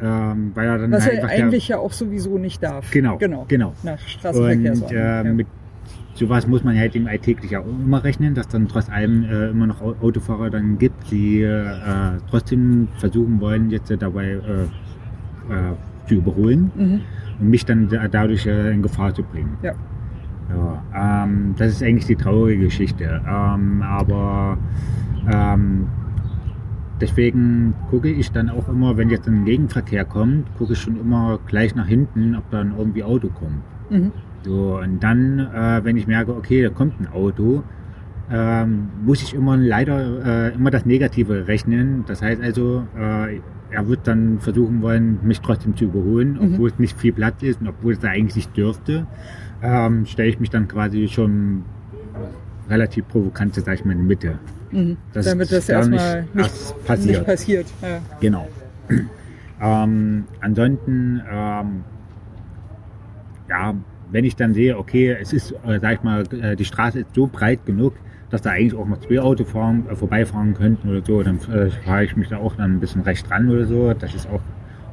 Ähm, 0.00 0.52
weil 0.54 0.66
er 0.68 0.78
dann 0.78 0.92
Was 0.92 1.04
halt 1.04 1.14
er 1.14 1.22
einfach 1.24 1.36
der- 1.36 1.44
eigentlich 1.46 1.68
ja 1.68 1.78
auch 1.78 1.92
sowieso 1.92 2.38
nicht 2.38 2.62
darf. 2.62 2.90
Genau, 2.92 3.16
Genau. 3.18 3.44
genau. 3.48 3.72
Nach 3.82 3.98
Straßenverkehrsordnung. 3.98 4.88
Und 4.90 4.96
äh, 4.96 5.24
ja. 5.24 5.32
mit 5.32 5.46
sowas 6.14 6.46
muss 6.46 6.62
man 6.62 6.76
halt 6.76 6.94
im 6.94 7.06
alltäglich 7.06 7.56
auch 7.56 7.66
immer 7.66 8.04
rechnen, 8.04 8.34
dass 8.34 8.48
dann 8.48 8.68
trotz 8.68 8.90
allem 8.90 9.24
äh, 9.24 9.48
immer 9.48 9.66
noch 9.66 9.80
Au- 9.80 9.96
Autofahrer 10.00 10.50
dann 10.50 10.78
gibt, 10.78 11.10
die 11.10 11.42
äh, 11.42 12.18
trotzdem 12.30 12.88
versuchen 12.98 13.40
wollen, 13.40 13.70
jetzt 13.70 13.90
äh, 13.90 13.96
dabei 13.96 14.26
äh, 14.32 14.62
äh, 15.52 15.74
zu 16.06 16.16
überholen 16.16 16.70
mhm. 16.76 17.00
und 17.40 17.50
mich 17.50 17.64
dann 17.64 17.88
da, 17.88 18.08
dadurch 18.08 18.46
äh, 18.46 18.72
in 18.72 18.82
Gefahr 18.82 19.14
zu 19.14 19.22
bringen. 19.22 19.56
Ja. 19.62 19.72
Ja, 20.50 21.24
ähm, 21.24 21.54
das 21.56 21.72
ist 21.72 21.82
eigentlich 21.82 22.06
die 22.06 22.16
traurige 22.16 22.64
Geschichte. 22.64 23.22
Ähm, 23.26 23.80
aber 23.80 24.58
ähm, 25.32 25.86
deswegen 27.00 27.74
gucke 27.90 28.10
ich 28.10 28.32
dann 28.32 28.50
auch 28.50 28.68
immer, 28.68 28.96
wenn 28.96 29.08
jetzt 29.08 29.26
ein 29.28 29.44
Gegenverkehr 29.44 30.04
kommt, 30.04 30.44
gucke 30.58 30.74
ich 30.74 30.80
schon 30.80 31.00
immer 31.00 31.38
gleich 31.46 31.74
nach 31.74 31.86
hinten, 31.86 32.34
ob 32.34 32.50
dann 32.50 32.74
irgendwie 32.76 33.02
Auto 33.02 33.28
kommt. 33.28 33.62
Mhm. 33.88 34.12
So, 34.44 34.78
und 34.82 35.00
dann, 35.02 35.38
äh, 35.38 35.84
wenn 35.84 35.96
ich 35.96 36.06
merke, 36.06 36.34
okay, 36.34 36.62
da 36.62 36.68
kommt 36.70 37.00
ein 37.00 37.06
Auto, 37.12 37.62
ähm, 38.30 38.88
muss 39.04 39.22
ich 39.22 39.34
immer 39.34 39.56
leider 39.56 40.50
äh, 40.50 40.54
immer 40.54 40.70
das 40.70 40.84
Negative 40.86 41.46
rechnen. 41.46 42.04
Das 42.06 42.22
heißt 42.22 42.40
also, 42.42 42.86
äh, 42.98 43.40
er 43.70 43.88
wird 43.88 44.06
dann 44.06 44.38
versuchen 44.40 44.82
wollen, 44.82 45.18
mich 45.22 45.40
trotzdem 45.40 45.76
zu 45.76 45.84
überholen, 45.84 46.32
Mhm. 46.34 46.54
obwohl 46.54 46.70
es 46.70 46.78
nicht 46.78 46.98
viel 46.98 47.12
Platz 47.12 47.42
ist 47.42 47.60
und 47.60 47.68
obwohl 47.68 47.92
es 47.94 47.98
da 48.00 48.08
eigentlich 48.08 48.36
nicht 48.36 48.56
dürfte, 48.56 49.06
ähm, 49.62 50.06
stelle 50.06 50.28
ich 50.28 50.40
mich 50.40 50.50
dann 50.50 50.66
quasi 50.68 51.08
schon 51.08 51.62
relativ 52.68 53.06
provokant, 53.08 53.54
sag 53.54 53.74
ich 53.74 53.84
mal, 53.84 53.92
in 53.92 53.98
die 53.98 54.04
Mitte. 54.04 54.38
Mhm. 54.70 54.96
Das 55.12 55.26
Damit 55.26 55.52
das 55.52 55.68
erstmal 55.68 56.22
nicht 56.22 56.34
nicht, 56.34 56.86
passiert. 56.86 57.08
nicht 57.18 57.26
passiert. 57.26 57.66
Ja. 57.82 57.98
Genau. 58.20 58.48
ähm, 59.60 60.24
ansonsten, 60.40 61.20
ähm, 61.30 61.84
ja, 63.48 63.74
wenn 64.12 64.24
ich 64.24 64.36
dann 64.36 64.54
sehe, 64.54 64.78
okay, 64.78 65.16
es 65.20 65.32
ist, 65.32 65.52
äh, 65.66 65.80
sag 65.80 65.94
ich 65.94 66.02
mal, 66.02 66.22
äh, 66.32 66.54
die 66.54 66.64
Straße 66.64 67.00
ist 67.00 67.14
so 67.14 67.26
breit 67.26 67.64
genug, 67.66 67.94
dass 68.30 68.42
da 68.42 68.50
eigentlich 68.50 68.74
auch 68.74 68.86
noch 68.86 69.00
zwei 69.00 69.20
Autos 69.20 69.50
fahren, 69.50 69.86
äh, 69.90 69.96
vorbeifahren 69.96 70.54
könnten 70.54 70.88
oder 70.88 71.04
so, 71.04 71.22
dann 71.22 71.38
äh, 71.52 71.70
fahre 71.84 72.04
ich 72.04 72.16
mich 72.16 72.28
da 72.28 72.36
auch 72.36 72.54
dann 72.56 72.76
ein 72.76 72.80
bisschen 72.80 73.02
rechts 73.02 73.28
ran 73.30 73.48
oder 73.48 73.64
so. 73.64 73.92
Das 73.94 74.14
ist 74.14 74.28
auch 74.28 74.40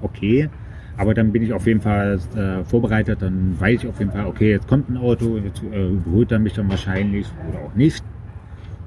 okay. 0.02 0.50
Aber 0.98 1.14
dann 1.14 1.32
bin 1.32 1.44
ich 1.44 1.54
auf 1.54 1.66
jeden 1.66 1.80
Fall 1.80 2.20
äh, 2.36 2.64
vorbereitet, 2.66 3.22
dann 3.22 3.58
weiß 3.58 3.84
ich 3.84 3.90
auf 3.90 4.00
jeden 4.00 4.12
Fall, 4.12 4.26
okay, 4.26 4.52
jetzt 4.52 4.68
kommt 4.68 4.90
ein 4.90 4.98
Auto, 4.98 5.38
jetzt 5.38 5.64
äh, 5.64 5.88
überholt 5.88 6.32
er 6.32 6.40
mich 6.40 6.54
dann 6.54 6.70
wahrscheinlich 6.70 7.28
oder 7.50 7.60
auch 7.60 7.76
nicht. 7.76 8.04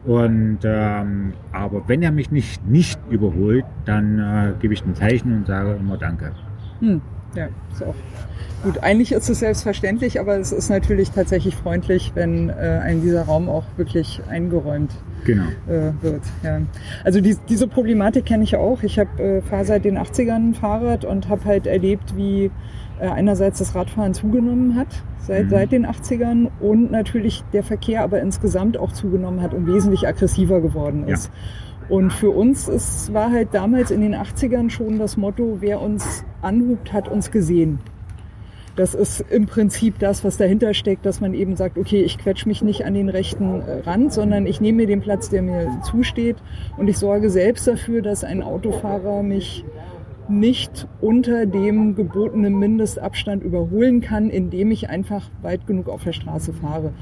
Und 0.05 0.59
ähm, 0.65 1.33
aber 1.53 1.89
wenn 1.89 2.03
er 2.03 2.11
mich 2.11 2.31
nicht 2.31 2.67
nicht 2.67 2.99
überholt, 3.09 3.65
dann 3.85 4.19
äh, 4.19 4.53
gebe 4.61 4.75
ich 4.75 4.85
ein 4.85 4.95
Zeichen 4.95 5.33
und 5.33 5.47
sage 5.47 5.77
immer 5.79 5.97
Danke. 5.97 6.33
Hm, 6.81 7.01
ja, 7.35 7.49
ist 7.73 7.83
auch 7.83 7.95
gut. 8.63 8.79
Eigentlich 8.83 9.13
ist 9.13 9.29
es 9.29 9.41
selbstverständlich, 9.41 10.21
aber 10.21 10.37
es 10.39 10.53
ist 10.53 10.69
natürlich 10.71 11.11
tatsächlich 11.11 11.57
freundlich, 11.57 12.13
wenn 12.15 12.49
äh, 12.51 12.81
ein 12.83 13.03
dieser 13.03 13.23
Raum 13.25 13.49
auch 13.49 13.65
wirklich 13.77 14.21
eingeräumt 14.29 14.93
Genau. 15.25 15.45
äh, 15.69 15.93
wird. 16.03 16.23
Ja. 16.43 16.61
Also 17.05 17.21
die, 17.21 17.37
diese 17.49 17.69
Problematik 17.69 18.27
kenne 18.27 18.43
ich 18.45 18.57
auch. 18.57 18.83
Ich 18.83 18.99
habe 18.99 19.23
äh, 19.23 19.43
fahre 19.43 19.65
seit 19.65 19.85
den 19.85 19.97
80ern 19.99 20.51
ein 20.51 20.55
Fahrrad 20.55 21.05
und 21.05 21.29
habe 21.29 21.45
halt 21.45 21.67
erlebt, 21.67 22.17
wie 22.17 22.51
äh, 23.01 23.07
einerseits 23.09 23.59
das 23.61 23.75
Radfahren 23.75 24.15
zugenommen 24.15 24.77
hat 24.77 24.89
seit, 25.21 25.45
Mhm. 25.47 25.51
seit 25.51 25.73
den 25.73 25.87
80ern 25.87 26.49
und 26.61 26.91
natürlich 26.91 27.45
der 27.53 27.63
Verkehr 27.63 28.03
aber 28.03 28.21
insgesamt 28.21 28.77
auch 28.77 28.91
zugenommen 28.93 29.41
hat 29.43 29.55
und 29.55 29.67
wesentlich 29.69 30.07
aggressiver 30.09 30.61
geworden 30.61 31.05
Ja. 31.07 31.17
Und 31.93 32.11
für 32.11 32.31
uns 32.31 32.69
ist, 32.69 33.13
war 33.13 33.31
halt 33.31 33.49
damals 33.53 33.91
in 33.91 34.01
den 34.01 34.15
80ern 34.15 34.71
schon 34.71 34.99
das 34.99 35.19
Motto, 35.19 35.59
wer 35.61 35.83
uns 35.83 36.25
anhubt, 36.41 36.95
hat 36.95 37.07
uns 37.07 37.31
gesehen. 37.31 37.81
Das 38.77 38.95
ist 38.95 39.23
im 39.29 39.45
Prinzip 39.45 39.99
das, 39.99 40.25
was 40.25 40.39
dahinter 40.39 40.73
steckt, 40.73 41.05
dass 41.05 41.21
man 41.21 41.35
eben 41.35 41.55
sagt, 41.55 41.77
okay, 41.77 42.01
ich 42.01 42.17
quetsch 42.17 42.47
mich 42.47 42.63
nicht 42.63 42.87
an 42.87 42.95
den 42.95 43.11
rechten 43.11 43.61
äh, 43.61 43.81
Rand, 43.81 44.11
sondern 44.11 44.47
ich 44.47 44.59
nehme 44.59 44.79
mir 44.79 44.87
den 44.87 45.03
Platz, 45.03 45.29
der 45.29 45.43
mir 45.43 45.69
zusteht 45.83 46.37
und 46.79 46.89
ich 46.89 46.97
sorge 46.97 47.29
selbst 47.29 47.69
dafür, 47.69 48.01
dass 48.01 48.25
ein 48.25 48.43
Autofahrer 48.43 49.23
mich 49.23 49.63
nicht 50.31 50.89
unter 51.03 51.45
dem 51.45 51.95
gebotenen 51.95 52.59
Mindestabstand 52.59 53.45
überholen 53.45 54.01
kann, 54.01 54.31
indem 54.31 54.71
ich 54.71 54.89
einfach 54.89 55.29
weit 55.43 55.67
genug 55.67 55.91
auf 55.91 56.05
der 56.05 56.15
Straße 56.15 56.55
fahre. 56.55 56.95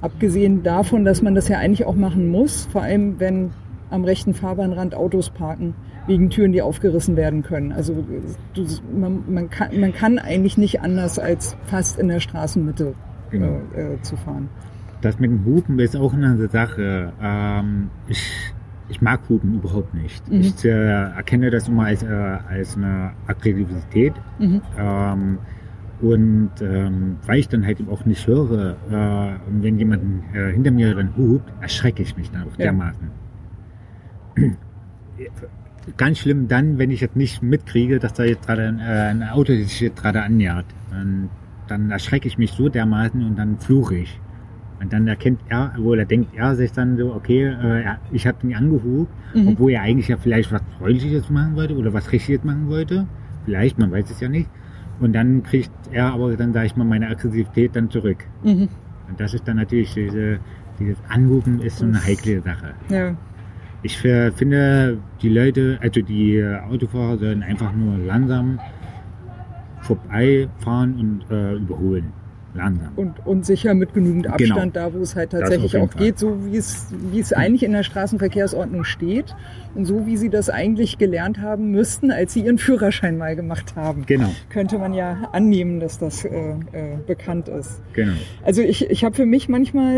Abgesehen 0.00 0.62
davon, 0.62 1.04
dass 1.04 1.22
man 1.22 1.34
das 1.34 1.48
ja 1.48 1.58
eigentlich 1.58 1.86
auch 1.86 1.96
machen 1.96 2.28
muss, 2.28 2.66
vor 2.66 2.82
allem 2.82 3.18
wenn 3.18 3.50
am 3.90 4.04
rechten 4.04 4.34
Fahrbahnrand 4.34 4.94
Autos 4.94 5.30
parken, 5.30 5.74
wegen 6.06 6.30
Türen, 6.30 6.52
die 6.52 6.62
aufgerissen 6.62 7.16
werden 7.16 7.42
können. 7.42 7.72
Also 7.72 8.04
du, 8.54 8.64
man, 8.94 9.22
man, 9.28 9.50
kann, 9.50 9.78
man 9.80 9.92
kann 9.92 10.18
eigentlich 10.18 10.56
nicht 10.58 10.80
anders 10.80 11.18
als 11.18 11.56
fast 11.64 11.98
in 11.98 12.08
der 12.08 12.20
Straßenmitte 12.20 12.94
Genau. 13.30 13.60
äh, 13.76 13.94
äh, 13.94 14.02
zu 14.02 14.16
fahren. 14.16 14.48
Das 15.02 15.18
mit 15.18 15.30
dem 15.30 15.44
Hupen 15.44 15.78
ist 15.78 15.94
auch 15.96 16.14
eine 16.14 16.48
Sache. 16.48 17.12
Ähm, 17.22 17.90
ich, 18.08 18.32
ich 18.88 19.00
mag 19.02 19.20
Hupen 19.28 19.54
überhaupt 19.56 19.92
nicht. 19.94 20.26
Mhm. 20.30 20.40
Ich 20.40 20.64
äh, 20.64 20.68
erkenne 20.70 21.50
das 21.50 21.68
immer 21.68 21.84
als, 21.84 22.02
äh, 22.02 22.06
als 22.06 22.76
eine 22.76 23.12
Aggressivität. 23.26 24.14
Mhm. 24.38 24.62
Ähm, 24.78 25.38
und 26.00 26.50
ähm, 26.62 27.16
weil 27.26 27.38
ich 27.40 27.48
dann 27.48 27.66
halt 27.66 27.80
eben 27.80 27.90
auch 27.90 28.04
nicht 28.06 28.26
höre, 28.26 28.76
äh, 28.90 29.38
wenn 29.62 29.78
jemand 29.78 30.02
äh, 30.34 30.52
hinter 30.52 30.70
mir 30.70 30.94
dann 30.94 31.10
hupt, 31.16 31.52
erschrecke 31.60 32.02
ich 32.02 32.16
mich 32.16 32.30
dann 32.30 32.42
auch 32.42 32.56
Ja. 32.58 32.66
dermaßen. 32.66 33.10
Ganz 35.96 36.18
schlimm 36.18 36.48
dann, 36.48 36.78
wenn 36.78 36.90
ich 36.90 37.00
jetzt 37.00 37.16
nicht 37.16 37.42
mitkriege, 37.42 37.98
dass 37.98 38.12
da 38.12 38.24
jetzt 38.24 38.46
gerade 38.46 38.68
ein, 38.68 38.78
äh, 38.78 38.82
ein 39.10 39.22
Auto 39.22 39.52
sich 39.54 39.80
jetzt 39.80 40.00
gerade 40.02 40.22
annähert. 40.22 40.66
Und 40.90 41.30
dann 41.66 41.90
erschrecke 41.90 42.28
ich 42.28 42.36
mich 42.38 42.52
so 42.52 42.68
dermaßen 42.68 43.24
und 43.24 43.36
dann 43.38 43.58
fluche 43.58 43.96
ich. 43.96 44.20
Und 44.80 44.92
dann 44.92 45.08
erkennt 45.08 45.40
er, 45.48 45.72
obwohl 45.76 45.98
er 45.98 46.04
denkt 46.04 46.36
er 46.36 46.54
sich 46.54 46.72
dann 46.72 46.96
so, 46.98 47.14
okay, 47.14 47.46
äh, 47.46 47.84
ich 48.12 48.26
habe 48.26 48.46
ihn 48.46 48.54
angehupt, 48.54 49.10
Mhm. 49.34 49.48
obwohl 49.48 49.72
er 49.72 49.82
eigentlich 49.82 50.08
ja 50.08 50.16
vielleicht 50.18 50.52
was 50.52 50.62
Freundliches 50.78 51.28
machen 51.30 51.56
wollte 51.56 51.76
oder 51.76 51.92
was 51.92 52.12
Richtiges 52.12 52.44
machen 52.44 52.68
wollte. 52.68 53.06
Vielleicht, 53.44 53.78
man 53.78 53.90
weiß 53.90 54.10
es 54.10 54.20
ja 54.20 54.28
nicht. 54.28 54.48
Und 55.00 55.12
dann 55.14 55.42
kriegt 55.42 55.70
er 55.90 56.12
aber 56.12 56.36
dann, 56.36 56.52
sage 56.52 56.66
ich 56.66 56.76
mal, 56.76 56.84
meine 56.84 57.08
Aggressivität 57.08 57.74
dann 57.74 57.90
zurück. 57.90 58.24
Mhm. 58.44 58.68
Und 59.08 59.18
das 59.18 59.32
ist 59.34 59.48
dann 59.48 59.56
natürlich 59.56 59.94
diese, 59.94 60.38
dieses 60.78 60.98
Anrufen 61.08 61.60
ist 61.60 61.78
so 61.78 61.86
eine 61.86 62.02
heikle 62.04 62.40
Sache. 62.42 62.74
Ja. 62.90 63.16
Ich 63.82 63.98
finde, 63.98 64.98
die 65.22 65.28
Leute, 65.28 65.78
also 65.80 66.00
die 66.00 66.36
äh, 66.36 66.58
Autofahrer 66.68 67.18
sollen 67.18 67.42
einfach 67.42 67.72
nur 67.72 67.96
langsam 67.98 68.58
vorbeifahren 69.82 70.94
und 70.98 71.34
äh, 71.34 71.54
überholen. 71.54 72.12
Langsam. 72.54 72.92
Und, 72.96 73.26
und 73.26 73.46
sicher 73.46 73.74
mit 73.74 73.92
genügend 73.94 74.26
Abstand 74.26 74.74
Genau. 74.74 74.88
da, 74.88 74.94
wo 74.94 74.98
es 75.02 75.14
halt 75.14 75.30
tatsächlich 75.30 75.76
auch 75.76 75.92
Fall. 75.92 76.02
geht, 76.02 76.18
so 76.18 76.46
wie 76.46 76.56
es, 76.56 76.92
wie 77.12 77.20
es 77.20 77.32
eigentlich 77.32 77.62
in 77.62 77.72
der 77.72 77.82
Straßenverkehrsordnung 77.82 78.84
steht 78.84 79.36
so 79.80 80.06
wie 80.06 80.16
sie 80.16 80.28
das 80.30 80.50
eigentlich 80.50 80.98
gelernt 80.98 81.40
haben 81.40 81.70
müssten, 81.70 82.10
als 82.10 82.32
sie 82.32 82.40
ihren 82.40 82.58
Führerschein 82.58 83.16
mal 83.18 83.36
gemacht 83.36 83.76
haben. 83.76 84.04
Genau, 84.06 84.28
Könnte 84.50 84.78
man 84.78 84.94
ja 84.94 85.28
annehmen, 85.32 85.80
dass 85.80 85.98
das 85.98 86.24
äh, 86.24 86.28
äh, 86.30 86.54
bekannt 87.06 87.48
ist. 87.48 87.80
genau. 87.92 88.12
Also 88.44 88.62
ich, 88.62 88.90
ich 88.90 89.04
habe 89.04 89.14
für 89.14 89.26
mich 89.26 89.48
manchmal 89.48 89.96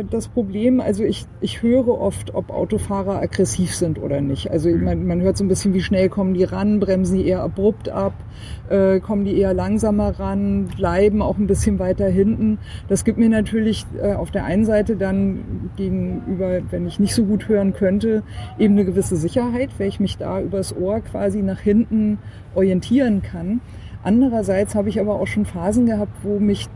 äh, 0.00 0.04
das 0.10 0.28
Problem, 0.28 0.80
also 0.80 1.04
ich, 1.04 1.26
ich 1.40 1.62
höre 1.62 1.88
oft, 1.88 2.34
ob 2.34 2.50
Autofahrer 2.50 3.20
aggressiv 3.20 3.74
sind 3.74 4.00
oder 4.00 4.20
nicht. 4.20 4.50
Also 4.50 4.68
Mhm. 4.70 4.84
man, 4.84 5.06
man 5.06 5.20
hört 5.20 5.36
so 5.36 5.44
ein 5.44 5.48
bisschen, 5.48 5.74
wie 5.74 5.82
schnell 5.82 6.08
kommen 6.08 6.34
die 6.34 6.44
ran, 6.44 6.80
bremsen 6.80 7.18
die 7.18 7.26
eher 7.26 7.42
abrupt 7.42 7.88
ab, 7.88 8.14
äh, 8.70 9.00
kommen 9.00 9.24
die 9.24 9.36
eher 9.38 9.54
langsamer 9.54 10.18
ran, 10.18 10.68
bleiben 10.76 11.20
auch 11.22 11.36
ein 11.38 11.46
bisschen 11.46 11.78
weiter 11.78 12.08
hinten. 12.08 12.58
Das 12.88 13.04
gibt 13.04 13.18
mir 13.18 13.28
natürlich 13.28 13.84
äh, 14.02 14.14
auf 14.14 14.30
der 14.30 14.44
einen 14.44 14.64
Seite 14.64 14.96
dann 14.96 15.70
gegenüber, 15.76 16.60
wenn 16.70 16.86
ich 16.86 16.98
nicht 16.98 17.14
so 17.14 17.24
gut 17.24 17.48
hören 17.48 17.72
könnte, 17.74 18.22
eben 18.58 18.74
eine 18.74 18.84
gewisse 18.84 19.01
Sicherheit, 19.08 19.70
weil 19.78 19.88
ich 19.88 20.00
mich 20.00 20.16
da 20.18 20.40
übers 20.40 20.74
Ohr 20.76 21.00
quasi 21.00 21.42
nach 21.42 21.60
hinten 21.60 22.18
orientieren 22.54 23.22
kann. 23.22 23.60
Andererseits 24.02 24.74
habe 24.74 24.88
ich 24.88 25.00
aber 25.00 25.14
auch 25.20 25.26
schon 25.26 25.44
Phasen 25.44 25.86
gehabt, 25.86 26.12
wo 26.22 26.38
mich 26.38 26.68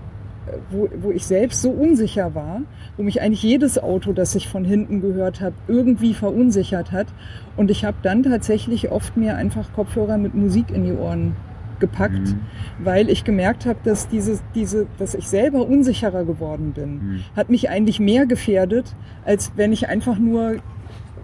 wo, 0.70 0.88
wo 1.02 1.10
ich 1.10 1.26
selbst 1.26 1.60
so 1.60 1.70
unsicher 1.70 2.36
war, 2.36 2.60
wo 2.96 3.02
mich 3.02 3.20
eigentlich 3.20 3.42
jedes 3.42 3.82
Auto, 3.82 4.12
das 4.12 4.32
ich 4.36 4.48
von 4.48 4.64
hinten 4.64 5.00
gehört 5.00 5.40
habe, 5.40 5.56
irgendwie 5.66 6.14
verunsichert 6.14 6.92
hat. 6.92 7.08
Und 7.56 7.68
ich 7.68 7.84
habe 7.84 7.96
dann 8.02 8.22
tatsächlich 8.22 8.92
oft 8.92 9.16
mir 9.16 9.34
einfach 9.36 9.72
Kopfhörer 9.72 10.18
mit 10.18 10.34
Musik 10.36 10.70
in 10.70 10.84
die 10.84 10.92
Ohren 10.92 11.34
gepackt, 11.80 12.20
Mhm. 12.20 12.38
weil 12.78 13.10
ich 13.10 13.24
gemerkt 13.24 13.66
habe, 13.66 13.80
dass 13.82 14.06
diese, 14.06 14.38
diese, 14.54 14.86
dass 14.98 15.16
ich 15.16 15.26
selber 15.28 15.66
unsicherer 15.66 16.24
geworden 16.24 16.72
bin, 16.76 16.92
Mhm. 16.94 17.20
hat 17.34 17.50
mich 17.50 17.68
eigentlich 17.68 17.98
mehr 17.98 18.24
gefährdet, 18.24 18.94
als 19.24 19.50
wenn 19.56 19.72
ich 19.72 19.88
einfach 19.88 20.16
nur 20.16 20.58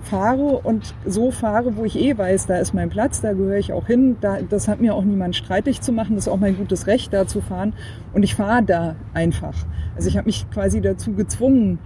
fahre 0.03 0.59
und 0.59 0.95
so 1.07 1.31
fahre, 1.31 1.77
wo 1.77 1.85
ich 1.85 1.99
eh 1.99 2.17
weiß, 2.17 2.47
da 2.47 2.57
ist 2.57 2.75
mein 2.75 2.91
Platz, 2.91 3.21
da 3.21 3.33
gehöre 3.33 3.59
ich 3.59 3.73
auch 3.73 3.87
hin. 3.87 4.17
Da, 4.21 4.39
das 4.43 4.69
hat 4.69 4.81
mir 4.81 4.95
auch 4.95 5.05
niemand 5.05 5.37
streitig 5.37 5.81
zu 5.81 5.93
machen, 5.93 6.17
das 6.17 6.27
ist 6.27 6.33
auch 6.33 6.41
mein 6.41 6.57
gutes 6.57 6.87
Recht, 6.87 7.13
da 7.13 7.27
zu 7.27 7.41
fahren. 7.41 7.75
Und 8.13 8.23
ich 8.23 8.35
fahre 8.35 8.63
da 8.63 8.97
einfach. 9.15 9.55
Also 9.97 10.09
ich 10.09 10.17
habe 10.17 10.27
mich 10.27 10.51
quasi 10.51 10.81
dazu 10.81 11.13
gezwungen, 11.13 11.79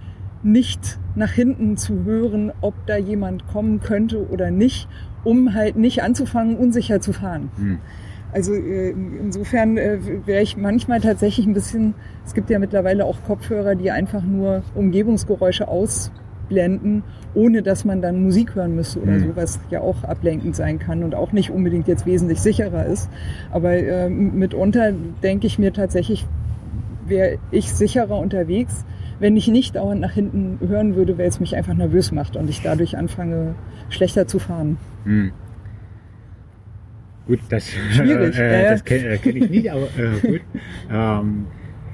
nicht 0.43 0.99
nach 1.15 1.31
hinten 1.31 1.77
zu 1.77 2.03
hören, 2.03 2.51
ob 2.61 2.73
da 2.85 2.97
jemand 2.97 3.47
kommen 3.47 3.79
könnte 3.79 4.29
oder 4.29 4.51
nicht, 4.51 4.87
um 5.23 5.53
halt 5.53 5.75
nicht 5.75 6.03
anzufangen, 6.03 6.57
unsicher 6.57 7.01
zu 7.01 7.13
fahren. 7.13 7.49
Mhm. 7.57 7.79
Also 8.33 8.53
äh, 8.53 8.89
insofern 8.91 9.77
äh, 9.77 9.99
wäre 10.25 10.43
ich 10.43 10.57
manchmal 10.57 11.01
tatsächlich 11.01 11.45
ein 11.45 11.53
bisschen, 11.53 11.95
es 12.25 12.33
gibt 12.33 12.49
ja 12.49 12.59
mittlerweile 12.59 13.05
auch 13.05 13.17
Kopfhörer, 13.25 13.75
die 13.75 13.89
einfach 13.89 14.23
nur 14.23 14.63
Umgebungsgeräusche 14.75 15.67
ausblenden, 16.47 17.03
ohne 17.33 17.61
dass 17.61 17.85
man 17.85 18.01
dann 18.01 18.23
Musik 18.23 18.55
hören 18.55 18.75
müsste 18.75 18.99
oder 19.01 19.13
Mhm. 19.13 19.19
so, 19.19 19.35
was 19.35 19.59
ja 19.69 19.81
auch 19.81 20.03
ablenkend 20.03 20.55
sein 20.55 20.79
kann 20.79 21.03
und 21.03 21.13
auch 21.15 21.31
nicht 21.31 21.51
unbedingt 21.51 21.87
jetzt 21.87 22.05
wesentlich 22.05 22.39
sicherer 22.39 22.85
ist. 22.85 23.09
Aber 23.51 23.73
äh, 23.73 24.09
mitunter 24.09 24.91
denke 25.23 25.47
ich 25.47 25.59
mir 25.59 25.73
tatsächlich, 25.73 26.25
wäre 27.05 27.37
ich 27.51 27.71
sicherer 27.71 28.17
unterwegs, 28.17 28.85
wenn 29.19 29.35
ich 29.35 29.47
nicht 29.47 29.75
dauernd 29.75 30.01
nach 30.01 30.11
hinten 30.11 30.59
hören 30.67 30.95
würde, 30.95 31.17
weil 31.17 31.27
es 31.27 31.39
mich 31.39 31.55
einfach 31.55 31.73
nervös 31.73 32.11
macht 32.11 32.35
und 32.35 32.49
ich 32.49 32.61
dadurch 32.61 32.97
anfange, 32.97 33.55
schlechter 33.89 34.27
zu 34.27 34.39
fahren. 34.39 34.77
Hm. 35.05 35.31
Gut, 37.27 37.39
das, 37.49 37.69
Schwierig, 37.91 38.37
äh, 38.39 38.63
ja. 38.63 38.69
das 38.71 38.85
kenne 38.85 39.05
äh, 39.09 39.17
kenn 39.17 39.35
ich 39.35 39.49
nicht, 39.49 39.71
aber 39.71 39.81
äh, 39.97 40.27
gut. 40.27 40.41
Ähm, 40.89 41.47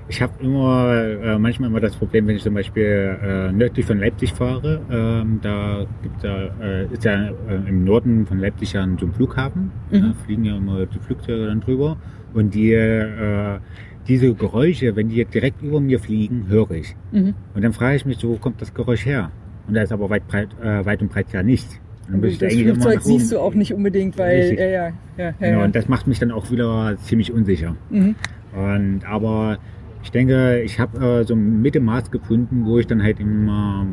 ich 0.07 0.21
habe 0.21 0.33
immer, 0.43 0.93
äh, 0.95 1.37
manchmal 1.39 1.69
immer 1.69 1.79
das 1.79 1.95
Problem, 1.95 2.27
wenn 2.27 2.35
ich 2.35 2.43
zum 2.43 2.53
Beispiel 2.53 3.17
äh, 3.23 3.51
nördlich 3.51 3.85
von 3.85 3.99
Leipzig 3.99 4.33
fahre, 4.33 4.81
ähm, 4.91 5.39
da 5.41 5.85
gibt's 6.01 6.23
ja, 6.23 6.49
äh, 6.61 6.85
ist 6.91 7.03
ja 7.05 7.29
äh, 7.29 7.55
im 7.67 7.83
Norden 7.83 8.25
von 8.25 8.39
Leipzig 8.39 8.73
ja 8.73 8.85
so 8.99 9.05
ein 9.05 9.13
Flughafen, 9.13 9.71
Mhm. 9.91 10.01
da 10.01 10.13
fliegen 10.25 10.43
ja 10.45 10.57
immer 10.57 10.85
die 10.85 10.99
Flugzeuge 10.99 11.45
dann 11.47 11.61
drüber 11.61 11.97
und 12.33 12.53
die, 12.53 12.73
äh, 12.73 13.59
diese 14.07 14.33
Geräusche, 14.33 14.95
wenn 14.95 15.07
die 15.09 15.15
jetzt 15.15 15.33
direkt 15.33 15.61
über 15.61 15.79
mir 15.79 15.99
fliegen, 15.99 16.47
höre 16.49 16.71
ich. 16.71 16.95
Mhm. 17.11 17.33
Und 17.55 17.63
dann 17.63 17.71
frage 17.73 17.95
ich 17.95 18.05
mich 18.05 18.17
so, 18.17 18.29
wo 18.29 18.35
kommt 18.35 18.61
das 18.61 18.73
Geräusch 18.73 19.05
her? 19.05 19.31
Und 19.67 19.75
da 19.75 19.81
ist 19.81 19.93
aber 19.93 20.09
weit, 20.09 20.27
breit, 20.27 20.49
äh, 20.61 20.85
weit 20.85 21.01
und 21.01 21.09
breit 21.11 21.27
ja 21.31 21.41
nicht. 21.41 21.67
Und 22.11 22.21
dann 22.21 22.31
das 22.37 22.43
eigentlich 22.43 22.63
Flugzeug 22.67 23.01
siehst 23.01 23.31
du 23.31 23.39
auch 23.39 23.53
nicht 23.53 23.73
unbedingt, 23.73 24.17
weil 24.17 24.41
Richtig. 24.41 24.59
ja, 24.59 24.65
ja, 24.65 24.87
ja, 24.89 24.91
ja, 25.17 25.31
Genau, 25.39 25.59
ja. 25.59 25.63
und 25.65 25.73
das 25.73 25.87
macht 25.87 26.05
mich 26.07 26.19
dann 26.19 26.31
auch 26.31 26.51
wieder 26.51 26.97
ziemlich 26.97 27.31
unsicher. 27.31 27.77
Mhm. 27.89 28.15
Und 28.53 29.01
aber 29.07 29.57
ich 30.03 30.11
denke, 30.11 30.61
ich 30.61 30.79
habe 30.79 31.21
äh, 31.21 31.23
so 31.23 31.33
ein 31.33 31.61
Mittelmaß 31.61 32.11
gefunden, 32.11 32.65
wo 32.65 32.77
ich 32.77 32.87
dann 32.87 33.01
halt 33.01 33.19
immer, 33.19 33.85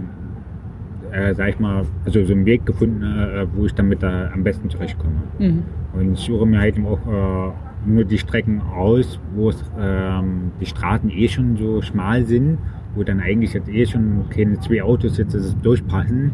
äh, 1.12 1.34
sag 1.34 1.50
ich 1.50 1.58
mal, 1.60 1.84
also 2.04 2.24
so 2.24 2.32
einen 2.32 2.44
Weg 2.46 2.66
gefunden, 2.66 3.02
äh, 3.02 3.46
wo 3.54 3.64
ich 3.64 3.74
damit 3.74 4.02
da 4.02 4.30
am 4.32 4.42
besten 4.42 4.68
zurechtkomme. 4.68 5.22
Mhm. 5.38 5.62
Und 5.92 6.12
ich 6.14 6.20
suche 6.20 6.46
mir 6.46 6.58
halt 6.58 6.76
eben 6.76 6.86
auch 6.86 6.98
äh, 7.06 7.52
nur 7.86 8.04
die 8.04 8.18
Strecken 8.18 8.60
aus, 8.60 9.20
wo 9.34 9.52
ähm, 9.80 10.50
die 10.60 10.66
Straßen 10.66 11.10
eh 11.10 11.28
schon 11.28 11.56
so 11.56 11.80
schmal 11.80 12.26
sind, 12.26 12.58
wo 12.94 13.04
dann 13.04 13.20
eigentlich 13.20 13.54
jetzt 13.54 13.68
eh 13.68 13.86
schon 13.86 14.24
keine 14.30 14.58
zwei 14.60 14.82
Autos 14.82 15.16
jetzt 15.16 15.36
durchpassen. 15.62 16.32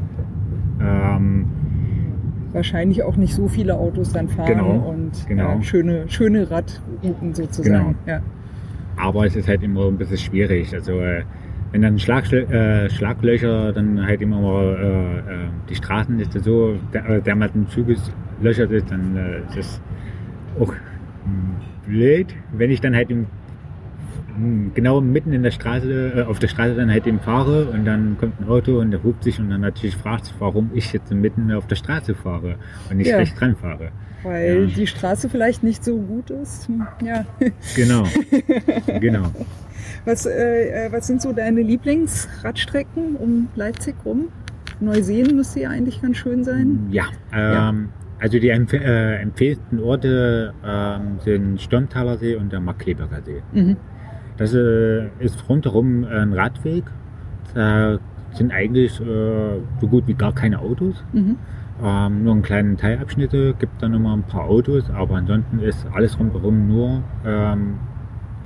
Ähm, 0.81 1.47
Wahrscheinlich 2.53 3.03
auch 3.03 3.17
nicht 3.17 3.35
so 3.35 3.49
viele 3.49 3.77
Autos 3.77 4.13
dann 4.13 4.29
fahren 4.29 4.47
Genau, 4.47 4.89
und 4.89 5.27
genau. 5.29 5.57
Ja, 5.57 5.63
schöne, 5.63 6.05
schöne 6.09 6.51
Radrouten 6.51 7.35
sozusagen. 7.35 7.97
Ja. 8.07 8.23
Aber 8.97 9.27
es 9.27 9.37
ist 9.37 9.49
halt 9.49 9.63
immer 9.63 9.87
ein 9.87 9.99
bisschen 9.99 10.19
schwierig. 10.19 10.73
Also 10.75 11.01
äh, 11.01 11.23
wenn 11.73 11.83
dann 11.83 11.99
Schlagschl 11.99 12.45
äh, 12.51 12.91
Schlaglöcher 12.91 13.73
dann 13.73 14.05
halt 14.07 14.23
immer 14.23 14.63
äh, 14.79 15.19
äh, 15.19 15.23
die 15.69 15.75
Straßen 15.75 16.19
ist 16.21 16.33
so 16.45 16.79
der, 16.95 17.09
äh, 17.09 17.21
dermaßen 17.23 17.69
zugelöchert 17.69 18.71
ist, 18.71 18.91
dann 18.91 19.17
äh, 19.17 19.39
ist 19.51 19.57
es 19.57 19.81
auch 20.59 20.73
hm, 20.73 21.57
blöd, 21.87 22.29
wenn 22.53 22.71
ich 22.71 22.81
dann 22.81 22.95
halt 22.95 23.11
im, 23.11 23.27
hm, 24.35 24.73
genau 24.75 25.01
mitten 25.01 25.33
in 25.33 25.43
der 25.43 25.51
Straße, 25.51 26.25
auf 26.29 26.39
der 26.39 26.49
Straße 26.49 26.75
dann 26.77 26.91
halt 26.91 27.07
eben 27.07 27.21
fahre 27.21 27.67
und 27.67 27.85
dann 27.85 28.17
kommt 28.19 28.41
ein 28.41 28.49
Auto 28.49 28.79
und 28.79 28.91
der 28.91 29.03
hupt 29.03 29.25
sich 29.25 29.39
und 29.39 29.51
dann 29.51 29.61
natürlich 29.61 29.97
fragt, 29.97 30.33
warum 30.39 30.71
ich 30.73 30.93
jetzt 30.93 31.13
mitten 31.13 31.53
auf 31.53 31.67
der 31.67 31.77
Straße 31.77 32.15
fahre 32.15 32.57
und 32.91 32.97
nicht 32.99 33.09
Ja. 33.11 33.19
rechts 33.19 33.39
dran 33.39 33.57
fahre. 33.57 33.91
Weil 34.27 34.69
Ja. 34.69 34.75
die 34.75 34.87
Straße 34.87 35.29
vielleicht 35.29 35.63
nicht 35.63 35.85
so 35.85 35.97
gut 35.99 36.31
ist. 36.31 36.67
Hm, 36.69 36.87
Ja. 37.05 37.25
Genau, 37.77 38.05
genau. 39.01 39.27
Was, 40.05 40.27
äh, 40.27 40.87
äh, 40.87 40.93
was 40.93 41.07
sind 41.07 41.23
so 41.23 41.33
deine 41.33 41.63
Lieblingsradstrecken 41.63 43.17
um 43.17 43.49
Leipzig 43.55 43.95
rum? 44.05 44.29
Neuseen 44.81 45.37
müsste 45.37 45.61
ja 45.61 45.71
eigentlich 45.71 46.03
ganz 46.03 46.17
schön 46.19 46.45
sein. 46.45 46.89
Ja, 46.91 47.05
ähm, 47.33 47.89
also 48.19 48.39
die 48.39 48.49
empf 48.51 48.73
äh, 48.75 49.17
empfehlten 49.17 49.81
Orte 49.81 50.53
ähm, 50.65 51.19
sind 51.25 51.61
Stontaler 51.61 52.19
See 52.19 52.35
und 52.35 52.53
der 52.53 52.61
Markkleberger 52.61 53.23
See. 53.25 53.43
Mhm. 53.53 53.77
Das 54.37 54.53
äh, 54.55 55.07
ist 55.19 55.49
rundherum 55.49 56.05
ein 56.05 56.33
Radweg. 56.35 56.85
Da 57.55 57.99
sind 58.35 58.53
eigentlich 58.53 59.01
äh, 59.01 59.05
so 59.81 59.87
gut 59.89 60.07
wie 60.07 60.15
gar 60.15 60.35
keine 60.35 60.59
Autos. 60.59 61.03
Mhm. 61.13 61.37
Ähm, 61.83 62.25
nur 62.25 62.35
in 62.35 62.43
kleinen 62.43 62.77
Teilabschnitte 62.77 63.55
gibt 63.59 63.83
dann 63.83 63.93
immer 63.93 64.17
ein 64.17 64.23
paar 64.23 64.45
Autos, 64.45 64.89
aber 64.91 65.17
ansonsten 65.17 65.59
ist 65.59 65.87
alles 65.93 66.19
rundherum 66.19 66.67
nur 66.69 67.03
ähm, 67.25 67.75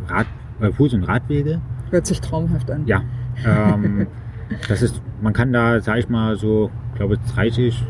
Rad, 0.09 0.26
äh, 0.61 0.66
Fuß- 0.66 0.95
und 0.97 1.05
Radwege. 1.05 1.61
Hört 1.91 2.07
sich 2.07 2.20
traumhaft 2.20 2.70
an. 2.70 2.87
Ja, 2.87 3.03
ähm, 3.47 4.07
das 4.68 4.83
ist, 4.83 5.01
man 5.20 5.33
kann 5.33 5.53
da, 5.53 5.81
sag 5.81 5.99
ich 5.99 6.09
mal, 6.09 6.37
so, 6.37 6.70
glaube 6.97 7.14
ich, 7.14 7.33
30, 7.33 7.85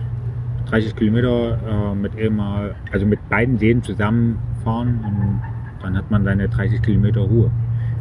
30 0.67 0.95
Kilometer 0.95 1.59
äh, 1.93 1.95
mit 1.95 2.15
immer, 2.17 2.71
also 2.93 3.07
mit 3.07 3.27
beiden 3.31 3.59
Seen 3.59 3.83
zusammenfahren 3.83 5.01
und 5.05 5.41
dann 5.83 5.97
hat 5.97 6.11
man 6.11 6.23
seine 6.25 6.51
30 6.51 6.83
Kilometer 6.83 7.21
Ruhe 7.23 7.51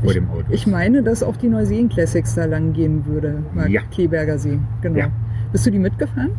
vor 0.04 0.14
dem 0.14 0.30
Auto. 0.30 0.44
Ich 0.50 0.68
meine, 0.68 1.04
dass 1.04 1.24
auch 1.24 1.38
die 1.38 1.48
Neuseen 1.48 1.88
Classics 1.88 2.36
da 2.36 2.46
lang 2.46 2.74
gehen 2.74 3.06
würde, 3.06 3.44
Mark 3.54 3.70
Ja. 3.70 3.82
Kleberger 3.92 4.38
See. 4.38 4.60
Genau. 4.82 5.00
Ja. 5.00 5.08
Bist 5.52 5.66
du 5.66 5.72
die 5.72 5.80
mitgefahren? 5.80 6.32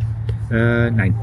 Äh, 0.51 0.90
nein, 0.90 1.14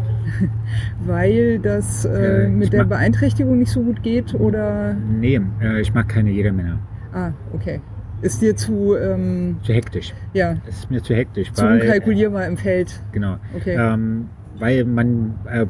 Weil 1.05 1.59
das 1.59 2.05
äh, 2.05 2.45
Äh, 2.45 2.47
mit 2.49 2.73
der 2.73 2.83
mach- 2.83 2.89
Beeinträchtigung 2.89 3.57
nicht 3.59 3.71
so 3.71 3.81
gut 3.81 4.03
geht 4.03 4.33
oder. 4.33 4.93
nee, 4.93 5.39
äh, 5.61 5.81
ich 5.81 5.93
mag 5.93 6.07
keine 6.09 6.31
Jedermänner. 6.31 6.79
Ah, 7.13 7.31
okay. 7.53 7.81
Ist 8.21 8.41
dir 8.41 8.55
zu, 8.55 8.95
ähm, 8.95 9.57
Zu 9.63 9.73
hektisch. 9.73 10.13
ja, 10.33 10.55
Es 10.67 10.79
ist 10.79 10.91
mir 10.91 11.01
zu 11.03 11.13
hektisch. 11.15 11.51
zu 11.53 11.63
weil, 11.63 11.81
unkalkulierbar 11.81 12.45
im 12.47 12.57
Feld. 12.57 12.99
Genau. 13.11 13.37
Okay. 13.55 13.75
Ähm, 13.77 14.29
weil 14.59 14.85
man, 14.85 15.35
äh, 15.45 15.65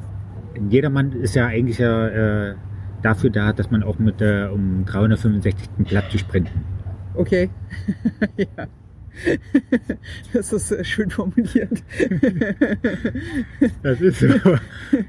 jedermann 0.69 1.11
ist 1.11 1.35
ja 1.35 1.47
eigentlich 1.47 1.77
ja 1.79 2.07
äh, 2.07 2.55
dafür 3.01 3.29
da, 3.29 3.51
dass 3.53 3.69
man 3.69 3.83
auch 3.83 3.99
mit 3.99 4.21
äh, 4.21 4.47
um 4.51 4.85
365. 4.85 5.69
Platz 5.85 6.09
zu 6.11 6.17
sprinten. 6.19 6.61
Okay. 7.15 7.49
ja. 8.37 8.47
Das 10.33 10.53
ist 10.53 10.71
äh, 10.71 10.83
schön 10.83 11.09
formuliert. 11.09 11.83
Das 13.83 14.01
ist 14.01 14.19
so. 14.19 14.27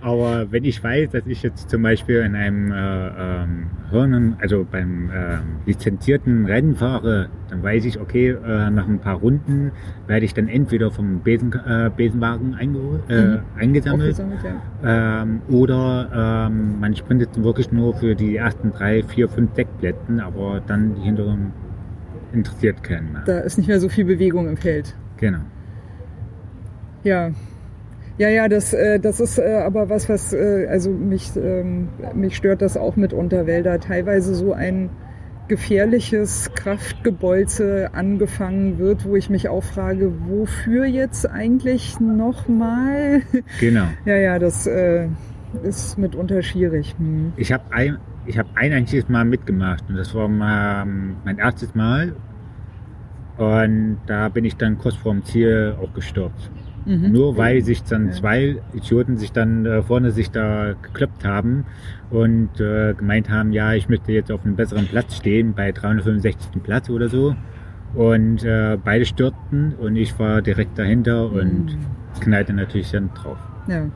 Aber 0.00 0.50
wenn 0.50 0.64
ich 0.64 0.82
weiß, 0.82 1.10
dass 1.10 1.26
ich 1.26 1.42
jetzt 1.42 1.70
zum 1.70 1.82
Beispiel 1.82 2.20
in 2.20 2.34
einem 2.34 2.72
äh, 2.72 3.08
ähm, 3.42 3.66
Hirnen, 3.90 4.36
also 4.40 4.66
beim 4.70 5.10
ähm, 5.14 5.40
lizenzierten 5.66 6.46
Rennen 6.46 6.76
fahre, 6.76 7.28
dann 7.50 7.62
weiß 7.62 7.84
ich, 7.84 7.98
okay, 8.00 8.30
äh, 8.30 8.70
nach 8.70 8.86
ein 8.86 8.98
paar 8.98 9.16
Runden 9.16 9.72
werde 10.06 10.24
ich 10.24 10.34
dann 10.34 10.48
entweder 10.48 10.90
vom 10.90 11.20
Besen, 11.20 11.52
äh, 11.52 11.90
Besenwagen 11.94 12.56
äh, 12.58 12.66
Mhm. 12.66 13.40
eingesammelt 13.56 14.18
ja. 14.18 15.22
Ähm, 15.22 15.40
oder 15.48 16.46
ähm, 16.48 16.80
man 16.80 16.94
sprintet 16.96 17.42
wirklich 17.42 17.72
nur 17.72 17.94
für 17.94 18.14
die 18.14 18.36
ersten 18.36 18.72
drei, 18.72 19.02
vier, 19.02 19.28
fünf 19.28 19.52
Deckplätzen, 19.54 20.20
aber 20.20 20.60
dann 20.66 20.94
die 20.94 21.02
hinteren 21.02 21.52
interessiert 22.32 22.82
keinen 22.82 23.12
mehr. 23.12 23.22
Da 23.26 23.38
ist 23.40 23.58
nicht 23.58 23.68
mehr 23.68 23.80
so 23.80 23.88
viel 23.88 24.04
Bewegung 24.04 24.48
im 24.48 24.56
Feld. 24.56 24.94
Genau. 25.16 25.40
Ja. 27.04 27.30
Ja, 28.18 28.28
ja, 28.28 28.48
das, 28.48 28.72
äh, 28.72 28.98
das 28.98 29.20
ist 29.20 29.38
äh, 29.38 29.62
aber 29.64 29.88
was, 29.88 30.08
was, 30.08 30.32
äh, 30.32 30.66
also 30.68 30.90
mich, 30.90 31.30
ähm, 31.36 31.88
mich 32.14 32.36
stört 32.36 32.62
das 32.62 32.76
auch 32.76 32.96
mitunter, 32.96 33.46
weil 33.46 33.62
da 33.62 33.78
teilweise 33.78 34.34
so 34.34 34.52
ein 34.52 34.90
gefährliches 35.46 36.50
Kraftgebolze 36.54 37.90
angefangen 37.94 38.78
wird, 38.78 39.04
wo 39.06 39.16
ich 39.16 39.30
mich 39.30 39.48
auch 39.48 39.62
frage, 39.62 40.12
wofür 40.26 40.84
jetzt 40.84 41.28
eigentlich 41.28 41.98
nochmal? 42.00 43.22
Genau. 43.60 43.86
ja, 44.04 44.16
ja, 44.16 44.38
das 44.38 44.66
äh, 44.66 45.08
ist 45.62 45.96
mitunter 45.96 46.42
schwierig. 46.42 46.94
Hm. 46.98 47.32
Ich 47.36 47.52
habe 47.52 47.64
ein, 47.70 47.98
ich 48.28 48.38
hab 48.38 48.46
ein 48.54 48.72
einziges 48.72 49.08
Mal 49.08 49.24
mitgemacht 49.24 49.84
und 49.88 49.96
das 49.96 50.14
war 50.14 50.28
mal, 50.28 50.82
ähm, 50.82 51.16
mein 51.24 51.38
erstes 51.38 51.74
Mal. 51.74 52.14
Und 53.36 53.98
da 54.06 54.28
bin 54.28 54.44
ich 54.44 54.56
dann 54.56 54.78
kurz 54.78 54.96
vorm 54.96 55.24
Ziel 55.24 55.76
auch 55.80 55.92
gestürzt. 55.94 56.50
Mhm. 56.86 57.12
Nur 57.12 57.36
weil 57.36 57.62
sich 57.62 57.82
dann 57.84 58.12
zwei 58.12 58.56
Idioten 58.72 59.16
sich 59.16 59.30
dann 59.32 59.64
äh, 59.66 59.82
vorne 59.82 60.10
sich 60.10 60.30
da 60.30 60.74
gekloppt 60.82 61.24
haben 61.24 61.64
und 62.10 62.60
äh, 62.60 62.94
gemeint 62.94 63.30
haben, 63.30 63.52
ja, 63.52 63.74
ich 63.74 63.88
möchte 63.88 64.12
jetzt 64.12 64.32
auf 64.32 64.44
einem 64.44 64.56
besseren 64.56 64.86
Platz 64.86 65.16
stehen, 65.16 65.54
bei 65.54 65.70
365. 65.72 66.62
Platz 66.62 66.90
oder 66.90 67.08
so. 67.08 67.36
Und 67.94 68.44
äh, 68.44 68.76
beide 68.82 69.04
stürzten 69.04 69.74
und 69.74 69.96
ich 69.96 70.18
war 70.18 70.42
direkt 70.42 70.78
dahinter 70.78 71.30
und 71.30 71.76
Mhm. 71.76 72.20
knallte 72.20 72.52
natürlich 72.52 72.90
dann 72.90 73.10
drauf. 73.14 73.38
Ja. 73.68 73.86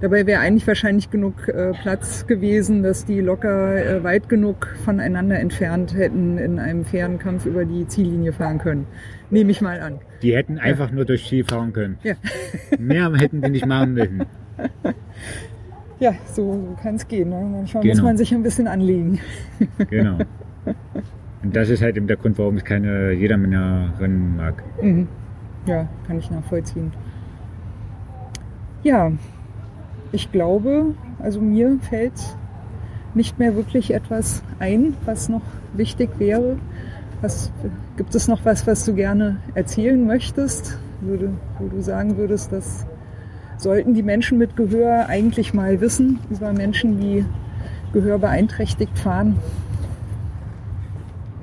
Dabei 0.00 0.26
wäre 0.26 0.40
eigentlich 0.40 0.66
wahrscheinlich 0.66 1.10
genug 1.10 1.46
äh, 1.48 1.72
Platz 1.72 2.26
gewesen, 2.26 2.82
dass 2.82 3.04
die 3.04 3.20
locker 3.20 3.76
äh, 3.76 4.02
weit 4.02 4.28
genug 4.30 4.66
voneinander 4.84 5.38
entfernt 5.38 5.94
hätten 5.94 6.38
in 6.38 6.58
einem 6.58 6.84
fairen 6.86 7.18
Kampf 7.18 7.44
über 7.44 7.66
die 7.66 7.86
Ziellinie 7.86 8.32
fahren 8.32 8.58
können. 8.58 8.86
Nehme 9.28 9.50
ich 9.50 9.60
mal 9.60 9.78
an. 9.80 9.98
Die 10.22 10.34
hätten 10.34 10.58
einfach 10.58 10.90
nur 10.90 11.04
durch 11.04 11.26
Ski 11.26 11.44
fahren 11.44 11.72
können. 11.74 11.98
Ja. 12.02 12.14
Mehr 12.78 13.12
hätten 13.14 13.42
die 13.42 13.50
nicht 13.50 13.66
machen 13.66 13.94
müssen. 13.94 14.24
Ja, 16.00 16.14
so, 16.32 16.54
so 16.54 16.76
kann 16.82 16.94
es 16.94 17.06
gehen. 17.06 17.28
Ne? 17.28 17.36
Manchmal 17.52 17.84
muss 17.84 17.92
Genau. 17.98 18.04
man 18.08 18.16
sich 18.16 18.32
ein 18.32 18.42
bisschen 18.42 18.66
anlegen. 18.66 19.20
Genau. 19.90 20.16
Und 21.42 21.54
das 21.54 21.68
ist 21.68 21.82
halt 21.82 21.98
eben 21.98 22.06
der 22.06 22.16
Grund, 22.16 22.38
warum 22.38 22.56
ich 22.56 22.64
keine 22.64 23.12
Jedermännerin 23.12 24.34
mag. 24.36 24.62
Mhm. 24.80 25.08
Ja, 25.66 25.86
kann 26.06 26.18
ich 26.18 26.30
nachvollziehen. 26.30 26.90
Ja, 28.82 29.12
ich 30.12 30.32
glaube, 30.32 30.94
also 31.18 31.40
mir 31.40 31.78
fällt 31.80 32.36
nicht 33.14 33.38
mehr 33.38 33.56
wirklich 33.56 33.92
etwas 33.92 34.42
ein, 34.58 34.94
was 35.04 35.28
noch 35.28 35.42
wichtig 35.72 36.10
wäre. 36.18 36.56
Was, 37.20 37.52
gibt 37.96 38.14
es 38.14 38.28
noch 38.28 38.44
was, 38.44 38.66
was 38.66 38.84
du 38.84 38.94
gerne 38.94 39.38
erzählen 39.54 40.04
möchtest, 40.06 40.78
würde, 41.00 41.30
wo 41.58 41.68
du 41.68 41.82
sagen 41.82 42.16
würdest, 42.16 42.52
das 42.52 42.86
sollten 43.58 43.94
die 43.94 44.02
Menschen 44.02 44.38
mit 44.38 44.56
Gehör 44.56 45.06
eigentlich 45.06 45.52
mal 45.52 45.80
wissen 45.80 46.18
über 46.30 46.52
Menschen, 46.52 46.98
die 46.98 47.24
Gehör 47.92 48.18
beeinträchtigt 48.18 48.98
fahren? 48.98 49.36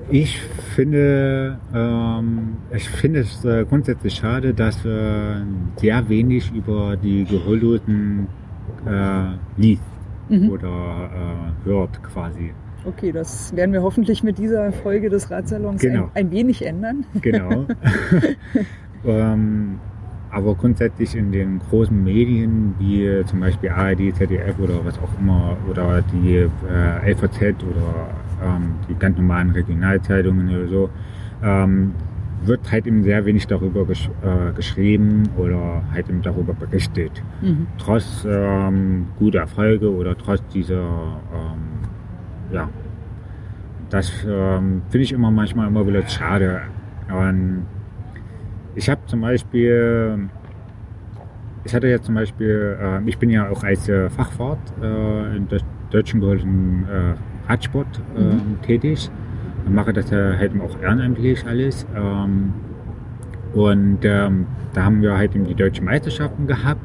Ich 0.09 0.39
finde, 0.73 1.59
ähm, 1.75 2.57
ich 2.73 2.89
finde 2.89 3.19
es 3.19 3.43
äh, 3.43 3.65
grundsätzlich 3.65 4.15
schade, 4.15 4.53
dass 4.53 4.83
äh, 4.85 5.41
sehr 5.75 6.07
wenig 6.09 6.51
über 6.55 6.95
die 6.95 7.25
Gehörlosen 7.25 8.27
äh, 8.85 9.61
liest 9.61 9.83
Mhm. 10.29 10.49
oder 10.49 10.67
äh, 10.67 11.65
hört 11.65 12.03
quasi. 12.03 12.51
Okay, 12.85 13.11
das 13.11 13.55
werden 13.55 13.71
wir 13.73 13.81
hoffentlich 13.81 14.23
mit 14.23 14.37
dieser 14.37 14.71
Folge 14.71 15.09
des 15.09 15.31
Radsalons 15.31 15.81
Genau. 15.81 16.05
ein, 16.13 16.25
ein 16.25 16.31
wenig 16.31 16.65
ändern. 16.65 17.05
Genau. 17.21 17.65
ähm, 19.05 19.79
aber 20.29 20.55
grundsätzlich 20.55 21.15
in 21.15 21.31
den 21.31 21.59
großen 21.69 22.03
Medien, 22.03 22.75
wie 22.79 23.23
zum 23.25 23.39
Beispiel 23.39 23.69
ARD, 23.69 24.13
ZDF 24.15 24.59
oder 24.59 24.83
was 24.83 24.97
auch 24.99 25.19
immer, 25.19 25.55
oder 25.69 26.01
die 26.13 26.35
äh, 26.69 27.11
LVZ 27.11 27.63
oder 27.63 28.09
ähm, 28.43 28.75
die 28.89 28.95
ganz 28.95 29.17
normalen 29.17 29.51
Regionalzeitungen 29.51 30.49
oder 30.49 30.67
so, 30.67 30.89
ähm, 31.43 31.93
wird 32.43 32.71
halt 32.71 32.87
eben 32.87 33.03
sehr 33.03 33.25
wenig 33.25 33.47
darüber 33.47 33.85
gesch 33.85 34.09
äh, 34.23 34.53
geschrieben 34.53 35.23
oder 35.37 35.83
halt 35.91 36.09
eben 36.09 36.21
darüber 36.21 36.53
berichtet. 36.53 37.23
Mhm. 37.41 37.67
Trotz 37.77 38.25
ähm, 38.29 39.07
guter 39.17 39.39
Erfolge 39.39 39.91
oder 39.93 40.17
trotz 40.17 40.41
dieser, 40.53 41.19
ähm, 41.33 41.89
ja, 42.51 42.69
das 43.89 44.11
ähm, 44.27 44.81
finde 44.89 45.03
ich 45.03 45.13
immer 45.13 45.31
manchmal 45.31 45.67
immer 45.67 45.85
wieder 45.87 46.05
schade. 46.07 46.61
Und 47.09 47.65
ich 48.75 48.89
habe 48.89 49.01
zum 49.07 49.21
Beispiel, 49.21 50.29
ich 51.63 51.73
hatte 51.73 51.87
jetzt 51.87 52.05
zum 52.05 52.15
Beispiel, 52.15 52.77
äh, 52.79 53.01
ich 53.09 53.17
bin 53.17 53.29
ja 53.29 53.49
auch 53.49 53.63
als 53.63 53.89
äh, 53.89 54.09
Fachwart 54.09 54.59
äh, 54.81 55.35
in 55.37 55.47
der 55.47 55.59
deutschen 55.89 56.19
geholfen 56.19 56.85
äh, 56.87 57.49
Radsport 57.51 57.87
äh, 58.15 58.21
Mhm. 58.21 58.61
tätig 58.61 59.09
und 59.67 59.75
mache 59.75 59.93
das 59.93 60.11
halt 60.11 60.51
auch 60.61 60.81
ehrenamtlich 60.81 61.45
alles. 61.45 61.85
Ähm, 61.95 62.53
und 63.53 63.99
ähm, 64.03 64.45
da 64.73 64.83
haben 64.83 65.01
wir 65.01 65.17
halt 65.17 65.35
eben 65.35 65.45
die 65.45 65.55
deutschen 65.55 65.85
Meisterschaften 65.85 66.47
gehabt 66.47 66.81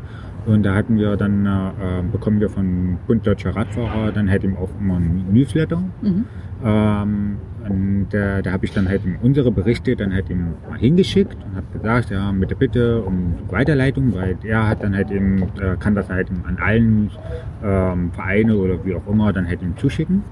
und 0.47 0.64
da 0.64 0.74
hatten 0.74 0.97
wir 0.97 1.16
dann, 1.16 1.47
äh, 1.47 2.03
bekommen 2.11 2.41
wir 2.41 2.49
von 2.49 2.99
Bund 3.07 3.26
Deutscher 3.26 3.55
Radfahrer 3.55 4.12
dann 4.12 4.28
halt 4.30 4.45
eben 4.45 4.57
auch 4.57 4.70
immer 4.80 4.97
ein 4.97 5.26
Newsletter. 5.33 5.83
Mhm. 6.01 6.24
Ähm, 6.64 7.37
und 7.68 8.12
äh, 8.12 8.43
da 8.43 8.53
habe 8.53 8.64
ich 8.64 8.72
dann 8.72 8.89
halt 8.89 9.05
eben 9.05 9.18
unsere 9.22 9.53
Berichte 9.53 9.95
dann 9.95 10.12
halt 10.12 10.30
eben 10.30 10.55
mal 10.68 10.78
hingeschickt 10.78 11.37
und 11.45 11.57
habe 11.57 11.66
gesagt, 11.72 12.11
ja, 12.11 12.33
mit 12.33 12.51
der 12.51 12.57
Bitte 12.57 13.03
um 13.03 13.35
Weiterleitung, 13.51 14.14
weil 14.14 14.37
er 14.43 14.68
hat 14.68 14.83
dann 14.83 14.97
halt 14.97 15.11
eben, 15.12 15.43
äh, 15.61 15.76
kann 15.78 15.95
das 15.95 16.09
halt 16.09 16.30
eben 16.30 16.45
an 16.45 16.59
allen 16.59 17.11
ähm, 17.62 18.11
Vereine 18.12 18.57
oder 18.57 18.85
wie 18.85 18.95
auch 18.95 19.07
immer 19.07 19.33
dann 19.33 19.47
halt 19.47 19.62
eben 19.62 19.76
zuschicken. 19.76 20.24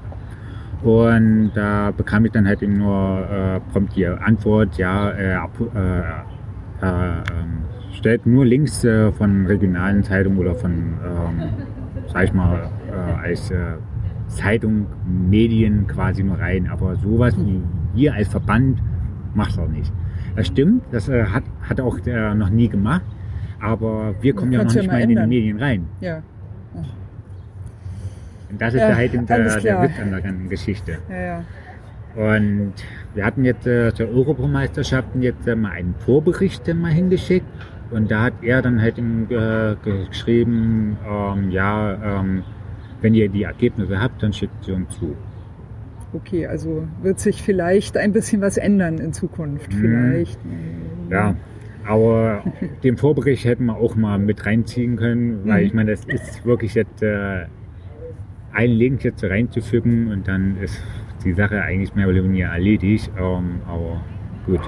Und 0.83 1.53
da 1.55 1.91
bekam 1.95 2.25
ich 2.25 2.33
dann 2.33 2.47
halt 2.47 2.63
eben 2.63 2.79
nur 2.79 3.29
äh, 3.31 3.61
prompt 3.73 3.97
die 3.97 4.07
Antwort, 4.07 4.79
ja, 4.79 5.11
äh, 5.11 5.35
äh, 5.35 5.37
äh, 5.37 6.03
ähm, 6.83 7.65
stellt 7.93 8.25
nur 8.25 8.47
Links 8.47 8.83
äh, 8.85 9.13
von 9.13 9.47
regionalen 9.47 10.03
Zeitungen 10.03 10.39
oder 10.39 10.55
von, 10.55 10.71
ähm, 10.73 11.51
sag 12.07 12.25
ich 12.25 12.33
mal, 12.33 12.71
äh, 12.89 13.27
als 13.27 13.51
äh, 13.51 13.75
Zeitung, 14.29 14.87
Medien 15.07 15.87
quasi 15.87 16.23
nur 16.23 16.39
rein. 16.39 16.69
Aber 16.71 16.97
sowas 16.97 17.37
wie 17.39 17.61
wir 17.95 18.15
als 18.15 18.29
Verband 18.29 18.79
macht 19.35 19.59
auch 19.59 19.69
nicht. 19.69 19.93
Das 20.37 20.47
stimmt, 20.47 20.83
das 20.93 21.09
äh, 21.09 21.25
hat, 21.25 21.43
hat 21.63 21.81
auch 21.81 21.99
äh, 22.07 22.35
noch 22.35 22.51
nie 22.51 22.69
gemacht. 22.69 23.03
Aber 23.61 24.15
wir 24.23 24.35
kommen 24.35 24.53
ja 24.53 24.65
noch 24.65 24.73
nicht 24.73 24.87
mal 24.87 24.95
mal 24.95 25.03
in 25.03 25.09
die 25.11 25.15
ändern. 25.15 25.29
Medien 25.29 25.59
rein. 25.59 25.87
Ja, 26.01 26.23
Und 28.51 28.61
das 28.61 28.75
ist 28.75 28.81
Ja, 28.81 28.95
halt 28.95 29.13
der, 29.13 29.23
der. 29.61 29.83
Witz 29.83 30.01
an 30.01 30.11
der 30.11 30.21
ganzen 30.21 30.49
Geschichte. 30.49 30.99
ja, 31.09 31.21
ja. 31.21 31.45
Und 32.17 32.73
wir 33.15 33.25
hatten 33.25 33.45
jetzt 33.45 33.67
äh, 33.69 33.95
zur 33.95 34.09
Europameisterschaften 34.09 35.23
jetzt 35.23 35.47
äh, 35.47 35.55
mal 35.55 35.71
einen 35.73 35.95
Vorbericht 35.95 36.67
äh, 36.69 36.75
mal 36.75 36.91
hingeschickt. 36.93 37.47
Und 37.93 38.11
da 38.11 38.23
hat 38.25 38.35
er 38.43 38.63
dann 38.63 38.81
halt 38.83 38.99
ihm, 38.99 39.27
äh, 39.31 39.77
geschrieben, 39.85 40.97
ähm, 41.09 41.51
ja, 41.51 42.21
ähm, 42.21 42.43
wenn 43.01 43.15
ihr 43.15 43.29
die 43.29 43.45
Ergebnisse 43.45 44.01
habt, 44.01 44.23
dann 44.23 44.33
schickt 44.33 44.65
sie 44.65 44.73
uns 44.73 44.91
zu. 44.99 45.17
Okay, 46.13 46.47
also 46.49 46.87
wird 47.03 47.21
sich 47.21 47.43
vielleicht 47.43 47.97
ein 47.97 48.13
bisschen 48.13 48.41
was 48.41 48.57
ändern 48.57 48.99
in 48.99 49.13
Zukunft. 49.13 49.73
Mhm. 49.73 49.79
Vielleicht. 49.81 50.39
Ja, 51.11 51.37
aber 51.87 52.43
den 52.83 52.97
Vorbericht 52.97 53.45
hätten 53.45 53.67
wir 53.67 53.77
auch 53.77 53.95
mal 53.95 54.19
mit 54.19 54.45
reinziehen 54.47 54.97
können, 54.97 55.47
weil 55.47 55.61
Mhm. 55.61 55.67
ich 55.67 55.75
meine, 55.75 55.91
das 55.93 56.05
ist 56.07 56.45
wirklich 56.45 56.75
jetzt 56.75 57.03
äh, 57.05 57.47
einen 58.53 58.75
Link 58.75 59.05
jetzt 59.05 59.23
reinzufügen 59.23 60.11
und 60.11 60.29
dann 60.29 60.57
ist 60.61 60.81
die 61.25 61.33
Sache 61.33 61.63
eigentlich 61.63 61.95
mehr 61.95 62.09
oder 62.09 62.25
weniger 62.25 62.49
erledigt. 62.49 63.11
Ähm, 63.19 63.61
aber 63.67 64.01
gut. 64.47 64.61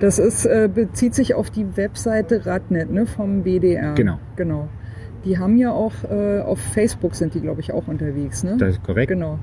Das 0.00 0.18
ist, 0.18 0.46
äh, 0.46 0.68
bezieht 0.72 1.14
sich 1.14 1.34
auf 1.34 1.50
die 1.50 1.76
Webseite 1.76 2.46
Radnet 2.46 2.90
ne, 2.90 3.06
vom 3.06 3.42
BDR. 3.42 3.94
Genau. 3.94 4.18
Genau. 4.36 4.68
Die 5.24 5.38
haben 5.38 5.56
ja 5.56 5.72
auch 5.72 5.92
äh, 6.08 6.40
auf 6.40 6.60
Facebook 6.60 7.14
sind 7.16 7.34
die, 7.34 7.40
glaube 7.40 7.60
ich, 7.60 7.72
auch 7.72 7.88
unterwegs. 7.88 8.44
Ne? 8.44 8.56
Das 8.58 8.76
ist 8.76 8.84
korrekt. 8.84 9.08
Genau. 9.08 9.38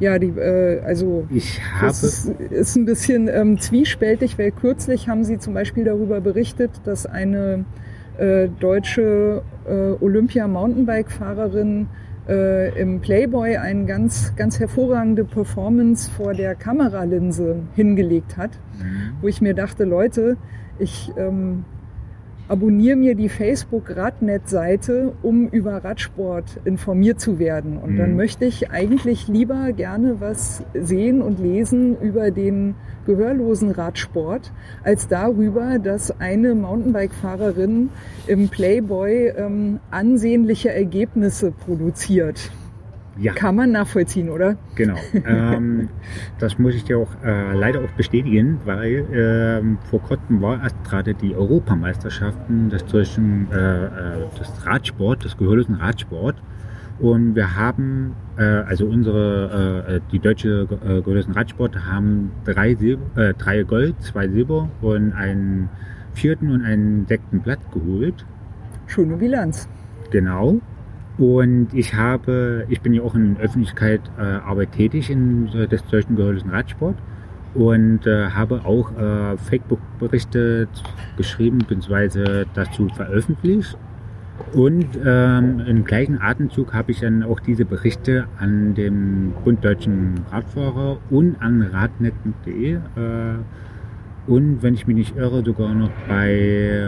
Ja, 0.00 0.18
die, 0.18 0.28
äh, 0.28 0.80
also 0.80 1.26
Ich 1.30 1.60
habe. 1.74 1.86
das 1.86 2.02
ist, 2.02 2.28
ist 2.50 2.76
ein 2.76 2.84
bisschen 2.84 3.28
ähm, 3.28 3.58
zwiespältig, 3.58 4.38
weil 4.38 4.52
kürzlich 4.52 5.08
haben 5.08 5.24
sie 5.24 5.38
zum 5.38 5.54
Beispiel 5.54 5.84
darüber 5.84 6.20
berichtet, 6.20 6.70
dass 6.84 7.06
eine 7.06 7.64
äh, 8.16 8.48
deutsche 8.60 9.42
äh, 9.66 10.02
Olympia-Mountainbike-Fahrerin 10.02 11.88
äh, 12.28 12.78
im 12.80 13.00
Playboy 13.00 13.56
eine 13.56 13.84
ganz, 13.86 14.34
ganz 14.36 14.60
hervorragende 14.60 15.24
Performance 15.24 16.10
vor 16.10 16.34
der 16.34 16.54
Kameralinse 16.54 17.56
hingelegt 17.74 18.36
hat 18.36 18.50
Mhm. 18.78 19.14
wo 19.20 19.26
ich 19.28 19.40
mir 19.40 19.54
dachte, 19.54 19.84
Leute, 19.84 20.36
ich 20.78 21.10
ähm, 21.16 21.64
abonniere 22.48 22.96
mir 22.96 23.14
die 23.14 23.28
Facebook-Radnet-Seite, 23.28 25.12
um 25.22 25.48
über 25.48 25.84
Radsport 25.84 26.60
informiert 26.64 27.20
zu 27.20 27.38
werden. 27.38 27.76
Und 27.76 27.96
dann 27.96 28.10
Mhm. 28.10 28.16
möchte 28.16 28.44
ich 28.46 28.70
eigentlich 28.70 29.28
lieber 29.28 29.72
gerne 29.72 30.20
was 30.20 30.62
sehen 30.74 31.20
und 31.22 31.38
lesen 31.38 31.96
über 32.00 32.30
den 32.30 32.74
gehörlosen 33.06 33.70
Radsport, 33.70 34.52
als 34.82 35.08
darüber, 35.08 35.78
dass 35.78 36.20
eine 36.20 36.54
Mountainbike-Fahrerin 36.54 37.90
im 38.26 38.48
Playboy 38.48 39.28
ähm, 39.36 39.80
ansehnliche 39.90 40.72
Ergebnisse 40.72 41.50
produziert. 41.52 42.50
Ja, 43.20 43.32
Kann 43.32 43.56
man 43.56 43.72
nachvollziehen, 43.72 44.28
oder? 44.28 44.56
genau. 44.76 44.96
ähm, 45.26 45.88
das 46.38 46.58
muss 46.58 46.74
ich 46.74 46.84
dir 46.84 46.98
auch 46.98 47.10
äh, 47.24 47.54
leider 47.54 47.80
auch 47.80 47.90
bestätigen, 47.96 48.60
weil 48.64 49.04
ähm, 49.12 49.78
vor 49.90 50.00
kurzem 50.00 50.40
war 50.40 50.62
erst 50.62 50.76
gerade 50.84 51.14
die 51.14 51.34
Europameisterschaften 51.34 52.70
des 52.70 52.84
deutschen 52.86 53.48
äh, 53.50 53.86
äh, 53.86 53.88
des 54.38 54.64
Radsport, 54.64 55.24
des 55.24 55.36
gehörlosen 55.36 55.74
Radsport. 55.76 56.36
Und 57.00 57.34
wir 57.36 57.56
haben, 57.56 58.14
äh, 58.36 58.42
also 58.42 58.86
unsere, 58.86 59.84
äh, 59.88 59.96
äh, 59.96 60.00
die 60.12 60.18
deutsche 60.18 60.68
äh, 60.84 61.00
gehörlosen 61.00 61.32
Radsport 61.32 61.76
haben 61.86 62.30
drei, 62.44 62.74
Sil 62.78 62.98
äh, 63.16 63.34
drei 63.34 63.62
Gold, 63.62 64.00
zwei 64.00 64.28
Silber 64.28 64.68
und 64.80 65.12
einen 65.12 65.68
vierten 66.12 66.50
und 66.50 66.64
einen 66.64 67.06
sechsten 67.06 67.40
Platz 67.40 67.60
geholt. 67.72 68.24
Schöne 68.86 69.16
Bilanz. 69.16 69.68
Genau. 70.10 70.60
Und 71.18 71.68
ich 71.74 71.94
habe, 71.94 72.64
ich 72.68 72.80
bin 72.80 72.94
ja 72.94 73.02
auch 73.02 73.14
in 73.14 73.36
Öffentlichkeit 73.38 74.00
äh, 74.18 74.22
Arbeit 74.22 74.72
tätig 74.72 75.10
in 75.10 75.48
äh, 75.48 75.66
des 75.66 75.84
deutschen 75.86 76.14
gehörlosen 76.14 76.50
Radsport 76.50 76.96
und 77.54 78.06
äh, 78.06 78.30
habe 78.30 78.64
auch 78.64 78.92
äh, 78.96 79.36
Facebook-Berichte 79.36 80.68
geschrieben 81.16 81.58
bzw. 81.58 82.44
dazu 82.54 82.88
veröffentlicht. 82.94 83.76
Und 84.52 84.86
ähm, 85.04 85.60
im 85.66 85.84
gleichen 85.84 86.22
Atemzug 86.22 86.72
habe 86.72 86.92
ich 86.92 87.00
dann 87.00 87.24
auch 87.24 87.40
diese 87.40 87.64
Berichte 87.64 88.28
an 88.38 88.74
den 88.76 89.32
Bund 89.44 89.64
Deutschen 89.64 90.20
Radfahrer 90.30 90.98
und 91.10 91.42
an 91.42 91.62
radnet.de 91.62 92.74
äh, 92.74 92.78
und 94.28 94.62
wenn 94.62 94.74
ich 94.74 94.86
mich 94.86 94.94
nicht 94.94 95.16
irre, 95.16 95.42
sogar 95.44 95.74
noch 95.74 95.90
bei 96.06 96.86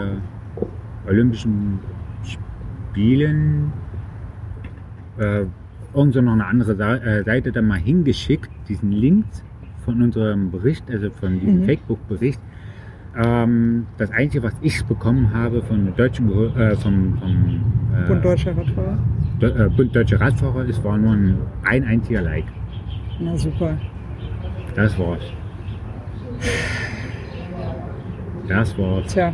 Olympischen 1.08 1.80
Spielen 2.22 3.72
äh, 5.20 5.44
irgend 5.94 6.14
so 6.14 6.20
noch 6.20 6.32
eine 6.32 6.46
andere 6.46 6.72
äh, 6.72 7.22
Seite 7.24 7.52
dann 7.52 7.66
mal 7.66 7.78
hingeschickt, 7.78 8.50
diesen 8.68 8.92
Link 8.92 9.24
von 9.84 10.02
unserem 10.02 10.50
Bericht, 10.50 10.84
also 10.90 11.10
von 11.10 11.38
diesem 11.40 11.60
Mhm. 11.60 11.64
Facebook-Bericht. 11.64 12.40
Ähm, 13.16 13.86
das 13.98 14.10
Einzige, 14.12 14.44
was 14.44 14.54
ich 14.62 14.84
bekommen 14.84 15.32
habe 15.34 15.62
von 15.62 15.92
deutschen, 15.96 16.28
äh, 16.56 16.76
vom, 16.76 17.18
vom 17.18 17.60
äh, 18.04 18.06
Bund 18.06 18.24
Deutscher 18.24 18.56
Radfahrer. 18.56 18.98
De- 19.40 19.66
äh, 19.66 19.68
Bund 19.68 19.94
Deutscher 19.96 20.20
Radfahrer, 20.20 20.68
es 20.68 20.82
war 20.84 20.96
nur 20.96 21.12
ein, 21.12 21.36
ein 21.64 21.84
einziger 21.84 22.22
Like. 22.22 22.44
Na 23.18 23.36
super. 23.36 23.76
Das 24.76 24.96
war's. 24.98 25.22
Das 28.48 28.78
war's. 28.78 29.12
Tja. 29.12 29.32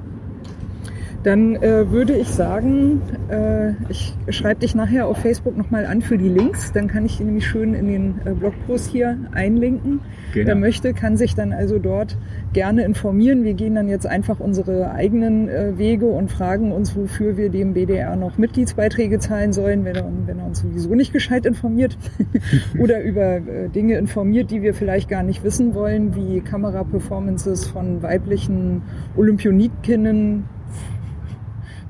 Dann 1.28 1.56
äh, 1.56 1.90
würde 1.90 2.16
ich 2.16 2.28
sagen, 2.28 3.02
äh, 3.28 3.72
ich 3.90 4.14
schreibe 4.30 4.60
dich 4.60 4.74
nachher 4.74 5.06
auf 5.06 5.18
Facebook 5.18 5.58
nochmal 5.58 5.84
an 5.84 6.00
für 6.00 6.16
die 6.16 6.30
Links. 6.30 6.72
Dann 6.72 6.88
kann 6.88 7.04
ich 7.04 7.18
die 7.18 7.24
nämlich 7.24 7.46
schön 7.46 7.74
in 7.74 7.86
den 7.86 8.14
äh, 8.24 8.30
Blogpost 8.30 8.90
hier 8.90 9.18
einlinken. 9.32 10.00
Genau. 10.32 10.46
Wer 10.46 10.54
möchte, 10.54 10.94
kann 10.94 11.18
sich 11.18 11.34
dann 11.34 11.52
also 11.52 11.78
dort 11.78 12.16
gerne 12.54 12.82
informieren. 12.82 13.44
Wir 13.44 13.52
gehen 13.52 13.74
dann 13.74 13.90
jetzt 13.90 14.06
einfach 14.06 14.40
unsere 14.40 14.92
eigenen 14.92 15.50
äh, 15.50 15.76
Wege 15.76 16.06
und 16.06 16.30
fragen 16.30 16.72
uns, 16.72 16.96
wofür 16.96 17.36
wir 17.36 17.50
dem 17.50 17.74
BDR 17.74 18.16
noch 18.16 18.38
Mitgliedsbeiträge 18.38 19.18
zahlen 19.18 19.52
sollen, 19.52 19.84
wenn 19.84 19.96
er, 19.96 20.10
wenn 20.24 20.38
er 20.38 20.46
uns 20.46 20.60
sowieso 20.60 20.94
nicht 20.94 21.12
gescheit 21.12 21.44
informiert 21.44 21.98
oder 22.78 23.02
über 23.02 23.36
äh, 23.36 23.68
Dinge 23.68 23.98
informiert, 23.98 24.50
die 24.50 24.62
wir 24.62 24.72
vielleicht 24.72 25.10
gar 25.10 25.24
nicht 25.24 25.44
wissen 25.44 25.74
wollen, 25.74 26.16
wie 26.16 26.40
Kameraperformances 26.40 27.66
von 27.66 28.02
weiblichen 28.02 28.80
Olympionikinnen, 29.14 30.44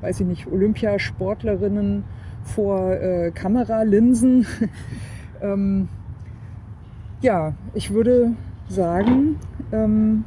weiß 0.00 0.20
ich 0.20 0.26
nicht, 0.26 0.46
Olympiasportlerinnen 0.46 2.04
vor 2.44 2.92
äh, 2.92 3.30
Kameralinsen. 3.30 4.46
ähm, 5.42 5.88
ja, 7.20 7.54
ich 7.74 7.92
würde 7.92 8.32
sagen, 8.68 9.36
ähm, 9.72 10.24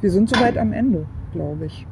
wir 0.00 0.10
sind 0.10 0.30
soweit 0.30 0.56
am 0.56 0.72
Ende, 0.72 1.06
glaube 1.32 1.66
ich. 1.66 1.86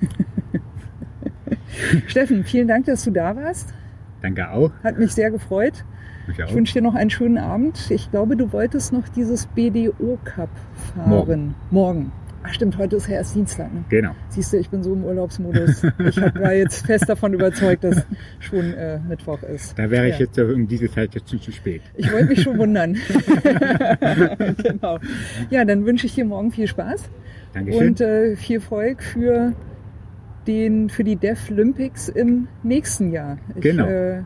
Steffen, 2.06 2.44
vielen 2.44 2.68
Dank, 2.68 2.86
dass 2.86 3.04
du 3.04 3.10
da 3.10 3.34
warst. 3.36 3.74
Danke 4.22 4.50
auch. 4.50 4.70
Hat 4.82 4.98
mich 4.98 5.14
sehr 5.14 5.30
gefreut. 5.30 5.84
Auch. 6.28 6.48
Ich 6.48 6.54
wünsche 6.54 6.74
dir 6.74 6.82
noch 6.82 6.94
einen 6.94 7.10
schönen 7.10 7.38
Abend. 7.38 7.90
Ich 7.90 8.10
glaube, 8.10 8.36
du 8.36 8.52
wolltest 8.52 8.92
noch 8.92 9.08
dieses 9.08 9.46
BDO 9.46 10.18
Cup 10.24 10.50
fahren. 10.94 11.08
Morgen. 11.08 11.54
Morgen. 11.70 12.12
Ach 12.42 12.54
stimmt, 12.54 12.78
heute 12.78 12.96
ist 12.96 13.06
ja 13.06 13.16
erst 13.16 13.34
Dienstag. 13.34 13.72
Ne? 13.72 13.84
Genau. 13.90 14.12
Siehst 14.30 14.52
du, 14.52 14.56
ich 14.56 14.70
bin 14.70 14.82
so 14.82 14.94
im 14.94 15.04
Urlaubsmodus. 15.04 15.84
Ich 15.98 16.16
war 16.16 16.54
jetzt 16.54 16.86
fest 16.86 17.06
davon 17.08 17.34
überzeugt, 17.34 17.84
dass 17.84 18.06
schon 18.38 18.72
äh, 18.72 18.98
Mittwoch 19.06 19.42
ist. 19.42 19.78
Da 19.78 19.90
wäre 19.90 20.06
ich 20.08 20.14
Ja. 20.14 20.20
jetzt 20.20 20.38
um 20.38 20.66
diese 20.66 20.90
Zeit 20.90 21.14
jetzt 21.14 21.28
schon 21.30 21.40
zu 21.40 21.52
spät. 21.52 21.82
Ich 21.96 22.10
wollte 22.10 22.28
mich 22.28 22.42
schon 22.42 22.56
wundern. 22.58 22.94
genau. 24.62 24.98
Ja, 25.50 25.64
dann 25.66 25.84
wünsche 25.84 26.06
ich 26.06 26.14
dir 26.14 26.24
morgen 26.24 26.50
viel 26.50 26.66
Spaß 26.66 27.10
Dankeschön. 27.52 27.88
und 27.88 28.00
äh, 28.00 28.36
viel 28.36 28.56
Erfolg 28.56 29.02
für, 29.02 29.52
den, 30.46 30.88
für 30.88 31.04
die 31.04 31.16
Deaf 31.16 31.50
Olympics 31.50 32.08
im 32.08 32.48
nächsten 32.62 33.12
Jahr. 33.12 33.36
Ich 33.54 33.60
Genau. 33.62 33.86
äh, 33.86 34.22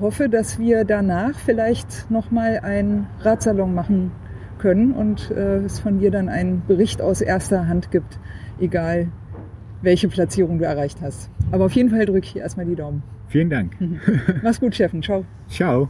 hoffe, 0.00 0.28
dass 0.28 0.58
wir 0.58 0.84
danach 0.84 1.36
vielleicht 1.38 2.10
nochmal 2.10 2.60
einen 2.60 3.06
Radsalon 3.20 3.74
machen 3.74 4.12
können 4.58 4.92
und 4.92 5.30
äh, 5.30 5.58
es 5.58 5.80
von 5.80 5.98
dir 5.98 6.10
dann 6.10 6.28
einen 6.28 6.62
Bericht 6.66 7.00
aus 7.00 7.20
erster 7.20 7.68
Hand 7.68 7.90
gibt, 7.90 8.18
egal 8.60 9.08
welche 9.82 10.08
Platzierung 10.08 10.58
du 10.58 10.64
erreicht 10.64 10.98
hast. 11.02 11.30
Aber 11.50 11.66
auf 11.66 11.72
jeden 11.72 11.90
Fall 11.90 12.04
drücke 12.04 12.26
ich 12.26 12.36
erstmal 12.36 12.66
die 12.66 12.74
Daumen. 12.74 13.02
Vielen 13.28 13.50
Dank. 13.50 13.76
Mach's 14.42 14.60
gut, 14.60 14.74
Steffen. 14.74 15.02
Ciao. 15.02 15.24
Ciao. 15.48 15.88